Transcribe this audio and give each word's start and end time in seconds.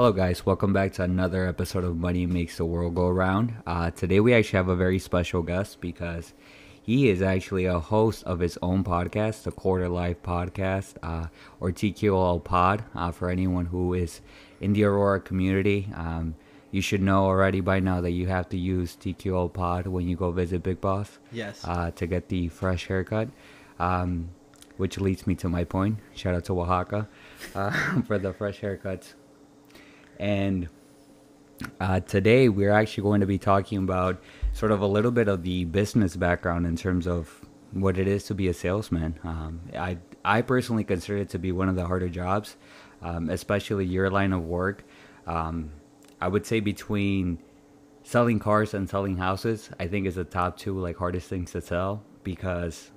Hello, 0.00 0.12
guys. 0.12 0.46
Welcome 0.46 0.72
back 0.72 0.94
to 0.94 1.02
another 1.02 1.46
episode 1.46 1.84
of 1.84 1.98
Money 1.98 2.24
Makes 2.24 2.56
the 2.56 2.64
World 2.64 2.94
Go 2.94 3.08
Around. 3.08 3.52
Uh, 3.66 3.90
today, 3.90 4.18
we 4.18 4.32
actually 4.32 4.56
have 4.56 4.70
a 4.70 4.74
very 4.74 4.98
special 4.98 5.42
guest 5.42 5.78
because 5.82 6.32
he 6.80 7.10
is 7.10 7.20
actually 7.20 7.66
a 7.66 7.78
host 7.78 8.24
of 8.24 8.38
his 8.38 8.56
own 8.62 8.82
podcast, 8.82 9.42
the 9.42 9.50
Quarter 9.50 9.90
Life 9.90 10.22
Podcast, 10.22 10.94
uh, 11.02 11.26
or 11.60 11.70
TQL 11.70 12.42
Pod, 12.42 12.82
uh, 12.94 13.12
for 13.12 13.28
anyone 13.28 13.66
who 13.66 13.92
is 13.92 14.22
in 14.62 14.72
the 14.72 14.84
Aurora 14.84 15.20
community. 15.20 15.90
Um, 15.94 16.34
you 16.70 16.80
should 16.80 17.02
know 17.02 17.24
already 17.26 17.60
by 17.60 17.78
now 17.78 18.00
that 18.00 18.12
you 18.12 18.26
have 18.26 18.48
to 18.48 18.56
use 18.56 18.96
TQL 18.96 19.52
Pod 19.52 19.86
when 19.86 20.08
you 20.08 20.16
go 20.16 20.30
visit 20.30 20.62
Big 20.62 20.80
Boss. 20.80 21.18
Yes. 21.30 21.60
Uh, 21.62 21.90
to 21.90 22.06
get 22.06 22.30
the 22.30 22.48
fresh 22.48 22.86
haircut. 22.86 23.28
Um, 23.78 24.30
which 24.78 24.98
leads 24.98 25.26
me 25.26 25.34
to 25.34 25.46
my 25.50 25.62
point. 25.62 25.98
Shout 26.14 26.34
out 26.34 26.46
to 26.46 26.58
Oaxaca 26.58 27.06
uh, 27.54 28.00
for 28.06 28.18
the 28.18 28.32
fresh 28.32 28.62
haircuts. 28.62 29.12
And 30.20 30.68
uh, 31.80 32.00
today 32.00 32.50
we're 32.50 32.72
actually 32.72 33.02
going 33.02 33.22
to 33.22 33.26
be 33.26 33.38
talking 33.38 33.78
about 33.78 34.22
sort 34.52 34.70
of 34.70 34.82
a 34.82 34.86
little 34.86 35.10
bit 35.10 35.28
of 35.28 35.42
the 35.42 35.64
business 35.64 36.14
background 36.14 36.66
in 36.66 36.76
terms 36.76 37.06
of 37.06 37.40
what 37.72 37.96
it 37.96 38.06
is 38.06 38.24
to 38.24 38.34
be 38.34 38.48
a 38.48 38.54
salesman. 38.54 39.18
Um, 39.24 39.62
I 39.74 39.96
I 40.22 40.42
personally 40.42 40.84
consider 40.84 41.18
it 41.18 41.30
to 41.30 41.38
be 41.38 41.52
one 41.52 41.70
of 41.70 41.76
the 41.76 41.86
harder 41.86 42.10
jobs, 42.10 42.56
um, 43.00 43.30
especially 43.30 43.86
your 43.86 44.10
line 44.10 44.34
of 44.34 44.44
work. 44.44 44.84
Um, 45.26 45.70
I 46.20 46.28
would 46.28 46.44
say 46.44 46.60
between 46.60 47.38
selling 48.02 48.38
cars 48.38 48.74
and 48.74 48.88
selling 48.88 49.16
houses, 49.16 49.70
I 49.80 49.86
think 49.86 50.06
is 50.06 50.16
the 50.16 50.24
top 50.24 50.58
two 50.58 50.78
like 50.78 50.98
hardest 50.98 51.28
things 51.28 51.52
to 51.52 51.62
sell 51.62 52.02
because, 52.24 52.90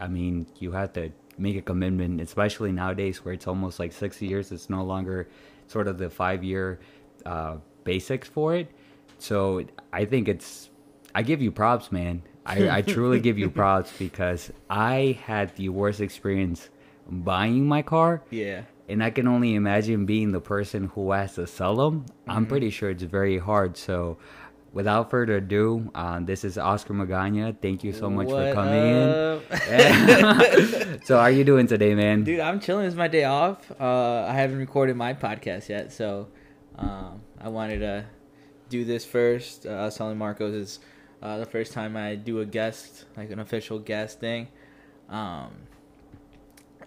I 0.00 0.08
mean, 0.08 0.48
you 0.58 0.72
have 0.72 0.92
to 0.94 1.12
make 1.36 1.56
a 1.56 1.62
commitment, 1.62 2.20
especially 2.20 2.72
nowadays 2.72 3.24
where 3.24 3.32
it's 3.32 3.46
almost 3.46 3.78
like 3.78 3.92
six 3.92 4.20
years. 4.20 4.50
It's 4.50 4.68
no 4.68 4.82
longer 4.82 5.28
sort 5.68 5.86
of 5.86 5.98
the 5.98 6.10
five 6.10 6.42
year 6.42 6.80
uh, 7.24 7.58
basics 7.84 8.28
for 8.28 8.56
it. 8.56 8.70
So 9.18 9.64
I 9.92 10.04
think 10.04 10.28
it's 10.28 10.70
I 11.14 11.22
give 11.22 11.40
you 11.40 11.50
props, 11.50 11.92
man. 11.92 12.22
I, 12.44 12.78
I 12.78 12.82
truly 12.82 13.20
give 13.20 13.38
you 13.38 13.50
props 13.60 13.92
because 13.98 14.50
I 14.70 15.18
had 15.24 15.54
the 15.56 15.68
worst 15.68 16.00
experience 16.00 16.68
buying 17.08 17.66
my 17.66 17.82
car. 17.82 18.22
Yeah. 18.30 18.62
And 18.88 19.04
I 19.04 19.10
can 19.10 19.28
only 19.28 19.54
imagine 19.54 20.06
being 20.06 20.32
the 20.32 20.40
person 20.40 20.86
who 20.94 21.12
has 21.12 21.34
to 21.34 21.46
sell 21.46 21.76
them. 21.76 22.00
Mm-hmm. 22.00 22.30
I'm 22.30 22.46
pretty 22.46 22.70
sure 22.70 22.88
it's 22.90 23.02
very 23.02 23.38
hard. 23.38 23.76
So, 23.76 24.16
without 24.72 25.10
further 25.10 25.36
ado, 25.36 25.90
uh, 25.94 26.20
this 26.20 26.44
is 26.44 26.58
Oscar 26.58 26.94
Magana. 26.94 27.56
Thank 27.60 27.84
you 27.84 27.92
so 27.92 28.10
much 28.10 28.28
what 28.28 28.48
for 28.48 28.54
coming 28.54 28.74
in. 28.74 31.00
so, 31.04 31.16
how 31.16 31.22
are 31.22 31.30
you 31.30 31.44
doing 31.44 31.66
today, 31.66 31.94
man? 31.94 32.24
Dude, 32.24 32.40
I'm 32.40 32.60
chilling. 32.60 32.86
It's 32.86 32.96
my 32.96 33.08
day 33.08 33.24
off. 33.24 33.70
Uh, 33.80 34.26
I 34.28 34.34
haven't 34.34 34.58
recorded 34.58 34.96
my 34.96 35.14
podcast 35.14 35.68
yet, 35.68 35.92
so 35.92 36.28
um, 36.76 37.22
I 37.40 37.48
wanted 37.48 37.80
to 37.80 38.04
do 38.68 38.84
this 38.84 39.04
first. 39.04 39.66
Uh, 39.66 39.70
I 39.70 39.84
was 39.86 39.96
telling 39.96 40.18
Marcos 40.18 40.54
is 40.54 40.80
uh, 41.22 41.38
the 41.38 41.46
first 41.46 41.72
time 41.72 41.96
I 41.96 42.14
do 42.14 42.40
a 42.40 42.46
guest, 42.46 43.04
like 43.16 43.30
an 43.30 43.38
official 43.38 43.78
guest 43.78 44.20
thing. 44.20 44.48
Um, 45.08 45.52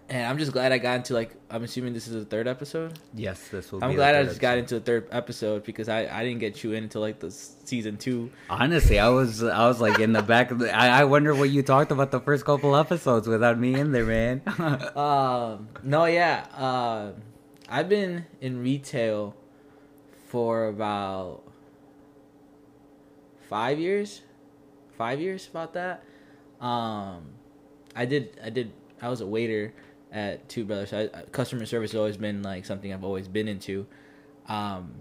and 0.08 0.26
I'm 0.26 0.38
just 0.38 0.52
glad 0.52 0.72
I 0.72 0.78
got 0.78 0.96
into 0.96 1.14
like 1.14 1.34
I'm 1.50 1.62
assuming 1.62 1.92
this 1.94 2.06
is 2.06 2.14
the 2.14 2.24
third 2.24 2.46
episode. 2.46 2.98
Yes, 3.14 3.48
this 3.48 3.72
will. 3.72 3.82
I'm 3.82 3.94
glad 3.94 4.14
I 4.14 4.24
just 4.24 4.40
got 4.40 4.58
into 4.58 4.74
the 4.74 4.80
third 4.80 5.08
episode 5.10 5.64
because 5.64 5.88
I, 5.88 6.06
I 6.06 6.24
didn't 6.24 6.40
get 6.40 6.62
you 6.62 6.72
in 6.72 6.84
until 6.84 7.00
like 7.00 7.18
the 7.18 7.30
season 7.30 7.96
two. 7.96 8.30
Honestly, 8.50 8.98
I 8.98 9.08
was 9.08 9.42
I 9.42 9.66
was 9.66 9.80
like 9.80 9.98
in 10.00 10.12
the 10.12 10.22
back 10.22 10.50
of 10.50 10.58
the. 10.58 10.74
I, 10.74 11.00
I 11.00 11.04
wonder 11.04 11.34
what 11.34 11.50
you 11.50 11.62
talked 11.62 11.92
about 11.92 12.10
the 12.10 12.20
first 12.20 12.44
couple 12.44 12.76
episodes 12.76 13.26
without 13.26 13.58
me 13.58 13.74
in 13.74 13.92
there, 13.92 14.06
man. 14.06 14.42
Um, 14.96 15.68
no, 15.82 16.04
yeah. 16.04 16.46
Uh, 16.56 17.12
I've 17.68 17.88
been 17.88 18.26
in 18.40 18.62
retail 18.62 19.34
for 20.28 20.68
about 20.68 21.42
five 23.48 23.78
years. 23.78 24.22
Five 24.98 25.20
years 25.20 25.48
about 25.48 25.72
that. 25.74 26.04
Um, 26.60 27.30
I 27.96 28.04
did. 28.04 28.38
I 28.44 28.50
did. 28.50 28.72
I 29.00 29.08
was 29.08 29.20
a 29.20 29.26
waiter 29.26 29.72
at 30.12 30.48
Two 30.48 30.64
Brothers. 30.64 30.92
I, 30.92 31.02
I- 31.02 31.22
customer 31.32 31.66
service 31.66 31.92
has 31.92 31.98
always 31.98 32.16
been 32.16 32.42
like 32.42 32.64
something 32.64 32.92
I've 32.92 33.04
always 33.04 33.28
been 33.28 33.48
into. 33.48 33.86
Um, 34.48 34.92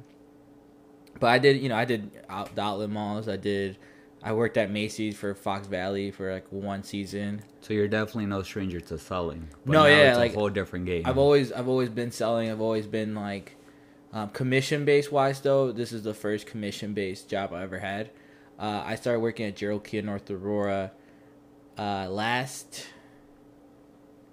but 1.20 1.28
I 1.28 1.40
did. 1.40 1.62
You 1.62 1.70
know, 1.70 1.76
I 1.76 1.86
did 1.86 2.12
out, 2.30 2.56
the 2.56 2.62
outlet 2.62 2.90
malls. 2.90 3.28
I 3.28 3.38
did. 3.38 3.78
I 4.24 4.34
worked 4.34 4.58
at 4.58 4.70
Macy's 4.70 5.18
for 5.18 5.34
Fox 5.34 5.68
Valley 5.68 6.12
for 6.12 6.32
like 6.32 6.46
one 6.52 6.84
season. 6.84 7.42
so 7.62 7.74
you're 7.74 7.88
definitely 7.88 8.28
no 8.28 8.44
stranger 8.44 8.80
to 8.80 8.98
selling. 8.98 9.48
No, 9.66 9.86
yeah, 9.88 10.10
it's 10.10 10.18
like, 10.18 10.34
a 10.34 10.36
whole 10.36 10.50
different 10.50 10.86
game. 10.86 11.04
I've 11.06 11.18
always 11.18 11.52
I've 11.52 11.68
always 11.68 11.90
been 11.90 12.12
selling. 12.12 12.50
I've 12.50 12.62
always 12.62 12.86
been 12.86 13.16
like 13.16 13.56
um, 14.14 14.30
commission 14.30 14.86
based 14.86 15.12
wise 15.12 15.42
though. 15.42 15.72
This 15.72 15.92
is 15.92 16.04
the 16.04 16.14
first 16.14 16.46
commission 16.46 16.94
based 16.94 17.30
job 17.30 17.52
I 17.52 17.64
ever 17.64 17.80
had. 17.80 18.12
Uh, 18.60 18.84
I 18.86 18.96
started 18.96 19.22
working 19.22 19.48
at 19.48 19.56
Gerald 19.56 19.84
Kia 19.84 20.04
North 20.04 20.30
Aurora 20.30 20.92
uh, 21.80 22.08
last 22.08 22.86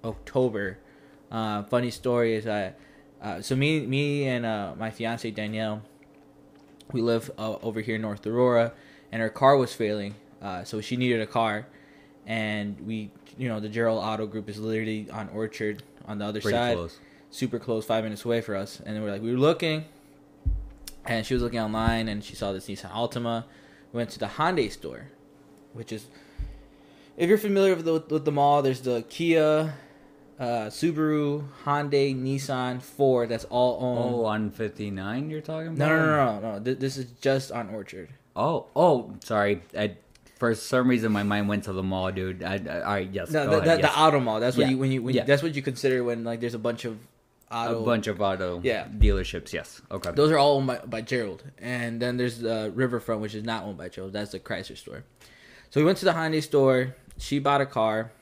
October. 0.04 0.78
Uh, 1.30 1.62
funny 1.64 1.90
story 1.90 2.34
is 2.34 2.46
I 2.46 2.74
uh, 3.20 3.40
so 3.42 3.54
me 3.56 3.86
me 3.86 4.26
and 4.26 4.46
uh, 4.46 4.74
my 4.78 4.90
fiance 4.90 5.30
Danielle 5.30 5.82
we 6.92 7.02
live 7.02 7.30
uh, 7.36 7.56
over 7.62 7.80
here 7.80 7.96
in 7.96 8.02
North 8.02 8.26
Aurora 8.26 8.72
and 9.12 9.20
her 9.20 9.28
car 9.28 9.56
was 9.56 9.74
failing 9.74 10.14
uh, 10.40 10.64
so 10.64 10.80
she 10.80 10.96
needed 10.96 11.20
a 11.20 11.26
car 11.26 11.66
and 12.26 12.80
we 12.86 13.10
you 13.36 13.48
know 13.48 13.60
the 13.60 13.68
Gerald 13.68 14.02
Auto 14.02 14.26
Group 14.26 14.48
is 14.48 14.58
literally 14.58 15.10
on 15.10 15.28
Orchard 15.30 15.82
on 16.08 16.18
the 16.18 16.24
other 16.24 16.40
pretty 16.40 16.56
side 16.56 16.76
close. 16.76 16.98
super 17.30 17.58
close, 17.58 17.84
five 17.84 18.02
minutes 18.02 18.24
away 18.24 18.40
for 18.40 18.56
us. 18.56 18.80
And 18.84 18.96
then 18.96 19.02
we're 19.02 19.10
like, 19.10 19.22
we 19.22 19.30
were 19.30 19.38
looking, 19.38 19.84
and 21.04 21.24
she 21.24 21.34
was 21.34 21.42
looking 21.42 21.60
online, 21.60 22.08
and 22.08 22.24
she 22.24 22.34
saw 22.34 22.52
this 22.52 22.66
Nissan 22.66 22.90
Altima. 22.90 23.44
We 23.92 23.98
went 23.98 24.10
to 24.10 24.18
the 24.18 24.26
Hyundai 24.26 24.72
store, 24.72 25.08
which 25.74 25.92
is, 25.92 26.06
if 27.16 27.28
you're 27.28 27.38
familiar 27.38 27.76
with 27.76 27.84
the, 27.84 28.02
with 28.08 28.24
the 28.24 28.32
mall, 28.32 28.62
there's 28.62 28.80
the 28.80 29.04
Kia, 29.08 29.74
uh, 30.38 30.66
Subaru, 30.70 31.44
Hyundai, 31.64 32.14
Nissan, 32.14 32.80
Ford. 32.80 33.28
That's 33.28 33.44
all 33.46 33.78
owned. 33.82 34.14
Oh, 34.14 34.24
on 34.24 34.50
59 34.50 35.30
you're 35.30 35.40
talking 35.40 35.68
about? 35.68 35.78
no, 35.78 35.88
no, 35.88 36.06
no, 36.06 36.40
no, 36.40 36.52
no. 36.58 36.64
Th- 36.64 36.78
This 36.78 36.96
is 36.96 37.06
just 37.20 37.50
on 37.52 37.70
Orchard. 37.70 38.08
Oh, 38.36 38.66
oh, 38.76 39.14
sorry. 39.24 39.62
I, 39.76 39.96
for 40.38 40.54
some 40.54 40.86
reason, 40.88 41.10
my 41.10 41.24
mind 41.24 41.48
went 41.48 41.64
to 41.64 41.72
the 41.72 41.82
mall, 41.82 42.12
dude. 42.12 42.44
I, 42.44 42.54
I, 42.54 42.80
all 42.82 42.92
right, 42.92 43.08
yes. 43.12 43.30
No, 43.32 43.46
go 43.46 43.50
the, 43.50 43.56
ahead, 43.62 43.78
the, 43.78 43.82
yes. 43.82 43.94
the 43.94 44.00
auto 44.00 44.20
mall. 44.20 44.38
That's 44.38 44.56
what 44.56 44.66
Yeah. 44.66 44.70
you 44.70 44.78
when 44.78 44.92
you 44.92 45.02
when 45.02 45.14
Yeah. 45.14 45.22
you, 45.22 45.26
that's 45.26 45.42
what 45.42 45.56
you 45.56 45.62
consider 45.62 46.04
when 46.04 46.22
like 46.22 46.38
there's 46.40 46.54
a 46.54 46.58
bunch 46.60 46.84
of 46.84 46.96
auto 47.50 47.82
a 47.82 47.84
bunch 47.84 48.06
of 48.06 48.20
auto 48.20 48.60
Yeah. 48.62 48.86
dealerships. 48.86 49.52
Yes. 49.52 49.80
Okay. 49.90 50.12
Those 50.12 50.30
are 50.30 50.38
all 50.38 50.56
owned 50.58 50.68
by, 50.68 50.78
by 50.78 51.00
Gerald. 51.00 51.42
And 51.58 52.00
then 52.00 52.16
there's 52.16 52.38
the 52.38 52.70
Riverfront, 52.76 53.20
which 53.20 53.34
is 53.34 53.42
not 53.42 53.64
owned 53.64 53.78
by 53.78 53.88
Gerald. 53.88 54.12
That's 54.12 54.30
the 54.30 54.38
Chrysler 54.38 54.76
store. 54.76 55.02
So 55.70 55.80
we 55.80 55.84
went 55.84 55.98
to 55.98 56.04
the 56.04 56.12
Hyundai 56.12 56.40
store. 56.42 56.94
She 57.18 57.40
bought 57.40 57.60
a 57.60 57.66
car. 57.66 58.12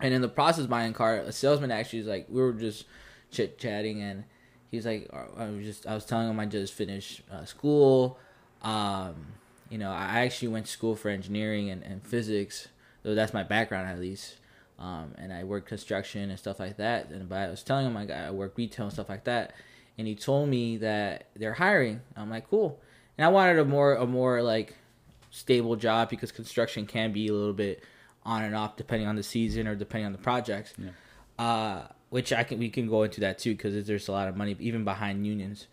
And 0.00 0.14
in 0.14 0.22
the 0.22 0.28
process 0.28 0.66
buying 0.66 0.92
car, 0.92 1.16
a 1.16 1.32
salesman 1.32 1.70
actually 1.70 2.00
was 2.00 2.08
like, 2.08 2.26
we 2.28 2.40
were 2.40 2.52
just 2.52 2.84
chit 3.30 3.58
chatting, 3.58 4.02
and 4.02 4.24
he 4.70 4.76
was 4.76 4.86
like, 4.86 5.10
I 5.12 5.46
was 5.46 5.64
just, 5.64 5.86
I 5.86 5.94
was 5.94 6.04
telling 6.04 6.28
him 6.28 6.40
I 6.40 6.46
just 6.46 6.72
finished 6.72 7.22
uh, 7.30 7.44
school. 7.44 8.18
Um, 8.62 9.14
you 9.68 9.78
know, 9.78 9.90
I 9.90 10.20
actually 10.20 10.48
went 10.48 10.66
to 10.66 10.72
school 10.72 10.96
for 10.96 11.08
engineering 11.08 11.70
and, 11.70 11.82
and 11.82 12.02
physics, 12.02 12.68
though 13.02 13.14
that's 13.14 13.32
my 13.32 13.42
background 13.42 13.88
at 13.88 13.98
least. 13.98 14.36
Um, 14.78 15.14
and 15.18 15.32
I 15.32 15.44
worked 15.44 15.68
construction 15.68 16.30
and 16.30 16.38
stuff 16.38 16.58
like 16.58 16.78
that. 16.78 17.10
And 17.10 17.28
but 17.28 17.38
I 17.38 17.48
was 17.48 17.62
telling 17.62 17.86
him 17.86 17.94
like 17.94 18.10
I 18.10 18.30
work 18.30 18.56
retail 18.56 18.86
and 18.86 18.92
stuff 18.92 19.08
like 19.08 19.24
that. 19.24 19.52
And 19.98 20.06
he 20.06 20.14
told 20.14 20.48
me 20.48 20.78
that 20.78 21.26
they're 21.36 21.54
hiring. 21.54 22.00
I'm 22.16 22.30
like, 22.30 22.48
cool. 22.48 22.80
And 23.18 23.24
I 23.24 23.28
wanted 23.28 23.58
a 23.58 23.64
more 23.64 23.94
a 23.94 24.06
more 24.06 24.42
like 24.42 24.74
stable 25.30 25.76
job 25.76 26.08
because 26.08 26.32
construction 26.32 26.86
can 26.86 27.12
be 27.12 27.28
a 27.28 27.32
little 27.32 27.52
bit 27.52 27.84
on 28.24 28.42
and 28.42 28.54
off 28.54 28.76
depending 28.76 29.08
on 29.08 29.16
the 29.16 29.22
season 29.22 29.66
or 29.66 29.74
depending 29.74 30.06
on 30.06 30.12
the 30.12 30.18
projects. 30.18 30.74
Yeah. 30.78 30.90
Uh, 31.38 31.86
which 32.10 32.32
I 32.32 32.42
can 32.42 32.58
we 32.58 32.68
can 32.68 32.88
go 32.88 33.04
into 33.04 33.20
that 33.20 33.38
too 33.38 33.52
because 33.52 33.86
there's 33.86 34.08
a 34.08 34.12
lot 34.12 34.28
of 34.28 34.36
money 34.36 34.56
even 34.58 34.84
behind 34.84 35.26
unions. 35.26 35.68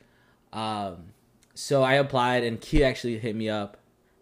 Um, 0.54 1.14
so 1.56 1.84
I 1.84 1.96
applied 1.96 2.44
and 2.44 2.62
Kia 2.62 2.86
actually 2.86 3.18
hit 3.18 3.36
me 3.36 3.50
up 3.50 3.78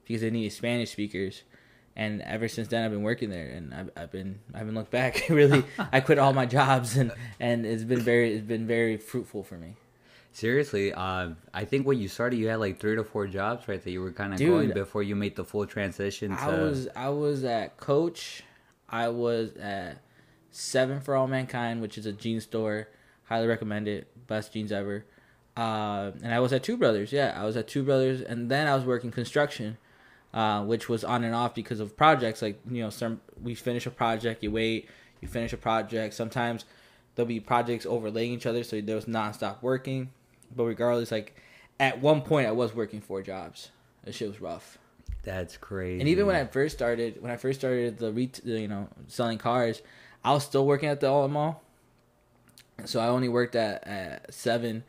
because 0.05 0.21
they 0.21 0.29
needed 0.29 0.53
Spanish 0.53 0.91
speakers. 0.91 1.43
And 1.97 2.21
ever 2.23 2.49
since 2.49 2.67
then, 2.67 2.83
I've 2.83 2.91
been 2.91 3.03
working 3.03 3.29
there, 3.29 3.47
and 3.47 3.73
I've, 3.73 3.89
I've 3.95 4.11
been 4.11 4.39
I 4.53 4.57
haven't 4.57 4.75
looked 4.75 4.91
back. 4.91 5.23
really, 5.29 5.63
I 5.93 6.01
quit 6.01 6.19
all 6.19 6.33
my 6.33 6.45
jobs, 6.45 6.97
and 6.97 7.11
and 7.39 7.65
it's 7.65 7.85
been 7.85 8.01
very 8.01 8.33
it's 8.33 8.45
been 8.45 8.67
very 8.67 8.97
fruitful 8.97 9.43
for 9.43 9.55
me. 9.55 9.75
Seriously, 10.35 10.91
uh, 10.91 11.29
I 11.53 11.63
think 11.63 11.87
when 11.87 11.97
you 11.97 12.09
started, 12.09 12.35
you 12.35 12.49
had 12.49 12.59
like 12.59 12.77
three 12.77 12.97
to 12.97 13.05
four 13.05 13.25
jobs, 13.25 13.69
right? 13.69 13.81
That 13.81 13.89
you 13.89 14.01
were 14.01 14.11
kind 14.11 14.33
of 14.33 14.39
going 14.39 14.73
before 14.73 15.01
you 15.01 15.15
made 15.15 15.37
the 15.37 15.45
full 15.45 15.65
transition 15.65 16.31
to. 16.35 16.43
I 16.43 16.59
was 16.59 16.89
I 16.93 17.07
was 17.07 17.45
at 17.45 17.77
Coach, 17.77 18.43
I 18.89 19.07
was 19.07 19.55
at 19.55 20.01
Seven 20.51 20.99
for 20.99 21.15
All 21.15 21.27
Mankind, 21.27 21.81
which 21.81 21.97
is 21.97 22.05
a 22.05 22.11
jean 22.11 22.41
store. 22.41 22.89
Highly 23.23 23.47
recommend 23.47 23.87
it. 23.87 24.09
Best 24.27 24.51
jeans 24.51 24.73
ever. 24.73 25.05
Uh, 25.55 26.11
and 26.21 26.33
I 26.33 26.41
was 26.41 26.51
at 26.51 26.63
Two 26.63 26.75
Brothers. 26.75 27.13
Yeah, 27.13 27.33
I 27.33 27.45
was 27.45 27.55
at 27.55 27.69
Two 27.69 27.83
Brothers, 27.83 28.19
and 28.19 28.51
then 28.51 28.67
I 28.67 28.75
was 28.75 28.83
working 28.83 29.11
construction, 29.11 29.77
uh, 30.33 30.65
which 30.65 30.89
was 30.89 31.05
on 31.05 31.23
and 31.23 31.33
off 31.33 31.55
because 31.55 31.79
of 31.79 31.95
projects. 31.95 32.41
Like 32.41 32.59
you 32.69 32.83
know, 32.83 32.89
some 32.89 33.21
we 33.41 33.55
finish 33.55 33.85
a 33.85 33.89
project, 33.89 34.43
you 34.43 34.51
wait, 34.51 34.89
you 35.21 35.29
finish 35.29 35.53
a 35.53 35.57
project. 35.57 36.13
Sometimes 36.13 36.65
there'll 37.15 37.25
be 37.25 37.39
projects 37.39 37.85
overlaying 37.85 38.33
each 38.33 38.45
other, 38.45 38.65
so 38.65 38.81
there 38.81 38.97
was 38.97 39.05
nonstop 39.05 39.61
working. 39.61 40.09
But 40.55 40.65
regardless, 40.65 41.11
like 41.11 41.35
at 41.79 42.01
one 42.01 42.21
point 42.21 42.47
I 42.47 42.51
was 42.51 42.73
working 42.73 43.01
four 43.01 43.21
jobs. 43.21 43.69
That 44.03 44.13
shit 44.13 44.27
was 44.27 44.39
rough. 44.39 44.77
That's 45.23 45.57
crazy. 45.57 45.99
And 45.99 46.07
even 46.09 46.27
when 46.27 46.35
I 46.35 46.45
first 46.45 46.75
started, 46.75 47.21
when 47.21 47.31
I 47.31 47.37
first 47.37 47.59
started 47.59 47.97
the 47.97 48.11
ret- 48.11 48.41
you 48.45 48.67
know 48.67 48.87
selling 49.07 49.37
cars, 49.37 49.81
I 50.23 50.33
was 50.33 50.43
still 50.43 50.65
working 50.65 50.89
at 50.89 50.99
the 50.99 51.09
outlet 51.09 51.31
mall. 51.31 51.61
So 52.85 52.99
I 52.99 53.07
only 53.07 53.29
worked 53.29 53.55
at, 53.55 53.87
at 53.87 54.33
seven 54.33 54.83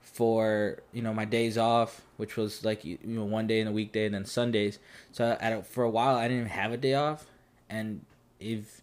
for 0.00 0.82
you 0.92 1.02
know 1.02 1.12
my 1.12 1.24
days 1.24 1.58
off, 1.58 2.02
which 2.16 2.36
was 2.36 2.64
like 2.64 2.84
you 2.84 2.98
know 3.02 3.24
one 3.24 3.46
day 3.46 3.60
in 3.60 3.66
a 3.66 3.72
weekday 3.72 4.06
and 4.06 4.14
then 4.14 4.24
Sundays. 4.24 4.78
So 5.12 5.36
a, 5.40 5.62
for 5.62 5.84
a 5.84 5.90
while 5.90 6.16
I 6.16 6.22
didn't 6.22 6.38
even 6.38 6.50
have 6.50 6.72
a 6.72 6.76
day 6.76 6.94
off, 6.94 7.26
and 7.68 8.04
if 8.40 8.82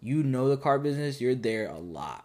you 0.00 0.22
know 0.22 0.48
the 0.48 0.56
car 0.56 0.78
business, 0.78 1.20
you're 1.20 1.34
there 1.34 1.68
a 1.68 1.78
lot, 1.78 2.24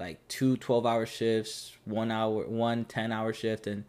like 0.00 0.26
two 0.28 0.56
12 0.56 0.86
hour 0.86 1.06
shifts, 1.06 1.76
one 1.84 2.10
hour, 2.10 2.44
one 2.46 2.84
10 2.86 3.12
hour 3.12 3.32
shift, 3.32 3.66
and 3.66 3.84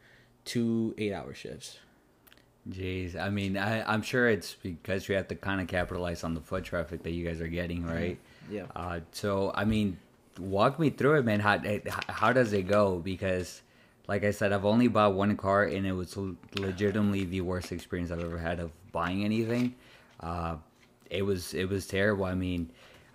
two 0.46 0.94
eight 0.98 1.14
hour 1.14 1.34
shifts. 1.34 1.80
Jeez, 2.70 3.20
I 3.20 3.30
mean, 3.30 3.58
I, 3.58 3.82
I'm 3.92 4.04
sure 4.04 4.30
it's 4.30 4.54
because 4.54 5.10
you 5.10 5.16
have 5.16 5.28
to 5.30 5.36
kind 5.36 5.62
of 5.62 5.68
capitalize 5.68 6.24
on 6.24 6.36
the 6.36 6.42
foot 6.42 6.64
traffic 6.64 7.02
that 7.04 7.12
you 7.12 7.26
guys 7.26 7.42
are 7.42 7.48
getting, 7.48 7.86
right? 7.86 8.20
Yeah. 8.52 8.66
Uh, 8.76 9.00
so, 9.12 9.52
I 9.56 9.66
mean, 9.66 9.98
walk 10.38 10.78
me 10.80 10.92
through 10.92 11.20
it, 11.20 11.26
man. 11.26 11.40
How 11.40 11.60
how 12.08 12.32
does 12.34 12.54
it 12.54 12.68
go? 12.68 13.00
Because, 13.00 13.64
like 14.08 14.24
I 14.24 14.30
said, 14.30 14.54
I've 14.54 14.66
only 14.66 14.88
bought 14.88 15.16
one 15.16 15.36
car, 15.38 15.64
and 15.64 15.88
it 15.88 15.94
was 15.94 16.16
legitimately 16.56 17.26
the 17.26 17.42
worst 17.42 17.72
experience 17.72 18.12
I've 18.12 18.24
ever 18.24 18.38
had 18.38 18.60
of 18.60 18.72
buying 18.92 19.24
anything. 19.26 19.74
Uh, 20.20 20.58
it 21.10 21.24
was 21.24 21.56
it 21.56 21.68
was 21.68 21.88
terrible. 21.88 22.26
I 22.26 22.36
mean, 22.36 22.70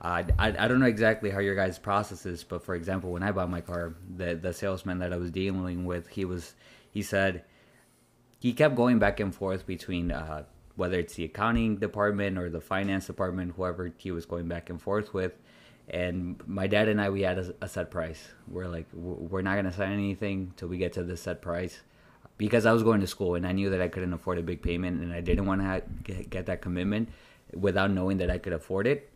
I 0.07 0.25
I 0.39 0.69
don't 0.69 0.81
know 0.81 0.87
exactly 0.87 1.31
how 1.31 1.41
your 1.41 1.55
guys' 1.55 1.79
process 1.79 2.27
is, 2.27 2.45
but 2.45 2.63
for 2.63 2.75
example, 2.75 3.13
when 3.13 3.23
I 3.23 3.33
bought 3.33 3.51
my 3.51 3.61
car, 3.61 3.95
the 4.17 4.35
the 4.35 4.53
salesman 4.53 4.99
that 5.01 5.13
I 5.13 5.17
was 5.17 5.31
dealing 5.31 5.85
with, 5.85 6.09
he 6.09 6.25
was 6.25 6.55
he 6.91 7.03
said 7.03 7.45
he 8.39 8.53
kept 8.53 8.77
going 8.77 8.99
back 8.99 9.21
and 9.21 9.35
forth 9.35 9.67
between 9.67 10.13
uh, 10.13 10.45
whether 10.77 10.99
it's 10.99 11.15
the 11.15 11.25
accounting 11.25 11.77
department 11.77 12.39
or 12.39 12.51
the 12.51 12.61
finance 12.61 13.07
department, 13.07 13.55
whoever 13.57 13.93
he 13.97 14.11
was 14.11 14.27
going 14.27 14.47
back 14.47 14.71
and 14.71 14.81
forth 14.81 15.15
with. 15.15 15.33
And 15.89 16.41
my 16.47 16.67
dad 16.67 16.89
and 16.89 17.01
I, 17.01 17.11
we 17.11 17.23
had 17.23 17.39
a, 17.39 17.55
a 17.63 17.69
set 17.69 17.91
price. 17.91 18.29
We're 18.49 18.69
like, 18.69 18.87
we're 18.93 19.43
not 19.43 19.57
gonna 19.57 19.73
sign 19.73 19.93
anything 19.93 20.53
till 20.57 20.69
we 20.69 20.79
get 20.79 20.93
to 20.95 21.03
the 21.03 21.17
set 21.17 21.41
price, 21.41 21.81
because 22.37 22.67
I 22.67 22.73
was 22.73 22.83
going 22.83 23.01
to 23.01 23.07
school 23.07 23.37
and 23.37 23.47
I 23.47 23.53
knew 23.53 23.71
that 23.71 23.81
I 23.81 23.89
couldn't 23.89 24.13
afford 24.13 24.39
a 24.39 24.43
big 24.43 24.63
payment, 24.63 25.01
and 25.01 25.13
I 25.13 25.21
didn't 25.21 25.47
want 25.47 25.63
to 25.63 25.83
get 26.25 26.47
that 26.47 26.61
commitment 26.61 27.09
without 27.55 27.91
knowing 27.91 28.19
that 28.19 28.31
I 28.31 28.39
could 28.39 28.53
afford 28.53 28.87
it. 28.87 29.11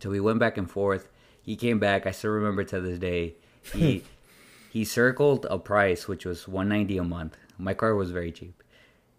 So 0.00 0.10
we 0.10 0.20
went 0.20 0.38
back 0.38 0.58
and 0.58 0.70
forth. 0.70 1.08
He 1.42 1.56
came 1.56 1.78
back. 1.78 2.06
I 2.06 2.10
still 2.10 2.30
remember 2.30 2.64
to 2.64 2.80
this 2.80 2.98
day. 2.98 3.34
He 3.72 4.04
he 4.70 4.84
circled 4.84 5.46
a 5.50 5.58
price 5.58 6.08
which 6.08 6.24
was 6.24 6.48
190 6.48 6.98
a 6.98 7.04
month. 7.04 7.36
My 7.58 7.74
car 7.74 7.94
was 7.94 8.10
very 8.10 8.32
cheap. 8.32 8.62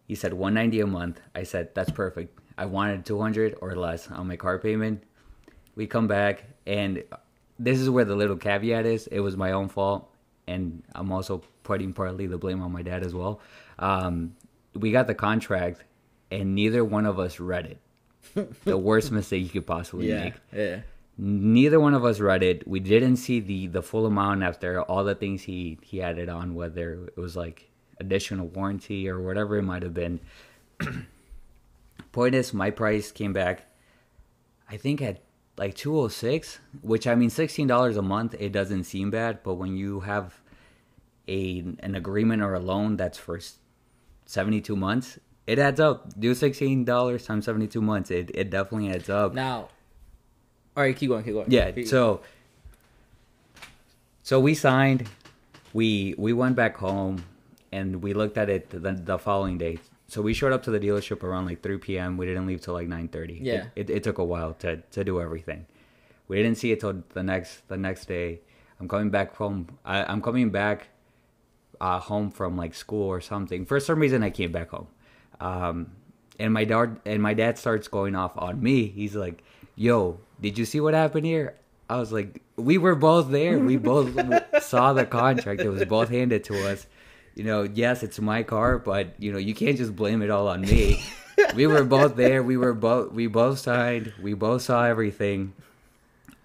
He 0.08 0.16
said 0.16 0.34
190 0.34 0.82
a 0.82 0.88
month. 0.88 1.22
I 1.34 1.44
said 1.44 1.74
that's 1.74 1.92
perfect. 1.92 2.40
I 2.58 2.66
wanted 2.66 3.06
200 3.06 3.56
or 3.62 3.76
less 3.76 4.10
on 4.10 4.28
my 4.28 4.36
car 4.36 4.60
payment. 4.60 5.04
We 5.76 5.88
come 5.88 6.08
back 6.08 6.46
and 6.66 7.04
this 7.60 7.80
is 7.80 7.90
where 7.90 8.06
the 8.06 8.16
little 8.16 8.38
caveat 8.38 8.86
is. 8.86 9.08
It 9.08 9.20
was 9.20 9.36
my 9.36 9.52
own 9.52 9.70
fault 9.70 10.10
and 10.48 10.84
I'm 10.94 11.12
also 11.12 11.42
putting 11.64 11.94
partly 11.94 12.28
the 12.28 12.38
blame 12.38 12.62
on 12.62 12.72
my 12.72 12.82
dad 12.82 13.04
as 13.04 13.14
well. 13.14 13.42
Um, 13.80 14.36
we 14.74 14.92
got 14.92 15.08
the 15.08 15.16
contract 15.16 15.84
and 16.32 16.56
neither 16.56 16.84
one 16.84 17.06
of 17.06 17.20
us 17.20 17.40
read 17.40 17.66
it. 17.66 17.80
the 18.66 18.78
worst 18.78 19.12
mistake 19.12 19.44
you 19.44 19.50
could 19.50 19.68
possibly 19.68 20.10
Yeah. 20.10 20.24
make 20.26 20.34
Yeah. 20.54 20.82
neither 21.18 21.80
one 21.80 21.94
of 21.94 22.04
us 22.06 22.20
read 22.20 22.44
it. 22.44 22.68
We 22.68 22.80
didn't 22.80 23.18
see 23.18 23.40
the 23.40 23.68
the 23.68 23.82
full 23.82 24.06
amount 24.06 24.44
after 24.44 24.82
all 24.82 25.04
the 25.04 25.16
things 25.16 25.44
he 25.44 25.78
he 25.82 26.02
added 26.02 26.30
on, 26.30 26.56
whether 26.56 27.06
it 27.08 27.18
was 27.18 27.36
like 27.36 27.70
additional 28.00 28.48
warranty 28.48 29.08
or 29.08 29.22
whatever 29.22 29.58
it 29.58 29.64
might 29.64 29.84
have 29.84 29.94
been. 29.94 30.20
Point 32.12 32.36
is, 32.36 32.54
my 32.54 32.70
price 32.72 33.12
came 33.12 33.34
back. 33.34 33.66
I 34.70 34.78
think 34.78 35.02
at 35.02 35.22
like 35.58 35.76
two 35.76 35.98
oh 36.00 36.08
six, 36.08 36.60
which 36.82 37.08
I 37.08 37.16
mean 37.16 37.30
sixteen 37.30 37.68
dollars 37.68 37.98
a 37.98 38.02
month. 38.02 38.36
It 38.40 38.52
doesn't 38.52 38.84
seem 38.86 39.12
bad, 39.12 39.40
but 39.44 39.56
when 39.56 39.76
you 39.78 40.02
have 40.02 40.40
a 41.28 41.60
an 41.80 41.96
agreement 41.96 42.42
or 42.42 42.54
a 42.56 42.60
loan 42.60 42.98
that's 42.98 43.18
for 43.18 43.40
seventy 44.26 44.62
two 44.62 44.76
months, 44.76 45.20
it 45.48 45.60
adds 45.60 45.80
up. 45.80 46.20
Do 46.20 46.34
sixteen 46.36 46.86
dollars 46.86 47.26
times 47.26 47.46
seventy 47.46 47.68
two 47.68 47.82
months. 47.82 48.12
It 48.12 48.32
it 48.34 48.50
definitely 48.50 48.90
adds 48.92 49.10
up. 49.10 49.34
Now, 49.34 49.70
all 50.76 50.84
right, 50.84 50.96
keep 50.96 51.10
going, 51.10 51.24
keep 51.24 51.34
going. 51.34 51.52
Yeah. 51.52 51.72
Keep- 51.72 51.88
So 51.88 52.22
so 54.24 54.40
we 54.40 54.54
signed. 54.56 55.08
We 55.74 56.16
we 56.18 56.34
went 56.34 56.56
back 56.56 56.78
home 56.78 57.24
and 57.72 58.02
we 58.02 58.14
looked 58.14 58.38
at 58.38 58.50
it 58.50 58.70
the, 58.70 58.80
the 58.94 59.18
following 59.20 59.58
day. 59.58 59.80
So 60.08 60.22
we 60.22 60.34
showed 60.34 60.54
up 60.54 60.64
to 60.64 60.72
the 60.72 60.80
dealership 60.80 61.24
around 61.24 61.46
like 61.48 61.62
3 61.64 61.78
p.m. 61.80 62.16
We 62.16 62.26
didn't 62.28 62.46
leave 62.48 62.62
till 62.62 62.74
like 62.76 62.88
9:30. 62.88 63.40
Yeah. 63.42 63.54
It, 63.76 63.90
it, 63.90 63.98
it 63.98 64.04
took 64.04 64.18
a 64.18 64.24
while 64.24 64.54
to 64.60 64.78
to 64.78 65.04
do 65.04 65.20
everything. 65.22 65.66
We 66.28 66.38
didn't 66.38 66.58
see 66.58 66.72
it 66.72 66.80
till 66.80 67.04
the 67.14 67.24
next 67.24 67.68
the 67.68 67.78
next 67.78 68.06
day. 68.08 68.40
I'm 68.80 68.88
coming 68.88 69.10
back 69.10 69.36
home. 69.36 69.78
I, 69.86 70.04
I'm 70.04 70.22
coming 70.22 70.50
back 70.50 70.90
uh, 71.80 72.00
home 72.00 72.30
from 72.32 72.58
like 72.58 72.74
school 72.74 73.08
or 73.08 73.22
something. 73.22 73.66
For 73.66 73.80
some 73.80 74.00
reason, 74.00 74.22
I 74.24 74.30
came 74.32 74.52
back 74.52 74.70
home, 74.70 74.88
um, 75.40 75.92
and 76.40 76.54
my 76.54 76.66
dad 76.66 77.00
and 77.06 77.22
my 77.22 77.34
dad 77.34 77.58
starts 77.58 77.88
going 77.88 78.16
off 78.16 78.34
on 78.38 78.62
me. 78.62 78.88
He's 78.88 79.16
like, 79.16 79.44
"Yo, 79.76 80.20
did 80.42 80.58
you 80.58 80.66
see 80.66 80.80
what 80.80 80.94
happened 80.94 81.26
here?" 81.26 81.56
I 81.90 81.98
was 81.98 82.12
like, 82.12 82.42
"We 82.56 82.78
were 82.78 82.96
both 82.96 83.30
there. 83.30 83.60
We 83.60 83.78
both 83.78 84.16
saw 84.64 84.94
the 84.94 85.06
contract. 85.06 85.62
It 85.62 85.70
was 85.70 85.86
both 85.86 86.10
handed 86.10 86.44
to 86.46 86.68
us. 86.70 86.88
You 87.36 87.44
know, 87.44 87.64
yes, 87.64 88.04
it's 88.04 88.20
my 88.20 88.44
car, 88.44 88.80
but 88.80 89.14
you 89.20 89.32
know, 89.32 89.38
you 89.38 89.54
can't 89.54 89.78
just 89.78 89.96
blame 89.96 90.22
it 90.22 90.30
all 90.30 90.48
on 90.48 90.62
me. 90.62 91.04
we 91.56 91.68
were 91.68 91.84
both 91.84 92.16
there. 92.16 92.44
We 92.44 92.58
were 92.58 92.74
both 92.74 93.12
we 93.12 93.28
both 93.28 93.60
signed. 93.60 94.14
We 94.22 94.34
both 94.34 94.62
saw 94.62 94.86
everything." 94.86 95.54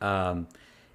Um, 0.00 0.46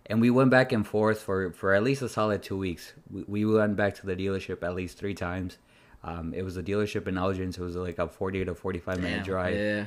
and 0.07 0.21
we 0.21 0.29
went 0.29 0.51
back 0.51 0.71
and 0.71 0.85
forth 0.85 1.21
for, 1.21 1.51
for 1.51 1.73
at 1.73 1.83
least 1.83 2.01
a 2.01 2.09
solid 2.09 2.43
two 2.43 2.57
weeks. 2.57 2.93
We, 3.11 3.23
we 3.27 3.45
went 3.45 3.75
back 3.75 3.95
to 3.95 4.05
the 4.05 4.15
dealership 4.15 4.63
at 4.63 4.75
least 4.75 4.97
three 4.97 5.15
times. 5.15 5.57
Um, 6.05 6.33
it 6.35 6.43
was 6.43 6.55
a 6.55 6.61
dealership 6.63 7.07
in 7.07 7.17
Elgin, 7.17 7.51
so 7.51 7.63
it 7.63 7.65
was 7.65 7.75
like 7.75 7.97
a 7.97 8.07
40 8.07 8.45
to 8.45 8.53
45 8.55 8.97
minute 9.01 9.15
Damn, 9.17 9.25
drive. 9.25 9.57
Yeah. 9.57 9.85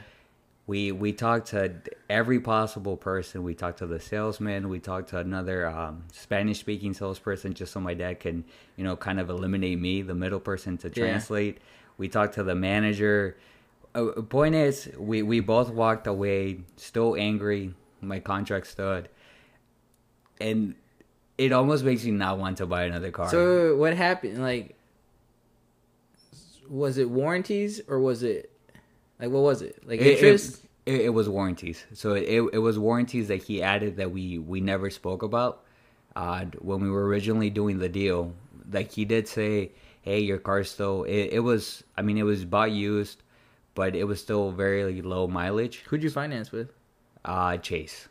We 0.66 0.92
we 0.92 1.12
talked 1.14 1.46
to 1.50 1.72
every 2.10 2.40
possible 2.40 2.96
person. 2.98 3.42
We 3.44 3.54
talked 3.54 3.78
to 3.78 3.86
the 3.86 4.00
salesman. 4.00 4.68
We 4.68 4.80
talked 4.80 5.10
to 5.10 5.18
another 5.18 5.66
um, 5.66 6.02
Spanish 6.12 6.58
speaking 6.58 6.92
salesperson, 6.92 7.54
just 7.54 7.72
so 7.72 7.80
my 7.80 7.94
dad 7.94 8.20
can, 8.20 8.44
you 8.76 8.84
know, 8.84 8.96
kind 8.96 9.18
of 9.20 9.30
eliminate 9.30 9.78
me, 9.80 10.02
the 10.02 10.14
middle 10.14 10.40
person, 10.40 10.76
to 10.78 10.88
Yeah. 10.88 10.94
translate. 10.94 11.58
We 11.96 12.08
talked 12.08 12.34
to 12.34 12.42
the 12.42 12.54
manager. 12.54 13.36
Uh, 13.94 14.20
point 14.28 14.54
is, 14.56 14.90
we 14.98 15.22
we 15.22 15.40
both 15.40 15.70
walked 15.70 16.06
away 16.06 16.60
still 16.76 17.16
angry. 17.16 17.72
My 18.02 18.20
contract 18.20 18.66
stood, 18.66 19.08
and 20.40 20.74
it 21.38 21.52
almost 21.52 21.84
makes 21.84 22.04
me 22.04 22.10
not 22.10 22.38
want 22.38 22.58
to 22.58 22.66
buy 22.66 22.82
another 22.84 23.10
car. 23.10 23.28
So 23.30 23.76
what 23.76 23.94
happened? 23.94 24.42
Like, 24.42 24.74
was 26.68 26.98
it 26.98 27.08
warranties 27.10 27.80
or 27.88 27.98
was 28.00 28.22
it 28.22 28.50
like 29.20 29.30
what 29.30 29.42
was 29.42 29.62
it? 29.62 29.82
Like 29.86 30.00
It- 30.00 30.14
interest? 30.18 30.64
It, 30.86 30.94
it, 30.94 31.00
it 31.06 31.08
was 31.10 31.28
warranties. 31.28 31.84
So 31.92 32.14
it, 32.14 32.24
it 32.52 32.58
was 32.58 32.78
warranties 32.78 33.28
that 33.28 33.42
he 33.42 33.62
added 33.62 33.96
that 33.96 34.10
we 34.10 34.38
we 34.38 34.60
never 34.60 34.90
spoke 34.90 35.22
about. 35.22 35.64
Uh, 36.16 36.46
when 36.60 36.80
we 36.80 36.90
were 36.90 37.06
originally 37.06 37.50
doing 37.50 37.78
the 37.78 37.88
deal, 37.88 38.34
like 38.72 38.90
he 38.90 39.04
did 39.04 39.28
say, 39.28 39.72
"Hey, 40.02 40.20
your 40.20 40.38
car 40.38 40.64
still." 40.64 41.04
It, 41.04 41.30
it 41.32 41.40
was. 41.40 41.84
I 41.96 42.02
mean, 42.02 42.16
it 42.18 42.22
was 42.24 42.44
bought 42.44 42.72
used, 42.72 43.22
but 43.74 43.94
it 43.94 44.04
was 44.04 44.20
still 44.20 44.50
very 44.50 45.00
low 45.02 45.28
mileage. 45.28 45.84
Who'd 45.88 46.02
you 46.02 46.10
finance 46.10 46.50
with? 46.50 46.72
Uh, 47.24 47.58
Chase. 47.58 48.08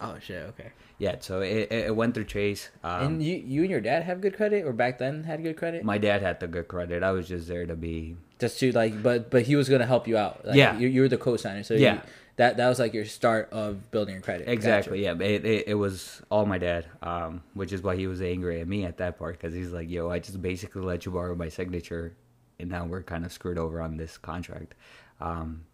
Oh 0.00 0.16
shit. 0.20 0.42
Okay. 0.50 0.72
Yeah. 0.98 1.16
So 1.20 1.40
it, 1.40 1.70
it 1.70 1.94
went 1.96 2.14
through 2.14 2.24
Chase. 2.24 2.68
Um, 2.84 3.02
and 3.06 3.22
you 3.22 3.36
you 3.36 3.62
and 3.62 3.70
your 3.70 3.80
dad 3.80 4.02
have 4.02 4.20
good 4.20 4.36
credit, 4.36 4.64
or 4.66 4.72
back 4.72 4.98
then 4.98 5.24
had 5.24 5.42
good 5.42 5.56
credit? 5.56 5.84
my 5.84 5.98
dad 5.98 6.22
had 6.22 6.40
the 6.40 6.48
good 6.48 6.68
credit. 6.68 7.02
I 7.02 7.12
was 7.12 7.28
just 7.28 7.46
there 7.48 7.66
to 7.66 7.76
be 7.76 8.16
Just 8.38 8.58
to 8.60 8.72
like, 8.72 9.02
but 9.02 9.30
but 9.30 9.42
he 9.42 9.56
was 9.56 9.68
gonna 9.68 9.86
help 9.86 10.08
you 10.08 10.16
out. 10.16 10.44
Like, 10.44 10.56
Yeah. 10.56 10.76
You, 10.78 10.88
you 10.88 11.00
were 11.02 11.08
the 11.08 11.18
co-signer, 11.18 11.62
so 11.62 11.74
Yeah. 11.74 11.94
you- 11.94 12.00
that 12.36 12.56
that 12.58 12.68
was 12.68 12.78
like 12.78 12.94
your 12.94 13.04
start 13.04 13.48
of 13.50 13.90
building 13.90 14.14
your 14.14 14.22
credit. 14.22 14.48
Exactly. 14.48 15.02
Yeah. 15.02 15.14
It, 15.20 15.44
it 15.44 15.68
it 15.68 15.74
was 15.74 16.22
all 16.30 16.46
my 16.46 16.58
dad, 16.58 16.86
um, 17.02 17.42
which 17.54 17.72
is 17.72 17.82
why 17.82 17.96
he 17.96 18.06
was 18.06 18.22
angry 18.22 18.60
at 18.60 18.68
me 18.68 18.84
at 18.84 18.98
that 18.98 19.18
part 19.18 19.36
because 19.38 19.52
he's 19.54 19.72
like, 19.72 19.90
"Yo, 19.90 20.08
I 20.08 20.20
just 20.20 20.40
basically 20.40 20.82
let 20.82 21.04
you 21.04 21.10
borrow 21.10 21.34
my 21.34 21.48
signature, 21.48 22.14
and 22.60 22.70
now 22.70 22.84
we're 22.86 23.02
kind 23.02 23.24
of 23.24 23.32
screwed 23.32 23.58
over 23.58 23.80
on 23.82 23.96
this 23.96 24.16
contract." 24.18 24.76
Um, 25.20 25.64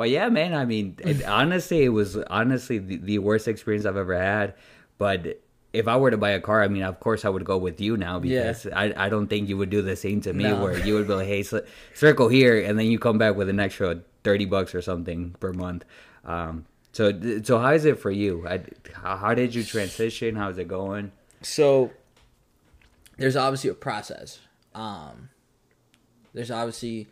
but 0.00 0.08
yeah, 0.08 0.30
man. 0.30 0.54
I 0.54 0.64
mean, 0.64 0.96
it, 1.00 1.22
honestly, 1.40 1.82
it 1.82 1.90
was 1.90 2.16
honestly 2.16 2.78
the, 2.78 2.96
the 2.96 3.18
worst 3.18 3.46
experience 3.46 3.84
I've 3.84 3.98
ever 3.98 4.16
had. 4.18 4.54
But 4.96 5.42
if 5.74 5.86
I 5.88 5.98
were 5.98 6.10
to 6.10 6.16
buy 6.16 6.30
a 6.30 6.40
car, 6.40 6.62
I 6.62 6.68
mean, 6.68 6.84
of 6.84 6.98
course, 7.00 7.26
I 7.26 7.28
would 7.28 7.44
go 7.44 7.58
with 7.58 7.82
you 7.82 7.98
now 7.98 8.18
Yeah. 8.22 8.38
because 8.52 8.66
I 8.68 8.94
I 8.96 9.10
don't 9.10 9.26
think 9.26 9.50
you 9.50 9.58
would 9.58 9.68
do 9.68 9.82
the 9.82 9.96
same 9.96 10.22
to 10.22 10.32
me 10.32 10.44
No. 10.44 10.62
where 10.62 10.78
you 10.86 10.94
would 10.94 11.06
be 11.06 11.12
like, 11.12 11.26
"Hey, 11.26 11.42
cir- 11.42 11.66
circle 11.92 12.28
here," 12.28 12.64
and 12.64 12.78
then 12.78 12.86
you 12.86 12.98
come 12.98 13.18
back 13.18 13.36
with 13.36 13.50
an 13.50 13.60
extra 13.60 14.00
thirty 14.24 14.46
bucks 14.46 14.74
or 14.74 14.80
something 14.80 15.36
per 15.38 15.52
month. 15.52 15.84
Um, 16.24 16.64
so 16.92 17.12
so 17.42 17.58
how 17.58 17.72
is 17.74 17.84
it 17.84 17.98
for 17.98 18.10
you? 18.10 18.48
I, 18.48 18.62
how, 18.94 19.18
how 19.18 19.34
did 19.34 19.54
you 19.54 19.64
transition? 19.64 20.34
How's 20.34 20.56
it 20.56 20.66
going? 20.66 21.12
So 21.42 21.90
there's 23.18 23.36
obviously 23.36 23.68
a 23.68 23.74
process. 23.74 24.40
Um, 24.74 25.28
there's 26.32 26.50
obviously 26.50 27.08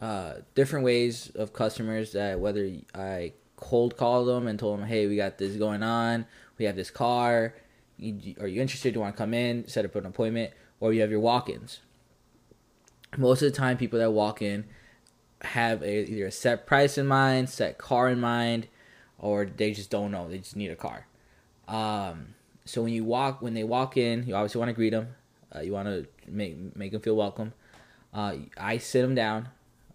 uh, 0.00 0.34
different 0.54 0.84
ways 0.84 1.30
of 1.34 1.52
customers 1.52 2.12
that 2.12 2.38
whether 2.40 2.70
I 2.94 3.32
cold 3.56 3.96
call 3.96 4.24
them 4.24 4.46
and 4.46 4.58
told 4.58 4.78
them, 4.78 4.86
hey, 4.86 5.06
we 5.06 5.16
got 5.16 5.38
this 5.38 5.56
going 5.56 5.82
on, 5.82 6.26
we 6.58 6.64
have 6.66 6.76
this 6.76 6.90
car, 6.90 7.54
are 7.98 8.46
you 8.46 8.60
interested? 8.60 8.92
Do 8.92 8.98
you 8.98 9.00
want 9.00 9.16
to 9.16 9.18
come 9.18 9.32
in, 9.32 9.66
set 9.68 9.84
up 9.84 9.94
an 9.94 10.06
appointment, 10.06 10.52
or 10.80 10.92
you 10.92 11.00
have 11.00 11.10
your 11.10 11.20
walk-ins. 11.20 11.80
Most 13.16 13.40
of 13.42 13.50
the 13.50 13.56
time, 13.56 13.78
people 13.78 13.98
that 13.98 14.10
walk 14.10 14.42
in 14.42 14.66
have 15.40 15.82
a, 15.82 16.10
either 16.10 16.26
a 16.26 16.30
set 16.30 16.66
price 16.66 16.98
in 16.98 17.06
mind, 17.06 17.48
set 17.48 17.78
car 17.78 18.08
in 18.08 18.20
mind, 18.20 18.68
or 19.18 19.46
they 19.46 19.72
just 19.72 19.90
don't 19.90 20.10
know. 20.10 20.28
They 20.28 20.38
just 20.38 20.56
need 20.56 20.70
a 20.70 20.76
car. 20.76 21.06
Um, 21.68 22.34
so 22.64 22.82
when 22.82 22.92
you 22.92 23.04
walk, 23.04 23.40
when 23.40 23.54
they 23.54 23.64
walk 23.64 23.96
in, 23.96 24.26
you 24.26 24.34
obviously 24.34 24.58
want 24.58 24.68
to 24.68 24.74
greet 24.74 24.90
them. 24.90 25.08
Uh, 25.54 25.60
you 25.60 25.72
want 25.72 25.88
to 25.88 26.06
make 26.26 26.76
make 26.76 26.92
them 26.92 27.00
feel 27.00 27.16
welcome. 27.16 27.54
Uh, 28.12 28.34
I 28.58 28.78
sit 28.78 29.02
them 29.02 29.14
down, 29.14 29.48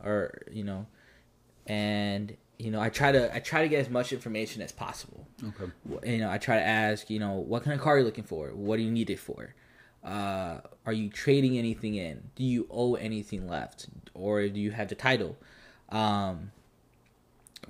or 0.03 0.41
you 0.51 0.63
know, 0.63 0.87
and 1.67 2.35
you 2.61 2.69
know, 2.69 2.79
I 2.79 2.89
try 2.89 3.11
to 3.11 3.33
I 3.35 3.39
try 3.39 3.63
to 3.63 3.69
get 3.69 3.79
as 3.79 3.89
much 3.89 4.13
information 4.13 4.61
as 4.61 4.71
possible. 4.71 5.27
Okay. 5.43 6.11
You 6.11 6.19
know, 6.19 6.29
I 6.29 6.37
try 6.37 6.57
to 6.57 6.63
ask, 6.63 7.09
you 7.09 7.19
know, 7.19 7.33
what 7.33 7.63
kind 7.63 7.73
of 7.73 7.81
car 7.81 7.95
are 7.95 7.99
you 7.99 8.05
looking 8.05 8.23
for? 8.23 8.49
What 8.49 8.77
do 8.77 8.83
you 8.83 8.91
need 8.91 9.09
it 9.09 9.19
for? 9.19 9.55
Uh, 10.03 10.59
are 10.85 10.93
you 10.93 11.09
trading 11.09 11.57
anything 11.57 11.95
in? 11.95 12.29
Do 12.35 12.43
you 12.43 12.67
owe 12.69 12.95
anything 12.95 13.47
left, 13.47 13.87
or 14.13 14.47
do 14.47 14.59
you 14.59 14.71
have 14.71 14.89
the 14.89 14.95
title? 14.95 15.37
Um, 15.89 16.51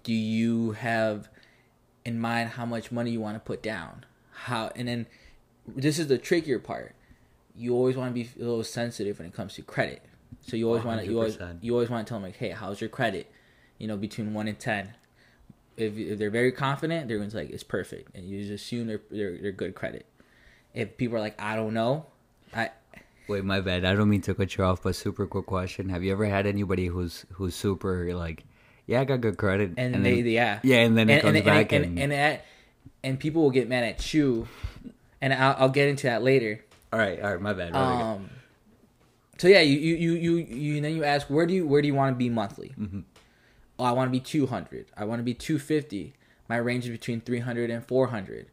do 0.03 0.13
you 0.13 0.71
have 0.71 1.29
in 2.03 2.19
mind 2.19 2.51
how 2.51 2.65
much 2.65 2.91
money 2.91 3.11
you 3.11 3.21
want 3.21 3.35
to 3.35 3.39
put 3.39 3.63
down? 3.63 4.05
How 4.31 4.71
and 4.75 4.87
then 4.87 5.07
this 5.67 5.99
is 5.99 6.07
the 6.07 6.17
trickier 6.17 6.59
part. 6.59 6.95
You 7.55 7.75
always 7.75 7.95
want 7.95 8.13
to 8.13 8.13
be 8.13 8.29
a 8.37 8.43
little 8.43 8.63
sensitive 8.63 9.19
when 9.19 9.27
it 9.27 9.33
comes 9.33 9.53
to 9.55 9.61
credit. 9.61 10.03
So 10.47 10.57
you 10.57 10.67
always 10.67 10.83
want 10.83 11.01
to 11.01 11.07
you 11.07 11.17
always 11.17 11.37
you 11.61 11.73
always 11.73 11.89
want 11.89 12.05
to 12.05 12.09
tell 12.09 12.19
them 12.19 12.25
like, 12.25 12.37
hey, 12.37 12.49
how's 12.49 12.81
your 12.81 12.89
credit? 12.89 13.31
You 13.77 13.87
know, 13.87 13.97
between 13.97 14.33
one 14.33 14.47
and 14.47 14.59
ten. 14.59 14.93
If, 15.77 15.97
if 15.97 16.19
they're 16.19 16.29
very 16.29 16.51
confident, 16.51 17.07
they're 17.07 17.17
going 17.17 17.29
to 17.29 17.37
like 17.37 17.49
it's 17.49 17.63
perfect, 17.63 18.15
and 18.15 18.25
you 18.27 18.39
just 18.39 18.51
assume 18.51 18.87
they're, 18.87 19.01
they're 19.09 19.37
they're 19.37 19.51
good 19.51 19.73
credit. 19.73 20.05
If 20.73 20.97
people 20.97 21.17
are 21.17 21.21
like, 21.21 21.41
I 21.41 21.55
don't 21.55 21.73
know, 21.73 22.05
I 22.53 22.71
wait, 23.27 23.43
my 23.45 23.61
bad. 23.61 23.85
I 23.85 23.95
don't 23.95 24.09
mean 24.09 24.21
to 24.23 24.33
cut 24.33 24.55
you 24.57 24.63
off, 24.63 24.83
but 24.83 24.95
super 24.95 25.25
quick 25.25 25.45
question: 25.45 25.89
Have 25.89 26.03
you 26.03 26.11
ever 26.11 26.25
had 26.25 26.45
anybody 26.45 26.87
who's 26.87 27.25
who's 27.33 27.55
super 27.55 28.13
like, 28.13 28.43
yeah, 28.85 29.01
I 29.01 29.05
got 29.05 29.21
good 29.21 29.37
credit, 29.37 29.71
and, 29.77 29.95
and 29.95 30.05
they 30.05 30.21
then, 30.21 30.31
yeah 30.31 30.59
yeah, 30.63 30.77
and 30.77 30.97
then 30.97 31.09
it 31.09 31.13
and, 31.13 31.21
comes 31.21 31.35
and, 31.37 31.45
back 31.45 31.71
and 31.71 31.85
and, 31.85 31.99
and, 31.99 32.13
and, 32.13 32.39
and 33.03 33.19
people 33.19 33.41
will 33.41 33.51
get 33.51 33.69
mad 33.69 33.83
at 33.83 34.13
you, 34.13 34.47
and 35.21 35.33
I'll, 35.33 35.55
I'll 35.57 35.69
get 35.69 35.87
into 35.87 36.07
that 36.07 36.21
later. 36.21 36.63
all 36.91 36.99
right, 36.99 37.19
all 37.21 37.31
right, 37.31 37.41
my 37.41 37.53
bad. 37.53 37.75
Um, 37.75 38.29
so 39.41 39.47
yeah, 39.47 39.61
you 39.61 39.79
you 39.79 39.95
you 39.95 40.13
you, 40.13 40.55
you 40.55 40.81
then 40.81 40.95
you 40.95 41.03
ask 41.03 41.27
where 41.27 41.47
do 41.47 41.55
you 41.55 41.65
where 41.65 41.81
do 41.81 41.87
you 41.87 41.95
want 41.95 42.13
to 42.13 42.15
be 42.15 42.29
monthly? 42.29 42.75
Mm-hmm. 42.79 42.99
Oh, 43.79 43.83
I 43.83 43.91
want 43.91 44.07
to 44.07 44.11
be 44.11 44.19
200. 44.19 44.91
I 44.95 45.03
want 45.03 45.17
to 45.17 45.23
be 45.23 45.33
250. 45.33 46.13
My 46.47 46.57
range 46.57 46.85
is 46.85 46.91
between 46.91 47.21
300 47.21 47.71
and 47.71 47.83
400. 47.83 48.51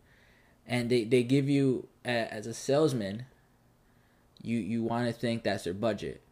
And 0.67 0.89
they, 0.89 1.05
they 1.05 1.25
give 1.25 1.47
you 1.47 1.89
as 2.07 2.47
a 2.47 2.55
salesman, 2.55 3.27
you 4.43 4.57
you 4.61 4.83
want 4.83 5.07
to 5.09 5.13
think 5.13 5.43
that's 5.43 5.65
their 5.65 5.75
budget. 5.75 6.23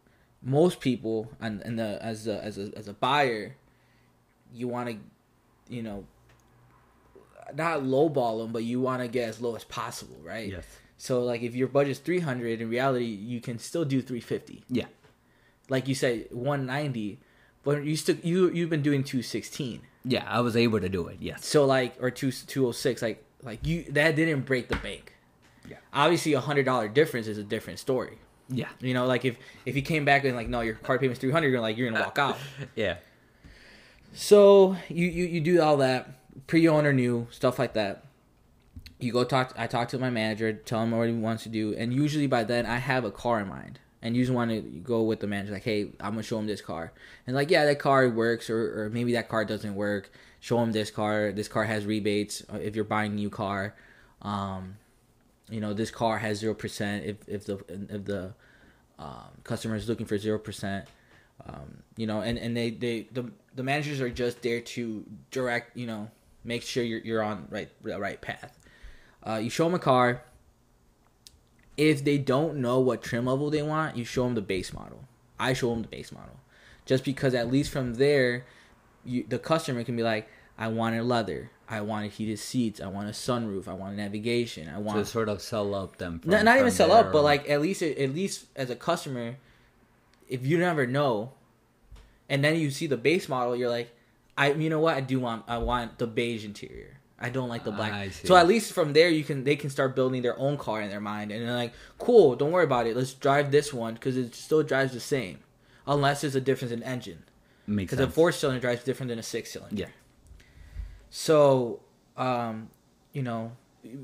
Most 0.41 0.79
people 0.79 1.29
and, 1.39 1.61
and 1.61 1.77
the 1.77 1.99
as 2.01 2.25
a 2.27 2.43
as 2.43 2.57
a 2.57 2.71
as 2.75 2.87
a 2.87 2.93
buyer, 2.93 3.57
you 4.51 4.67
want 4.67 4.89
to, 4.89 4.97
you 5.71 5.83
know, 5.83 6.07
not 7.53 7.83
lowball 7.83 8.41
them, 8.41 8.51
but 8.51 8.63
you 8.63 8.81
want 8.81 9.03
to 9.03 9.07
get 9.07 9.29
as 9.29 9.39
low 9.39 9.55
as 9.55 9.65
possible, 9.65 10.17
right? 10.23 10.49
yes, 10.49 10.65
So 10.97 11.23
like 11.23 11.41
if 11.43 11.53
your 11.55 11.67
budget's 11.67 11.99
300, 11.99 12.61
in 12.61 12.69
reality 12.69 13.05
you 13.05 13.39
can 13.41 13.59
still 13.59 13.85
do 13.85 14.01
350. 14.01 14.63
yeah, 14.69 14.85
Like 15.69 15.87
you 15.87 15.95
said 15.95 16.27
190, 16.31 17.19
but 17.63 17.83
you 17.83 17.95
still 17.95 18.15
you 18.23 18.49
you've 18.49 18.69
been 18.69 18.81
doing 18.81 19.03
216. 19.03 19.81
yeah. 20.05 20.23
I 20.27 20.39
was 20.41 20.55
able 20.57 20.79
to 20.79 20.89
do 20.89 21.07
it. 21.07 21.17
Yes, 21.19 21.45
So 21.45 21.65
like 21.65 21.95
or 22.01 22.09
2 22.09 22.31
206 22.31 23.01
like 23.01 23.23
like 23.43 23.65
you 23.65 23.83
that 23.91 24.15
didn't 24.15 24.41
break 24.45 24.67
the 24.69 24.77
bank. 24.77 25.13
Yeah. 25.69 25.77
Obviously 25.93 26.33
a 26.33 26.41
$100 26.41 26.93
difference 26.93 27.27
is 27.27 27.37
a 27.37 27.43
different 27.43 27.77
story. 27.79 28.17
yeah, 28.49 28.69
You 28.79 28.93
know, 28.93 29.05
like 29.05 29.25
if 29.25 29.35
if 29.65 29.75
you 29.75 29.81
came 29.83 30.03
back 30.05 30.23
and 30.25 30.35
like 30.35 30.47
no, 30.49 30.61
your 30.61 30.75
car 30.75 30.97
payment's 30.97 31.19
300, 31.19 31.47
you're 31.51 31.61
like 31.61 31.77
you're 31.77 31.89
going 31.91 31.99
to 32.01 32.05
walk 32.07 32.17
out. 32.17 32.37
yeah. 32.75 32.97
So 34.13 34.75
you, 34.89 35.05
you 35.07 35.25
you 35.25 35.41
do 35.41 35.61
all 35.61 35.77
that 35.77 36.09
pre-owned 36.47 36.87
or 36.87 36.93
new 36.93 37.27
stuff 37.29 37.59
like 37.59 37.73
that. 37.73 38.05
You 38.99 39.11
go 39.11 39.23
talk. 39.23 39.53
I 39.57 39.67
talk 39.67 39.89
to 39.89 39.99
my 39.99 40.09
manager, 40.09 40.53
tell 40.53 40.81
him 40.83 40.91
what 40.91 41.07
he 41.07 41.13
wants 41.13 41.43
to 41.43 41.49
do, 41.49 41.75
and 41.75 41.93
usually 41.93 42.27
by 42.27 42.43
then 42.43 42.65
I 42.65 42.77
have 42.77 43.05
a 43.05 43.11
car 43.11 43.39
in 43.39 43.47
mind. 43.47 43.79
And 43.99 44.15
usually 44.15 44.35
want 44.35 44.51
to 44.51 44.61
go 44.61 45.01
with 45.01 45.21
the 45.21 45.27
manager, 45.27 45.53
like, 45.53 45.63
hey, 45.63 45.85
I'm 45.99 46.11
gonna 46.11 46.21
show 46.21 46.37
him 46.37 46.45
this 46.45 46.61
car, 46.61 46.93
and 47.25 47.35
like, 47.35 47.49
yeah, 47.49 47.65
that 47.65 47.79
car 47.79 48.07
works, 48.07 48.47
or, 48.47 48.83
or 48.83 48.89
maybe 48.91 49.13
that 49.13 49.27
car 49.27 49.43
doesn't 49.43 49.73
work. 49.73 50.11
Show 50.39 50.59
him 50.61 50.71
this 50.71 50.91
car. 50.91 51.31
This 51.31 51.47
car 51.47 51.63
has 51.63 51.83
rebates 51.83 52.43
uh, 52.53 52.57
if 52.57 52.75
you're 52.75 52.85
buying 52.85 53.13
a 53.13 53.15
new 53.15 53.31
car. 53.31 53.73
Um, 54.21 54.77
you 55.49 55.59
know, 55.59 55.73
this 55.73 55.89
car 55.89 56.19
has 56.19 56.37
zero 56.37 56.53
percent 56.53 57.05
if 57.05 57.27
if 57.27 57.45
the 57.45 57.55
if 57.89 58.05
the 58.05 58.33
um, 58.99 59.31
customer 59.43 59.75
is 59.75 59.89
looking 59.89 60.05
for 60.05 60.17
zero 60.17 60.37
percent. 60.37 60.85
Um, 61.45 61.83
you 61.97 62.07
know, 62.07 62.21
and, 62.21 62.37
and 62.37 62.55
they, 62.55 62.69
they 62.69 63.07
the 63.11 63.31
the 63.55 63.63
managers 63.63 63.99
are 63.99 64.09
just 64.09 64.41
there 64.43 64.61
to 64.61 65.05
direct, 65.31 65.75
you 65.75 65.87
know, 65.87 66.09
make 66.43 66.61
sure 66.61 66.83
you're 66.83 66.99
you're 66.99 67.23
on 67.23 67.47
right 67.49 67.69
the 67.83 67.99
right 67.99 68.21
path. 68.21 68.56
Uh, 69.25 69.35
you 69.35 69.49
show 69.49 69.65
them 69.65 69.73
a 69.73 69.79
car. 69.79 70.23
If 71.75 72.03
they 72.03 72.17
don't 72.17 72.57
know 72.57 72.79
what 72.79 73.03
trim 73.03 73.25
level 73.25 73.49
they 73.49 73.61
want, 73.61 73.97
you 73.97 74.03
show 74.03 74.23
them 74.23 74.35
the 74.35 74.41
base 74.41 74.73
model. 74.73 75.03
I 75.39 75.53
show 75.53 75.69
them 75.69 75.83
the 75.83 75.87
base 75.87 76.11
model, 76.11 76.39
just 76.85 77.03
because 77.03 77.33
at 77.33 77.51
least 77.51 77.69
from 77.71 77.95
there, 77.95 78.45
you 79.05 79.23
the 79.27 79.37
customer 79.37 79.83
can 79.83 79.95
be 79.95 80.03
like, 80.03 80.27
I 80.57 80.69
wanted 80.69 81.03
leather, 81.03 81.51
I 81.69 81.81
wanted 81.81 82.11
heated 82.11 82.39
seats, 82.39 82.81
I 82.81 82.87
want 82.87 83.07
a 83.07 83.11
sunroof, 83.11 83.67
I 83.67 83.73
want 83.73 83.95
navigation, 83.95 84.69
I 84.69 84.79
want 84.79 84.97
To 84.97 85.05
sort 85.05 85.29
of 85.29 85.41
sell 85.41 85.75
up 85.75 85.97
them. 85.97 86.19
From, 86.19 86.31
not, 86.31 86.43
not 86.43 86.57
even 86.57 86.71
sell 86.71 86.91
up, 86.91 87.11
but 87.11 87.23
like 87.23 87.47
at 87.49 87.61
least 87.61 87.83
at 87.83 88.15
least 88.15 88.45
as 88.55 88.71
a 88.71 88.75
customer, 88.75 89.35
if 90.27 90.45
you 90.45 90.57
never 90.57 90.87
know, 90.87 91.33
and 92.27 92.43
then 92.43 92.55
you 92.59 92.71
see 92.71 92.87
the 92.87 92.97
base 92.97 93.29
model, 93.29 93.55
you're 93.55 93.69
like, 93.69 93.91
I 94.35 94.53
you 94.53 94.69
know 94.69 94.79
what 94.79 94.95
I 94.95 95.01
do 95.01 95.19
want 95.19 95.43
I 95.47 95.59
want 95.59 95.99
the 95.99 96.07
beige 96.07 96.43
interior. 96.45 96.96
I 97.19 97.29
don't 97.29 97.49
like 97.49 97.63
the 97.63 97.71
black. 97.71 98.11
So 98.11 98.35
at 98.35 98.47
least 98.47 98.73
from 98.73 98.93
there 98.93 99.09
you 99.09 99.23
can 99.23 99.43
they 99.43 99.55
can 99.55 99.69
start 99.69 99.95
building 99.95 100.21
their 100.21 100.37
own 100.37 100.57
car 100.57 100.81
in 100.81 100.89
their 100.89 101.01
mind, 101.01 101.31
and 101.31 101.47
they're 101.47 101.55
like, 101.55 101.73
cool, 101.97 102.35
don't 102.35 102.51
worry 102.51 102.65
about 102.65 102.85
it. 102.85 102.95
Let's 102.95 103.13
drive 103.13 103.51
this 103.51 103.73
one 103.73 103.95
because 103.95 104.17
it 104.17 104.35
still 104.35 104.61
drives 104.63 104.93
the 104.93 104.99
same, 104.99 105.39
unless 105.87 106.21
there's 106.21 106.35
a 106.35 106.41
difference 106.41 106.71
in 106.71 106.83
engine. 106.83 107.23
Because 107.67 107.99
a 107.99 108.07
four 108.07 108.31
cylinder 108.31 108.61
drives 108.61 108.83
different 108.83 109.09
than 109.09 109.19
a 109.19 109.23
six 109.23 109.51
cylinder. 109.51 109.75
Yeah. 109.75 109.87
So, 111.09 111.81
um, 112.15 112.69
you 113.13 113.23
know, 113.23 113.51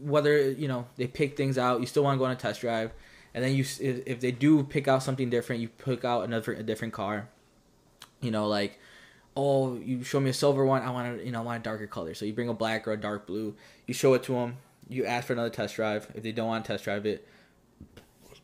whether 0.01 0.51
you 0.51 0.67
know 0.67 0.87
they 0.95 1.07
pick 1.07 1.37
things 1.37 1.57
out, 1.57 1.79
you 1.81 1.85
still 1.85 2.03
want 2.03 2.15
to 2.15 2.19
go 2.19 2.25
on 2.25 2.31
a 2.31 2.35
test 2.35 2.61
drive, 2.61 2.91
and 3.33 3.43
then 3.43 3.53
you 3.53 3.61
if, 3.61 4.05
if 4.05 4.19
they 4.19 4.31
do 4.31 4.63
pick 4.63 4.87
out 4.87 5.03
something 5.03 5.29
different, 5.29 5.61
you 5.61 5.69
pick 5.69 6.03
out 6.03 6.23
another 6.23 6.53
a 6.53 6.63
different 6.63 6.93
car. 6.93 7.29
You 8.21 8.31
know, 8.31 8.47
like, 8.47 8.79
oh, 9.35 9.75
you 9.77 10.03
show 10.03 10.19
me 10.19 10.29
a 10.29 10.33
silver 10.33 10.63
one, 10.65 10.81
I 10.83 10.91
want 10.91 11.17
to, 11.19 11.25
you 11.25 11.31
know, 11.31 11.39
I 11.39 11.43
want 11.43 11.59
a 11.61 11.63
darker 11.63 11.87
color. 11.87 12.13
So 12.13 12.25
you 12.25 12.33
bring 12.33 12.49
a 12.49 12.53
black 12.53 12.87
or 12.87 12.91
a 12.91 12.97
dark 12.97 13.25
blue. 13.25 13.55
You 13.87 13.93
show 13.93 14.13
it 14.13 14.23
to 14.23 14.33
them. 14.33 14.57
You 14.89 15.05
ask 15.05 15.27
for 15.27 15.33
another 15.33 15.49
test 15.49 15.75
drive. 15.75 16.07
If 16.13 16.23
they 16.23 16.31
don't 16.31 16.47
want 16.47 16.65
to 16.65 16.73
test 16.73 16.83
drive 16.83 17.05
it, 17.05 17.27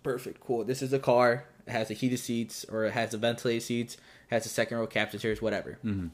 perfect, 0.03 0.39
cool. 0.39 0.63
This 0.63 0.81
is 0.81 0.91
the 0.91 0.99
car. 0.99 1.45
It 1.67 1.71
has 1.71 1.89
the 1.89 1.93
heated 1.93 2.17
seats 2.19 2.65
or 2.71 2.85
it 2.85 2.93
has 2.93 3.11
the 3.11 3.17
ventilated 3.17 3.61
seats. 3.63 3.95
It 3.95 4.33
has 4.33 4.43
the 4.43 4.49
second 4.49 4.77
row 4.79 4.87
captain 4.87 5.19
chairs, 5.19 5.41
whatever 5.41 5.77
Mhm. 5.85 6.09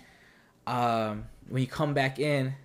um, 0.67 1.25
when 1.47 1.61
you 1.61 1.67
come 1.67 1.93
back 1.93 2.19
in, 2.19 2.55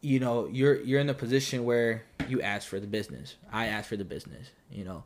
you 0.00 0.20
know 0.20 0.46
you're 0.52 0.80
you're 0.82 1.00
in 1.00 1.06
the 1.08 1.14
position 1.14 1.64
where 1.64 2.04
you 2.28 2.40
ask 2.40 2.68
for 2.68 2.78
the 2.80 2.86
business. 2.86 3.34
I 3.52 3.66
ask 3.66 3.88
for 3.88 3.96
the 3.96 4.04
business. 4.04 4.48
You 4.70 4.84
know, 4.84 5.04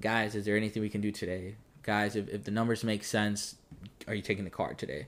guys, 0.00 0.34
is 0.34 0.44
there 0.44 0.56
anything 0.56 0.82
we 0.82 0.88
can 0.90 1.00
do 1.00 1.10
today? 1.10 1.56
Guys, 1.82 2.16
if, 2.16 2.28
if 2.28 2.44
the 2.44 2.50
numbers 2.50 2.84
make 2.84 3.04
sense, 3.04 3.56
are 4.06 4.14
you 4.14 4.22
taking 4.22 4.44
the 4.44 4.50
card 4.50 4.78
today? 4.78 5.06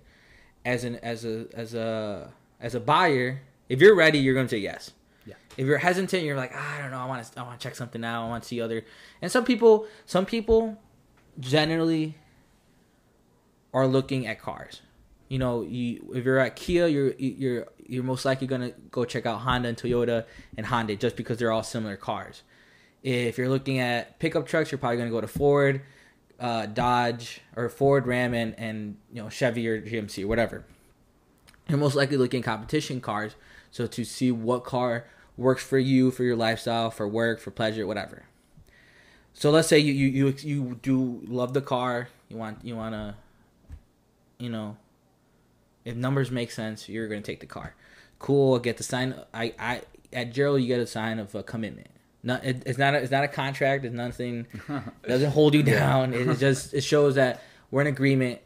As 0.65 0.85
an 0.85 0.97
as 0.97 1.25
a 1.25 1.47
as 1.53 1.75
a 1.75 2.33
as 2.61 2.75
a 2.75 2.81
buyer, 2.81 3.41
if 3.69 3.81
you're 3.81 3.95
ready, 3.95 4.19
you're 4.19 4.35
going 4.35 4.47
to 4.47 4.51
say 4.51 4.59
yes. 4.59 4.93
Yeah. 5.27 5.35
If 5.57 5.67
you're 5.67 5.79
hesitant, 5.79 6.23
you're 6.23 6.37
like, 6.37 6.53
"Ah, 6.55 6.79
I 6.79 6.83
don't 6.83 6.91
know. 6.91 6.99
I 6.99 7.07
want 7.07 7.25
to. 7.25 7.41
I 7.41 7.43
want 7.43 7.59
to 7.59 7.63
check 7.63 7.75
something 7.77 8.05
out. 8.05 8.27
I 8.27 8.29
want 8.29 8.43
to 8.43 8.49
see 8.49 8.61
other. 8.61 8.85
And 9.23 9.31
some 9.31 9.45
people, 9.45 9.87
some 10.07 10.27
people, 10.27 10.79
generally, 11.41 12.17
are 13.73 13.87
looking 13.87 14.27
at 14.27 14.41
cars. 14.41 14.83
You 15.29 15.39
know, 15.39 15.63
you 15.63 16.13
if 16.15 16.25
you're 16.25 16.39
at 16.39 16.57
Kia, 16.57 16.87
you're 16.87 17.13
you're 17.19 17.67
you're 17.87 18.05
most 18.05 18.25
likely 18.25 18.47
gonna 18.47 18.73
go 18.91 19.05
check 19.05 19.27
out 19.27 19.41
Honda 19.41 19.69
and 19.69 19.79
Toyota 19.79 20.25
and 20.57 20.67
Honda 20.67 20.97
just 20.97 21.17
because 21.17 21.39
they're 21.39 21.53
all 21.53 21.63
similar 21.63 21.97
cars. 21.97 22.43
If 23.03 23.37
you're 23.37 23.49
looking 23.49 23.79
at 23.79 24.19
pickup 24.19 24.47
trucks, 24.47 24.71
you're 24.71 24.79
probably 24.79 24.99
gonna 24.99 25.11
go 25.11 25.21
to 25.21 25.27
Ford, 25.27 25.83
uh, 26.41 26.67
Dodge, 26.67 27.41
or 27.57 27.69
Ford, 27.69 28.07
Ram, 28.07 28.35
and 28.35 28.55
and 28.59 28.97
you 29.13 29.23
know 29.23 29.29
Chevy 29.29 29.67
or 29.69 29.81
GMC 29.81 30.25
or 30.25 30.29
whatever. 30.29 30.65
You're 31.69 31.79
most 31.79 31.95
likely 31.95 32.17
looking 32.17 32.43
competition 32.43 33.01
cars, 33.01 33.37
so 33.71 33.87
to 33.87 34.05
see 34.05 34.31
what 34.31 34.65
car 34.65 35.07
works 35.37 35.65
for 35.65 35.79
you, 35.79 36.11
for 36.11 36.23
your 36.23 36.37
lifestyle, 36.37 36.91
for 36.91 37.09
work, 37.09 37.41
for 37.41 37.51
pleasure, 37.51 37.87
whatever. 37.87 38.25
So 39.33 39.51
let's 39.51 39.69
say 39.69 39.79
you 39.79 39.93
you 39.93 40.09
you, 40.09 40.35
you 40.41 40.81
do 40.83 41.23
love 41.27 41.55
the 41.55 41.61
car. 41.61 42.09
You 42.29 42.37
want 42.37 42.59
you 42.65 42.77
want 42.77 42.95
to, 42.95 43.15
you 44.39 44.51
know, 44.51 44.77
if 45.85 45.97
numbers 45.97 46.31
make 46.31 46.51
sense, 46.51 46.89
you're 46.89 47.09
gonna 47.09 47.21
take 47.21 47.41
the 47.41 47.47
car. 47.47 47.75
Cool. 48.19 48.59
Get 48.59 48.77
the 48.77 48.85
sign. 48.85 49.15
I 49.33 49.55
I 49.59 49.83
at 50.13 50.33
Gerald, 50.33 50.61
you 50.61 50.69
get 50.69 50.81
a 50.81 50.87
sign 50.87 51.19
of 51.19 51.35
a 51.35 51.43
commitment. 51.43 51.89
Not 52.25 52.45
it, 52.45 52.63
it's 52.65 52.79
not 52.79 52.95
a, 52.95 52.99
it's 52.99 53.11
not 53.11 53.23
a 53.23 53.29
contract. 53.29 53.85
It's 53.85 53.95
nothing. 53.95 54.47
It 54.69 54.83
doesn't 55.09 55.31
hold 55.31 55.55
you 55.55 55.63
down. 55.63 56.15
It 56.15 56.39
just 56.39 56.73
it 56.73 56.81
shows 56.81 57.17
that 57.17 57.43
we're 57.71 57.83
in 57.83 57.87
agreement 57.87 58.41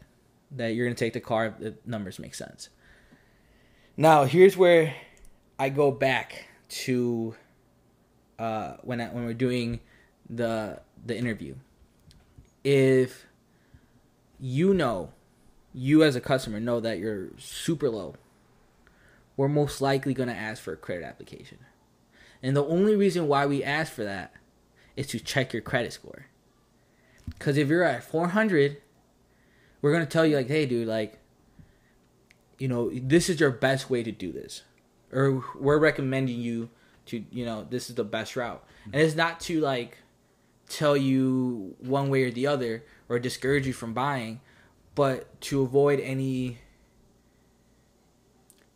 that 0.51 0.75
you're 0.75 0.85
gonna 0.85 0.95
take 0.95 1.13
the 1.13 1.21
car 1.21 1.55
the 1.57 1.75
numbers 1.85 2.19
make 2.19 2.35
sense. 2.35 2.69
Now 3.95 4.25
here's 4.25 4.57
where 4.57 4.93
I 5.57 5.69
go 5.69 5.91
back 5.91 6.49
to 6.69 7.35
uh, 8.37 8.73
when 8.81 8.99
I, 9.01 9.07
when 9.07 9.25
we're 9.25 9.33
doing 9.33 9.79
the 10.29 10.81
the 11.05 11.17
interview. 11.17 11.55
If 12.63 13.25
you 14.39 14.73
know, 14.73 15.11
you 15.73 16.03
as 16.03 16.15
a 16.15 16.21
customer 16.21 16.59
know 16.59 16.79
that 16.81 16.99
you're 16.99 17.29
super 17.37 17.89
low, 17.89 18.15
we're 19.37 19.47
most 19.47 19.79
likely 19.81 20.13
going 20.13 20.29
to 20.29 20.35
ask 20.35 20.61
for 20.61 20.73
a 20.73 20.77
credit 20.77 21.05
application. 21.05 21.59
And 22.41 22.55
the 22.55 22.65
only 22.65 22.95
reason 22.95 23.27
why 23.27 23.45
we 23.45 23.63
ask 23.63 23.91
for 23.91 24.03
that 24.03 24.33
is 24.95 25.07
to 25.07 25.19
check 25.19 25.53
your 25.53 25.61
credit 25.61 25.93
score. 25.93 26.25
Because 27.27 27.57
if 27.57 27.67
you're 27.67 27.83
at 27.83 28.03
400, 28.03 28.77
we're 29.81 29.91
going 29.91 30.05
to 30.05 30.09
tell 30.09 30.25
you, 30.25 30.35
like, 30.35 30.47
hey, 30.47 30.65
dude, 30.65 30.87
like, 30.87 31.19
you 32.57 32.67
know, 32.67 32.91
this 32.93 33.29
is 33.29 33.39
your 33.39 33.51
best 33.51 33.89
way 33.89 34.03
to 34.03 34.11
do 34.11 34.31
this. 34.31 34.63
Or 35.11 35.43
we're 35.55 35.77
recommending 35.77 36.39
you 36.39 36.69
to, 37.07 37.23
you 37.31 37.45
know, 37.45 37.65
this 37.69 37.89
is 37.89 37.95
the 37.95 38.03
best 38.03 38.35
route. 38.35 38.63
And 38.85 39.01
it's 39.01 39.15
not 39.15 39.39
to, 39.41 39.59
like, 39.59 39.97
tell 40.69 40.95
you 40.95 41.75
one 41.79 42.09
way 42.09 42.23
or 42.23 42.31
the 42.31 42.47
other 42.47 42.83
or 43.09 43.19
discourage 43.19 43.67
you 43.67 43.73
from 43.73 43.93
buying, 43.93 44.39
but 44.95 45.39
to 45.41 45.61
avoid 45.61 45.99
any 45.99 46.59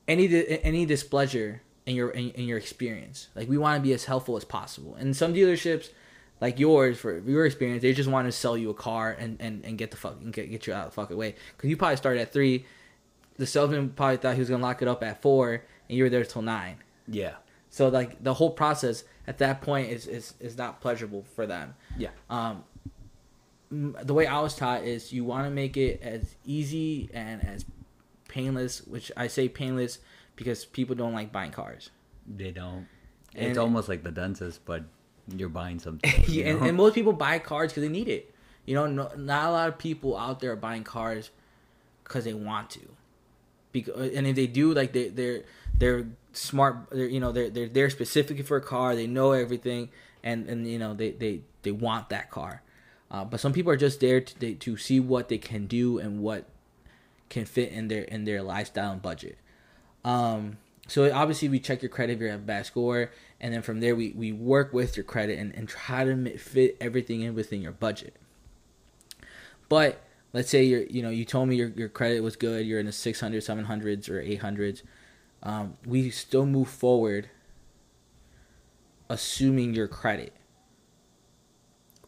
any 0.07 0.47
any 0.63 0.85
displeasure 0.85 1.61
in 1.85 1.95
your 1.95 2.09
in, 2.11 2.31
in 2.31 2.45
your 2.45 2.57
experience. 2.57 3.27
Like 3.35 3.49
we 3.49 3.57
want 3.57 3.81
to 3.81 3.87
be 3.87 3.93
as 3.93 4.05
helpful 4.05 4.37
as 4.37 4.43
possible. 4.43 4.95
And 4.95 5.15
some 5.15 5.33
dealerships, 5.33 5.89
like 6.41 6.59
yours, 6.59 6.99
for 6.99 7.19
your 7.19 7.45
experience, 7.45 7.81
they 7.81 7.93
just 7.93 8.09
want 8.09 8.27
to 8.27 8.31
sell 8.31 8.57
you 8.57 8.69
a 8.69 8.73
car 8.73 9.15
and, 9.17 9.37
and, 9.39 9.63
and 9.65 9.77
get 9.77 9.91
the 9.91 9.97
fuck 9.97 10.17
and 10.21 10.33
get 10.33 10.49
get 10.49 10.67
you 10.67 10.73
out 10.73 10.87
of 10.87 10.91
the 10.91 10.95
fuck 10.95 11.11
away. 11.11 11.35
Because 11.55 11.69
you 11.69 11.77
probably 11.77 11.97
started 11.97 12.21
at 12.21 12.33
three, 12.33 12.65
the 13.37 13.45
salesman 13.45 13.89
probably 13.89 14.17
thought 14.17 14.33
he 14.33 14.39
was 14.39 14.49
gonna 14.49 14.63
lock 14.63 14.81
it 14.81 14.87
up 14.87 15.03
at 15.03 15.21
four, 15.21 15.63
and 15.89 15.97
you 15.97 16.03
were 16.03 16.09
there 16.09 16.23
till 16.23 16.41
nine. 16.41 16.77
Yeah. 17.07 17.35
So 17.69 17.89
like 17.89 18.23
the 18.23 18.35
whole 18.35 18.51
process 18.51 19.03
at 19.27 19.39
that 19.39 19.61
point 19.61 19.89
is 19.89 20.07
is, 20.07 20.33
is 20.39 20.57
not 20.57 20.81
pleasurable 20.81 21.25
for 21.35 21.45
them. 21.45 21.75
Yeah. 21.97 22.09
Um, 22.29 22.63
the 23.71 24.13
way 24.13 24.27
I 24.27 24.39
was 24.39 24.55
taught 24.55 24.83
is 24.83 25.11
you 25.11 25.23
want 25.23 25.45
to 25.45 25.49
make 25.49 25.77
it 25.77 25.99
as 26.03 26.35
easy 26.45 27.09
and 27.13 27.43
as 27.43 27.65
painless, 28.27 28.85
which 28.85 29.11
I 29.17 29.27
say 29.27 29.49
painless 29.49 29.97
because 30.35 30.65
people 30.65 30.95
don't 30.95 31.13
like 31.13 31.31
buying 31.31 31.51
cars. 31.51 31.89
They 32.27 32.51
don't. 32.51 32.87
And- 33.35 33.49
it's 33.49 33.57
almost 33.57 33.89
like 33.89 34.03
the 34.03 34.11
dentist, 34.11 34.61
but 34.65 34.83
you're 35.27 35.49
buying 35.49 35.79
something. 35.79 36.11
you 36.27 36.43
yeah, 36.43 36.51
and, 36.51 36.67
and 36.67 36.77
most 36.77 36.95
people 36.95 37.13
buy 37.13 37.39
cars 37.39 37.71
because 37.71 37.83
they 37.83 37.89
need 37.89 38.07
it. 38.07 38.33
You 38.65 38.75
know, 38.75 38.87
no, 38.87 39.11
not 39.17 39.49
a 39.49 39.51
lot 39.51 39.67
of 39.69 39.77
people 39.77 40.17
out 40.17 40.39
there 40.39 40.51
are 40.51 40.57
buying 40.57 40.83
cars 40.83 41.31
because 42.03 42.23
they 42.23 42.33
want 42.33 42.69
to. 42.71 42.81
Because 43.71 44.13
and 44.13 44.27
if 44.27 44.35
they 44.35 44.47
do, 44.47 44.73
like 44.73 44.93
they 44.93 45.09
they're 45.09 45.43
they're 45.73 46.07
smart. 46.31 46.89
They're, 46.91 47.07
you 47.07 47.19
know, 47.19 47.31
they're 47.31 47.49
they're 47.49 47.67
there 47.67 47.89
specifically 47.89 48.43
for 48.43 48.57
a 48.57 48.61
car. 48.61 48.95
They 48.95 49.07
know 49.07 49.31
everything, 49.31 49.89
and 50.23 50.47
and 50.47 50.67
you 50.67 50.79
know 50.79 50.93
they 50.93 51.11
they 51.11 51.41
they 51.63 51.71
want 51.71 52.09
that 52.09 52.29
car. 52.29 52.61
Uh, 53.09 53.25
but 53.25 53.39
some 53.39 53.53
people 53.53 53.71
are 53.71 53.77
just 53.77 53.99
there 53.99 54.21
to 54.21 54.39
they, 54.39 54.53
to 54.55 54.77
see 54.77 54.99
what 54.99 55.29
they 55.29 55.37
can 55.37 55.67
do 55.67 55.99
and 55.99 56.21
what 56.21 56.45
can 57.29 57.45
fit 57.45 57.71
in 57.71 57.87
their 57.87 58.03
in 58.03 58.25
their 58.25 58.41
lifestyle 58.41 58.91
and 58.91 59.01
budget. 59.01 59.37
Um, 60.03 60.57
so 60.87 61.11
obviously 61.13 61.47
we 61.49 61.59
check 61.59 61.81
your 61.81 61.89
credit 61.89 62.13
if 62.13 62.21
you 62.21 62.27
have 62.27 62.41
a 62.41 62.43
bad 62.43 62.65
score, 62.65 63.11
and 63.39 63.53
then 63.53 63.61
from 63.61 63.79
there 63.79 63.95
we, 63.95 64.11
we 64.11 64.31
work 64.33 64.73
with 64.73 64.97
your 64.97 65.03
credit 65.05 65.39
and, 65.39 65.53
and 65.55 65.67
try 65.69 66.03
to 66.03 66.37
fit 66.37 66.75
everything 66.81 67.21
in 67.21 67.35
within 67.35 67.61
your 67.61 67.71
budget. 67.71 68.15
But 69.69 70.01
let's 70.33 70.49
say 70.49 70.63
you're 70.63 70.83
you 70.83 71.01
know 71.01 71.09
you 71.09 71.25
told 71.25 71.47
me 71.49 71.55
your, 71.55 71.69
your 71.69 71.89
credit 71.89 72.21
was 72.21 72.35
good, 72.35 72.65
you're 72.65 72.79
in 72.79 72.85
the 72.85 72.91
600, 72.91 73.41
700s 73.41 74.09
or 74.09 74.21
800s. 74.21 74.81
Um, 75.41 75.73
we 75.85 76.09
still 76.09 76.45
move 76.45 76.69
forward, 76.69 77.29
assuming 79.09 79.73
your 79.73 79.87
credit. 79.87 80.33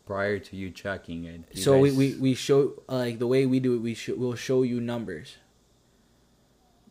prior 0.05 0.37
to 0.39 0.55
you 0.55 0.69
checking 0.69 1.25
it. 1.25 1.41
so 1.57 1.79
we, 1.79 1.89
guys- 1.89 1.97
we, 1.97 2.13
we 2.15 2.33
show 2.35 2.73
like 2.87 3.19
the 3.19 3.27
way 3.27 3.45
we 3.45 3.59
do 3.59 3.75
it 3.75 3.79
we 3.79 3.93
show, 3.93 4.15
we'll 4.15 4.35
show 4.35 4.63
you 4.63 4.79
numbers 4.79 5.37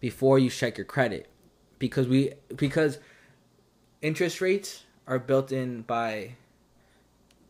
before 0.05 0.39
you 0.39 0.51
check 0.51 0.77
your 0.77 0.85
credit. 0.85 1.27
Because 1.79 2.07
we 2.07 2.35
because 2.55 2.99
interest 4.03 4.43
rates 4.43 4.85
are 5.07 5.19
built 5.19 5.51
in 5.51 5.81
by 5.81 6.35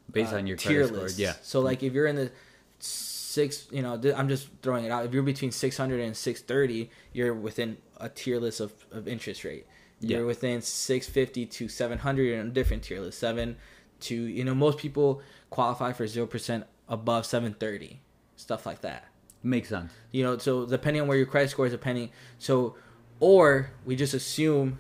based 0.09 0.33
uh, 0.33 0.37
on 0.37 0.47
your 0.47 0.57
tier 0.57 0.87
credit 0.87 1.11
score. 1.11 1.21
Yeah. 1.21 1.35
so 1.43 1.59
like 1.59 1.83
if 1.83 1.93
you're 1.93 2.07
in 2.07 2.15
the 2.15 2.31
six 2.79 3.67
you 3.73 3.83
know 3.83 3.99
th- 3.99 4.15
i'm 4.15 4.29
just 4.29 4.47
throwing 4.63 4.85
it 4.85 4.93
out. 4.93 5.05
If 5.05 5.13
you're 5.13 5.25
between 5.25 5.51
600 5.51 5.99
and 5.99 6.17
630 6.17 6.91
you're 7.13 7.35
within 7.35 7.77
a 7.97 8.09
tier 8.09 8.39
list 8.39 8.61
of, 8.61 8.73
of 8.93 9.09
interest 9.09 9.43
rate. 9.43 9.67
You're 9.99 10.25
within 10.25 10.61
650 10.63 11.47
to 11.47 11.69
700 11.69 12.39
in 12.39 12.47
a 12.47 12.51
different 12.51 12.85
tier 12.85 13.01
list. 13.01 13.19
7 13.19 13.57
to 14.03 14.15
you 14.15 14.45
know 14.45 14.55
most 14.55 14.79
people 14.79 15.23
qualify 15.51 15.93
for 15.93 16.05
0% 16.05 16.65
above 16.89 17.27
730 17.27 18.01
stuff 18.37 18.65
like 18.65 18.81
that 18.83 19.09
Makes 19.47 19.69
sense. 19.69 19.93
you 20.11 20.25
know 20.25 20.39
so 20.39 20.65
depending 20.65 21.03
on 21.03 21.09
where 21.09 21.19
your 21.19 21.27
credit 21.27 21.51
score 21.51 21.67
is 21.67 21.73
depending 21.73 22.09
so 22.39 22.77
or 23.21 23.71
we 23.85 23.95
just 23.95 24.15
assume 24.15 24.79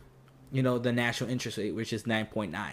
you 0.50 0.62
know 0.62 0.78
the 0.78 0.90
national 0.90 1.28
interest 1.28 1.58
rate 1.58 1.72
which 1.74 1.92
is 1.92 2.04
9.9 2.04 2.72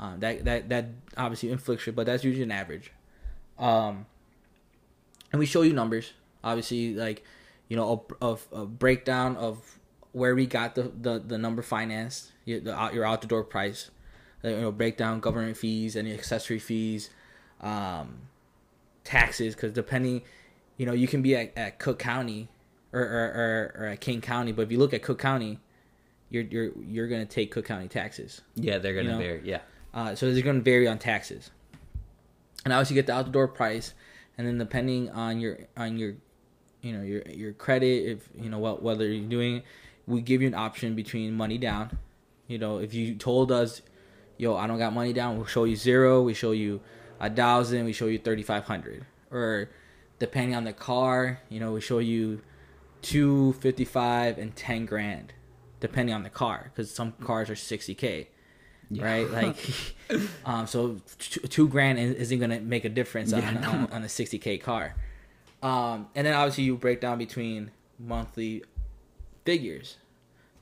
um, 0.00 0.18
that 0.18 0.44
that 0.44 0.68
that 0.68 0.86
obviously 1.16 1.52
inflicts 1.52 1.86
it 1.86 1.94
but 1.94 2.04
that's 2.06 2.24
usually 2.24 2.42
an 2.42 2.50
average 2.50 2.90
um 3.60 4.06
and 5.30 5.38
we 5.38 5.46
show 5.46 5.62
you 5.62 5.72
numbers 5.72 6.12
obviously 6.42 6.94
like 6.94 7.22
you 7.68 7.76
know 7.76 8.04
a, 8.20 8.26
a, 8.26 8.38
a 8.52 8.66
breakdown 8.66 9.36
of 9.36 9.78
where 10.10 10.34
we 10.34 10.46
got 10.46 10.74
the 10.74 10.90
the, 11.00 11.20
the 11.24 11.38
number 11.38 11.62
financed 11.62 12.32
your, 12.44 12.58
the, 12.58 12.90
your 12.92 13.04
out 13.04 13.20
the 13.20 13.28
door 13.28 13.44
price 13.44 13.92
you 14.42 14.50
know 14.60 14.72
breakdown 14.72 15.20
government 15.20 15.56
fees 15.56 15.94
any 15.94 16.12
accessory 16.12 16.58
fees 16.58 17.10
um 17.60 18.18
taxes 19.04 19.54
because 19.54 19.72
depending 19.72 20.22
you 20.76 20.86
know 20.86 20.92
you 20.92 21.08
can 21.08 21.22
be 21.22 21.34
at, 21.36 21.52
at 21.56 21.78
cook 21.78 21.98
county 21.98 22.48
or, 22.92 23.00
or, 23.00 23.04
or, 23.06 23.82
or 23.82 23.86
at 23.88 24.00
Kane 24.00 24.20
county 24.20 24.52
but 24.52 24.62
if 24.62 24.72
you 24.72 24.78
look 24.78 24.94
at 24.94 25.02
cook 25.02 25.18
county 25.18 25.58
you're 26.30 26.44
you're 26.44 26.70
you're 26.82 27.08
gonna 27.08 27.24
take 27.26 27.50
cook 27.50 27.64
county 27.64 27.88
taxes 27.88 28.40
Yeah, 28.54 28.78
they're 28.78 28.94
gonna 28.94 29.04
You 29.08 29.12
know? 29.12 29.18
vary. 29.18 29.40
Yeah. 29.44 29.60
uh, 29.94 30.14
so 30.14 30.32
they're 30.32 30.42
going 30.42 30.56
to 30.56 30.62
vary 30.62 30.86
on 30.88 30.98
taxes. 30.98 31.50
And 32.64 32.72
obviously, 32.72 32.96
you 32.96 33.02
get 33.02 33.06
the 33.06 33.12
out 33.14 33.26
the 33.26 33.30
door 33.30 33.46
price, 33.46 33.94
and 34.36 34.46
then 34.46 34.58
depending 34.58 35.08
on 35.10 35.38
your 35.38 35.58
on 35.76 35.96
your, 35.98 36.14
you 36.82 36.92
know 36.92 37.02
your 37.02 37.22
your 37.28 37.52
credit, 37.52 38.10
if 38.10 38.28
you 38.36 38.50
know 38.50 38.58
what 38.58 38.82
whether 38.82 39.06
you're 39.06 39.28
doing, 39.28 39.62
we 40.06 40.20
give 40.20 40.42
you 40.42 40.48
an 40.48 40.54
option 40.54 40.96
between 40.96 41.32
money 41.32 41.58
down. 41.58 41.96
You 42.48 42.58
know, 42.58 42.78
if 42.78 42.92
you 42.92 43.14
told 43.14 43.52
us, 43.52 43.82
yo, 44.36 44.56
I 44.56 44.66
don't 44.66 44.78
got 44.78 44.92
money 44.92 45.12
down, 45.12 45.36
we'll 45.36 45.46
show 45.46 45.62
you 45.64 45.76
zero. 45.76 46.22
We 46.22 46.34
show 46.34 46.50
you 46.50 46.80
a 47.20 47.30
thousand. 47.30 47.84
We 47.84 47.92
show 47.92 48.06
you 48.06 48.18
thirty 48.18 48.42
five 48.42 48.64
hundred. 48.64 49.06
Or 49.30 49.70
depending 50.18 50.54
on 50.54 50.64
the 50.64 50.72
car, 50.72 51.40
you 51.48 51.60
know, 51.60 51.72
we 51.72 51.80
show 51.80 51.98
you 51.98 52.42
two 53.02 53.52
fifty 53.54 53.84
five 53.84 54.38
and 54.38 54.54
ten 54.56 54.86
grand, 54.86 55.32
depending 55.80 56.14
on 56.14 56.22
the 56.22 56.30
car, 56.30 56.70
because 56.72 56.90
some 56.90 57.12
cars 57.12 57.50
are 57.50 57.56
sixty 57.56 57.94
k 57.94 58.28
right? 58.90 59.30
Like, 59.30 59.56
um, 60.44 60.66
so 60.66 61.00
two, 61.18 61.68
grand 61.68 61.98
is- 61.98 62.16
isn't 62.16 62.38
gonna 62.38 62.60
make 62.60 62.84
a 62.84 62.88
difference 62.88 63.32
on, 63.32 63.60
no. 63.60 63.68
on, 63.68 63.92
on 63.92 64.02
a 64.02 64.08
sixty 64.08 64.38
k 64.38 64.58
car. 64.58 64.94
Um, 65.62 66.08
and 66.14 66.26
then 66.26 66.34
obviously 66.34 66.64
you 66.64 66.76
break 66.76 67.00
down 67.00 67.18
between 67.18 67.70
monthly 67.98 68.62
figures, 69.44 69.96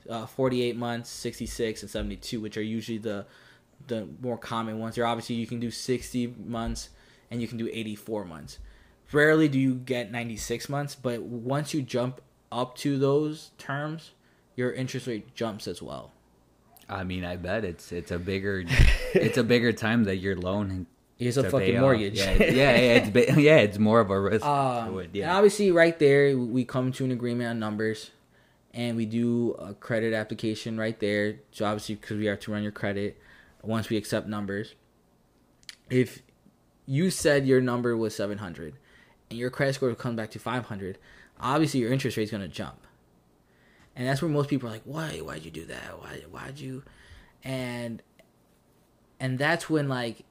uh, 0.09 0.25
forty 0.25 0.61
eight 0.63 0.75
months, 0.75 1.09
sixty 1.09 1.45
six, 1.45 1.81
and 1.81 1.89
seventy 1.91 2.15
two, 2.15 2.41
which 2.41 2.57
are 2.57 2.63
usually 2.63 2.97
the 2.97 3.25
the 3.87 4.07
more 4.21 4.37
common 4.37 4.79
ones. 4.79 4.95
There 4.95 5.05
obviously 5.05 5.35
you 5.35 5.47
can 5.47 5.59
do 5.59 5.69
sixty 5.69 6.27
months 6.27 6.89
and 7.29 7.41
you 7.41 7.47
can 7.47 7.57
do 7.57 7.69
eighty 7.71 7.95
four 7.95 8.25
months. 8.25 8.59
Rarely 9.11 9.47
do 9.47 9.59
you 9.59 9.75
get 9.75 10.11
ninety 10.11 10.37
six 10.37 10.67
months, 10.67 10.95
but 10.95 11.21
once 11.23 11.73
you 11.73 11.81
jump 11.81 12.21
up 12.51 12.75
to 12.77 12.97
those 12.97 13.51
terms, 13.57 14.11
your 14.55 14.71
interest 14.71 15.07
rate 15.07 15.35
jumps 15.35 15.67
as 15.67 15.81
well. 15.81 16.11
I 16.87 17.03
mean, 17.03 17.25
I 17.25 17.35
bet 17.35 17.65
it's 17.65 17.91
it's 17.91 18.11
a 18.11 18.19
bigger 18.19 18.63
it's 19.13 19.37
a 19.37 19.43
bigger 19.43 19.73
time 19.73 20.05
that 20.05 20.17
your 20.17 20.35
loan. 20.35 20.87
Here's 21.17 21.37
a 21.37 21.49
fucking 21.49 21.79
mortgage. 21.79 22.17
Yeah, 22.17 22.33
yeah, 22.33 22.49
yeah, 22.49 22.77
it's 22.77 23.09
ba- 23.09 23.33
yeah, 23.41 23.57
it's 23.57 23.79
more 23.79 24.01
of 24.01 24.09
a 24.09 24.19
risk. 24.19 24.45
Um, 24.45 24.91
to 24.93 24.99
it, 24.99 25.11
And 25.15 25.31
obviously, 25.31 25.71
right 25.71 25.97
there, 25.97 26.37
we 26.37 26.65
come 26.65 26.91
to 26.93 27.05
an 27.05 27.11
agreement 27.11 27.49
on 27.49 27.59
numbers, 27.59 28.11
and 28.73 28.97
we 28.97 29.05
do 29.05 29.51
a 29.53 29.73
credit 29.73 30.13
application 30.13 30.77
right 30.77 30.99
there. 30.99 31.37
So 31.51 31.65
obviously, 31.65 31.95
because 31.95 32.17
we 32.17 32.25
have 32.25 32.41
to 32.41 32.51
run 32.51 32.63
your 32.63 32.73
credit, 32.73 33.17
once 33.61 33.89
we 33.89 33.95
accept 33.95 34.27
numbers, 34.27 34.75
if 35.89 36.21
you 36.85 37.09
said 37.09 37.47
your 37.47 37.61
number 37.61 37.95
was 37.95 38.13
700 38.15 38.75
and 39.29 39.39
your 39.39 39.49
credit 39.49 39.75
score 39.75 39.93
comes 39.95 40.15
back 40.17 40.31
to 40.31 40.39
500, 40.39 40.97
obviously 41.39 41.79
your 41.79 41.91
interest 41.91 42.17
rate 42.17 42.23
is 42.23 42.31
going 42.31 42.41
to 42.41 42.47
jump. 42.47 42.85
And 43.95 44.07
that's 44.07 44.21
where 44.21 44.29
most 44.29 44.49
people 44.49 44.67
are 44.67 44.73
like, 44.73 44.81
"Why? 44.83 45.19
Why'd 45.19 45.45
you 45.45 45.51
do 45.51 45.65
that? 45.65 45.99
Why? 46.01 46.21
Why'd 46.29 46.59
you?" 46.59 46.83
And 47.43 48.01
and 49.19 49.39
that's 49.39 49.69
when 49.69 49.87
like 49.87 50.25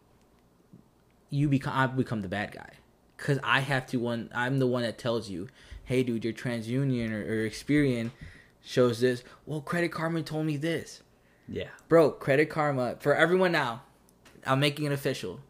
you 1.30 1.48
become 1.48 1.72
I 1.74 1.86
become 1.86 2.20
the 2.22 2.28
bad 2.28 2.52
guy 2.52 2.70
because 3.16 3.38
I 3.42 3.60
have 3.60 3.86
to 3.88 3.96
one. 3.98 4.30
I'm 4.34 4.58
the 4.58 4.66
one 4.66 4.82
that 4.82 4.98
tells 4.98 5.30
you, 5.30 5.48
"Hey, 5.84 6.02
dude, 6.02 6.24
your 6.24 6.34
TransUnion 6.34 7.10
or, 7.12 7.22
or 7.22 7.48
Experian 7.48 8.10
shows 8.62 9.00
this." 9.00 9.24
Well, 9.46 9.62
Credit 9.62 9.90
Karma 9.90 10.22
told 10.22 10.44
me 10.44 10.58
this, 10.58 11.02
Yeah. 11.48 11.68
bro. 11.88 12.10
Credit 12.10 12.50
Karma 12.50 12.96
for 13.00 13.14
everyone 13.16 13.52
now. 13.52 13.82
I'm 14.46 14.60
making 14.60 14.84
it 14.84 14.92
official. 14.92 15.40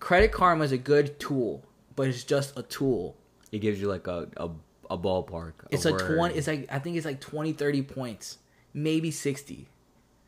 Credit 0.00 0.32
Karma 0.32 0.64
is 0.64 0.72
a 0.72 0.78
good 0.78 1.20
tool, 1.20 1.62
but 1.98 2.06
it's 2.06 2.22
just 2.22 2.56
a 2.56 2.62
tool. 2.62 3.16
It 3.50 3.58
gives 3.58 3.80
you 3.80 3.88
like 3.88 4.06
a 4.06 4.28
a, 4.36 4.48
a 4.88 4.96
ballpark. 4.96 5.54
It's 5.70 5.84
where- 5.84 5.98
20. 5.98 6.34
It's 6.36 6.46
like 6.46 6.66
I 6.70 6.78
think 6.78 6.96
it's 6.96 7.04
like 7.04 7.20
20, 7.20 7.52
30 7.52 7.82
points, 7.82 8.38
maybe 8.72 9.10
60. 9.10 9.66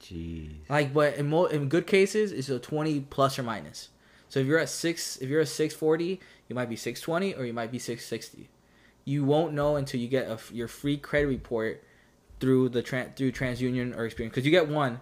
Jeez. 0.02 0.50
Like, 0.68 0.92
but 0.92 1.14
in 1.14 1.28
mo- 1.28 1.44
in 1.46 1.68
good 1.68 1.86
cases, 1.86 2.32
it's 2.32 2.48
a 2.48 2.58
20 2.58 3.00
plus 3.02 3.38
or 3.38 3.44
minus. 3.44 3.90
So 4.28 4.40
if 4.40 4.46
you're 4.46 4.58
at 4.58 4.68
six, 4.68 5.16
if 5.18 5.28
you're 5.28 5.42
at 5.42 5.48
640, 5.48 6.18
you 6.48 6.54
might 6.56 6.68
be 6.68 6.76
620 6.76 7.34
or 7.34 7.44
you 7.44 7.52
might 7.52 7.70
be 7.70 7.78
660. 7.78 8.48
You 9.04 9.24
won't 9.24 9.52
know 9.54 9.76
until 9.76 10.00
you 10.00 10.08
get 10.08 10.26
a 10.26 10.38
your 10.52 10.68
free 10.68 10.96
credit 10.96 11.28
report 11.28 11.84
through 12.40 12.70
the 12.70 12.82
tran 12.82 13.14
through 13.14 13.32
TransUnion 13.32 13.96
or 13.96 14.08
Experian 14.08 14.30
because 14.30 14.44
you 14.44 14.50
get 14.50 14.68
one 14.68 15.00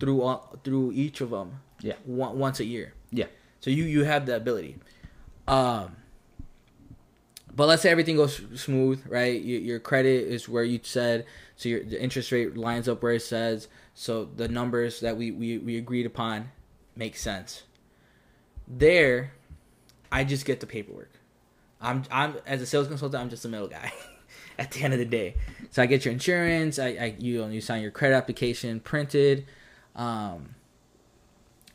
through 0.00 0.22
all, 0.22 0.58
through 0.64 0.92
each 0.92 1.20
of 1.20 1.30
them. 1.30 1.60
Yeah. 1.80 1.94
One, 2.04 2.38
once 2.38 2.58
a 2.58 2.64
year. 2.64 2.94
Yeah. 3.12 3.26
So 3.60 3.70
you 3.70 3.84
you 3.84 4.04
have 4.04 4.26
the 4.26 4.34
ability. 4.36 4.78
Um. 5.48 5.96
But 7.54 7.66
let's 7.66 7.82
say 7.82 7.90
everything 7.90 8.16
goes 8.16 8.40
smooth, 8.54 9.02
right? 9.08 9.42
Your, 9.42 9.60
your 9.60 9.80
credit 9.80 10.28
is 10.28 10.48
where 10.48 10.62
you 10.62 10.80
said, 10.82 11.26
so 11.56 11.68
your 11.68 11.82
the 11.82 12.00
interest 12.00 12.30
rate 12.32 12.56
lines 12.56 12.88
up 12.88 13.02
where 13.02 13.12
it 13.12 13.22
says, 13.22 13.68
so 13.92 14.24
the 14.24 14.48
numbers 14.48 15.00
that 15.00 15.16
we 15.16 15.30
we, 15.30 15.58
we 15.58 15.76
agreed 15.76 16.06
upon 16.06 16.52
make 16.96 17.16
sense. 17.16 17.64
There, 18.68 19.32
I 20.12 20.24
just 20.24 20.44
get 20.44 20.60
the 20.60 20.66
paperwork. 20.66 21.10
I'm 21.80 22.04
I'm 22.10 22.36
as 22.46 22.62
a 22.62 22.66
sales 22.66 22.88
consultant, 22.88 23.20
I'm 23.20 23.30
just 23.30 23.44
a 23.44 23.48
middle 23.48 23.68
guy. 23.68 23.92
At 24.58 24.72
the 24.72 24.82
end 24.82 24.92
of 24.92 24.98
the 24.98 25.06
day, 25.06 25.36
so 25.70 25.82
I 25.82 25.86
get 25.86 26.04
your 26.04 26.12
insurance. 26.12 26.78
I, 26.78 26.88
I 26.88 27.14
you 27.18 27.38
know, 27.38 27.48
you 27.48 27.62
sign 27.62 27.80
your 27.80 27.90
credit 27.90 28.14
application 28.14 28.80
printed. 28.80 29.46
Um, 29.96 30.54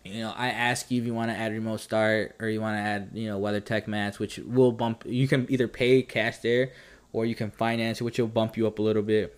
you 0.06 0.22
know, 0.22 0.34
I 0.36 0.50
ask 0.50 0.92
you 0.92 1.02
if 1.02 1.08
you 1.08 1.16
want 1.16 1.32
to 1.32 1.36
add 1.36 1.52
remote 1.52 1.80
start 1.80 2.36
or 2.40 2.48
you 2.48 2.62
want 2.62 2.78
to 2.78 2.82
add, 2.82 3.10
you 3.14 3.28
know, 3.28 3.40
WeatherTech 3.40 3.88
mats, 3.88 4.20
which 4.20 4.38
will 4.38 4.72
bump. 4.72 5.04
You 5.06 5.28
can 5.28 5.48
either 5.50 5.68
pay 5.68 6.04
cash 6.04 6.38
there, 6.38 6.72
or 7.12 7.26
you 7.26 7.34
can 7.34 7.50
finance 7.50 8.02
which 8.02 8.20
will 8.20 8.28
bump 8.28 8.56
you 8.56 8.68
up 8.68 8.78
a 8.78 8.82
little 8.84 9.02
bit. 9.02 9.38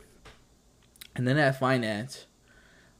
And 1.15 1.25
then 1.25 1.37
at 1.37 1.57
finance, 1.57 2.25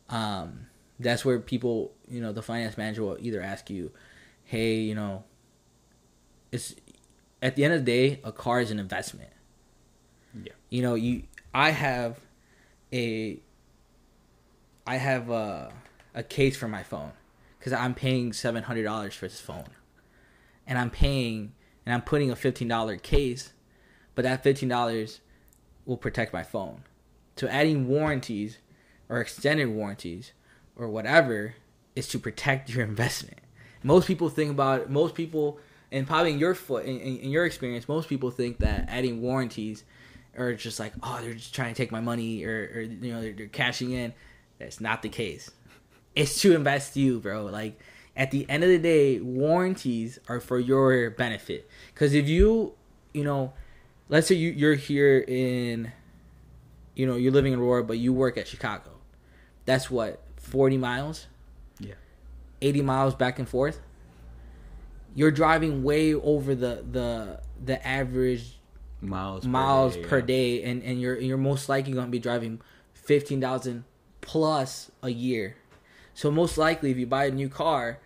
um, 0.10 0.68
that's 0.98 1.26
where 1.26 1.40
people, 1.40 1.94
you 2.08 2.22
know, 2.22 2.32
the 2.32 2.42
finance 2.42 2.78
manager 2.78 3.04
will 3.04 3.18
either 3.20 3.42
ask 3.42 3.70
you, 3.70 3.92
"Hey, 4.46 4.76
you 4.76 4.96
know, 4.96 5.26
it's 6.54 6.74
at 7.42 7.58
the 7.58 7.66
end 7.66 7.74
of 7.74 7.86
the 7.86 7.92
day, 7.92 8.22
a 8.24 8.32
car 8.32 8.62
is 8.62 8.72
an 8.72 8.80
investment." 8.80 9.32
Yeah. 10.42 10.54
You 10.70 10.82
know, 10.84 10.96
you 10.96 11.24
I 11.54 11.72
have 11.72 12.22
a 12.94 13.40
I 14.86 14.96
have 14.96 15.30
a 15.30 15.74
a 16.16 16.24
case 16.24 16.56
for 16.56 16.70
my 16.70 16.84
phone 16.84 17.12
because 17.68 17.82
I'm 17.82 17.96
paying 17.96 18.32
seven 18.32 18.64
hundred 18.64 18.84
dollars 18.84 19.14
for 19.14 19.28
this 19.28 19.42
phone, 19.42 19.68
and 20.66 20.78
I'm 20.78 20.90
paying 20.90 21.52
and 21.86 21.94
I'm 21.94 22.02
putting 22.02 22.32
a 22.32 22.36
fifteen 22.36 22.70
dollar 22.70 22.96
case, 22.96 23.52
but 24.16 24.24
that 24.24 24.42
fifteen 24.42 24.70
dollars 24.70 25.20
will 25.86 25.98
protect 25.98 26.32
my 26.32 26.44
phone. 26.44 26.84
So 27.36 27.46
adding 27.48 27.90
warranties 27.90 28.60
or 29.10 29.20
extended 29.20 29.68
warranties 29.68 30.32
or 30.78 30.88
whatever 30.88 31.56
is 31.94 32.08
to 32.10 32.20
protect 32.20 32.70
your 32.70 32.86
investment. 32.86 33.40
Most 33.84 34.08
people 34.08 34.30
think 34.30 34.52
about 34.52 34.82
it, 34.84 34.90
most 34.90 35.14
people 35.14 35.60
and 35.92 36.08
probably 36.08 36.32
in 36.32 36.40
your 36.40 36.56
foot 36.56 36.86
in, 36.86 37.00
in, 37.00 37.30
your 37.30 37.46
experience, 37.46 37.90
most 37.90 38.08
people 38.08 38.32
think 38.32 38.60
that 38.60 38.86
adding 38.88 39.22
warranties 39.22 39.84
are 40.38 40.54
just 40.54 40.80
like 40.80 40.94
oh 41.04 41.20
they're 41.22 41.34
just 41.34 41.54
trying 41.54 41.74
to 41.74 41.78
take 41.78 41.92
my 41.92 42.00
money 42.00 42.46
or, 42.46 42.72
or 42.76 42.82
you 42.82 43.12
know 43.12 43.20
they're, 43.22 43.34
they're 43.34 43.48
cashing 43.48 43.92
in. 43.92 44.14
That's 44.58 44.80
not 44.80 45.02
the 45.02 45.10
case 45.10 45.52
it's 46.18 46.42
to 46.42 46.56
invest 46.56 46.98
you, 46.98 47.20
bro. 47.20 47.46
Like 47.46 47.80
at 48.16 48.32
the 48.32 48.50
end 48.50 48.64
of 48.64 48.70
the 48.70 48.80
day, 48.80 49.20
warranties 49.20 50.20
are 50.28 50.40
for 50.40 50.60
your 50.60 51.12
benefit. 51.12 51.70
Because 51.94 52.14
if 52.14 52.28
you, 52.28 52.74
you 53.14 53.24
know, 53.24 53.54
let's 54.10 54.28
say 54.28 54.36
you 54.36 54.50
you're 54.50 54.76
here 54.76 55.20
in, 55.28 55.92
you 56.96 57.06
know, 57.06 57.16
you're 57.16 57.32
living 57.32 57.54
in 57.54 57.60
Aurora, 57.60 57.84
but 57.84 58.00
you 58.00 58.12
work 58.12 58.38
at 58.38 58.48
Chicago. 58.48 58.90
That's 59.66 59.92
what 59.92 60.24
forty 60.38 60.78
miles. 60.78 61.28
Yeah. 61.80 61.94
Eighty 62.62 62.82
miles 62.82 63.14
back 63.14 63.38
and 63.38 63.48
forth. 63.48 63.80
You're 65.14 65.32
driving 65.32 65.84
way 65.84 66.14
over 66.14 66.56
the 66.56 66.84
the 66.90 67.42
the 67.64 67.86
average 67.88 68.58
Miles. 69.00 69.46
miles 69.46 69.96
day, 69.96 70.04
per 70.04 70.20
yeah. 70.20 70.26
day, 70.26 70.64
and 70.64 70.82
and 70.84 71.00
you're 71.00 71.20
you're 71.20 71.38
most 71.38 71.70
likely 71.70 71.94
going 71.94 72.08
to 72.08 72.12
be 72.12 72.20
driving 72.20 72.62
fifteen 72.94 73.40
thousand 73.40 73.84
plus 74.22 74.90
a 75.04 75.10
year. 75.10 75.56
So 76.18 76.32
most 76.32 76.58
likely, 76.58 76.90
if 76.90 76.98
you 76.98 77.06
buy 77.06 77.26
a 77.26 77.32
new 77.32 77.48
car, 77.48 78.00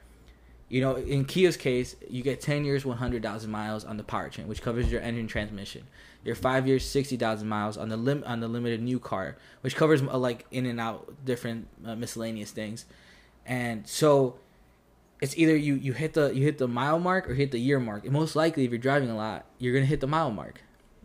you 0.67 0.81
know 0.81 0.97
in 0.97 1.23
Kia's 1.23 1.55
case, 1.55 1.95
you 2.09 2.21
get 2.21 2.41
ten 2.41 2.65
years, 2.65 2.83
one 2.83 2.97
hundred 2.97 3.23
thousand 3.23 3.51
miles 3.51 3.85
on 3.85 3.95
the 3.95 4.03
powertrain, 4.03 4.47
which 4.47 4.61
covers 4.61 4.91
your 4.91 4.99
engine 4.99 5.27
transmission. 5.27 5.83
Your 6.25 6.35
five 6.35 6.67
years, 6.67 6.85
sixty 6.85 7.15
thousand 7.15 7.47
miles 7.47 7.77
on 7.77 7.87
the 7.87 7.95
lim- 7.95 8.25
on 8.27 8.41
the 8.41 8.49
limited 8.49 8.81
new 8.81 8.99
car, 8.99 9.37
which 9.61 9.77
covers 9.77 10.01
uh, 10.01 10.17
like 10.17 10.45
in 10.51 10.65
and 10.65 10.77
out 10.77 11.09
different 11.23 11.69
uh, 11.85 11.95
miscellaneous 11.95 12.51
things, 12.51 12.83
and 13.45 13.87
so 13.87 14.35
it's 15.21 15.37
either 15.37 15.55
you 15.55 15.75
you 15.75 15.93
hit 15.93 16.13
the 16.13 16.31
you 16.35 16.43
hit 16.43 16.57
the 16.57 16.67
mile 16.67 16.99
mark 16.99 17.29
or 17.29 17.33
hit 17.33 17.51
the 17.51 17.59
year 17.59 17.79
mark. 17.79 18.03
And 18.03 18.11
most 18.11 18.35
likely, 18.35 18.65
if 18.65 18.71
you're 18.71 18.77
driving 18.77 19.09
a 19.09 19.15
lot, 19.15 19.45
you're 19.57 19.73
gonna 19.73 19.85
hit 19.85 20.01
the 20.01 20.07
mile 20.07 20.31
mark. 20.31 20.61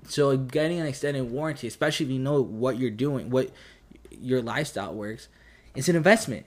So 0.09 0.37
getting 0.37 0.81
an 0.81 0.87
extended 0.89 1.31
warranty, 1.31 1.69
especially 1.69 2.07
if 2.07 2.11
you 2.11 2.19
know 2.19 2.43
what 2.43 2.79
you're 2.79 2.91
doing, 2.91 3.31
what 3.31 3.53
your 4.11 4.43
lifestyle 4.43 4.93
works, 4.93 5.29
it's 5.77 5.89
an 5.89 5.95
investment. 5.95 6.47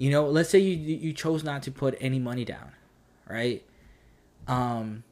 You 0.00 0.08
know, 0.10 0.26
let's 0.30 0.48
say 0.48 0.58
you 0.60 0.76
you 0.76 1.12
chose 1.12 1.44
not 1.44 1.62
to 1.64 1.70
put 1.70 1.94
any 2.00 2.18
money 2.18 2.46
down, 2.46 2.72
right? 3.28 3.62
Um, 4.48 5.04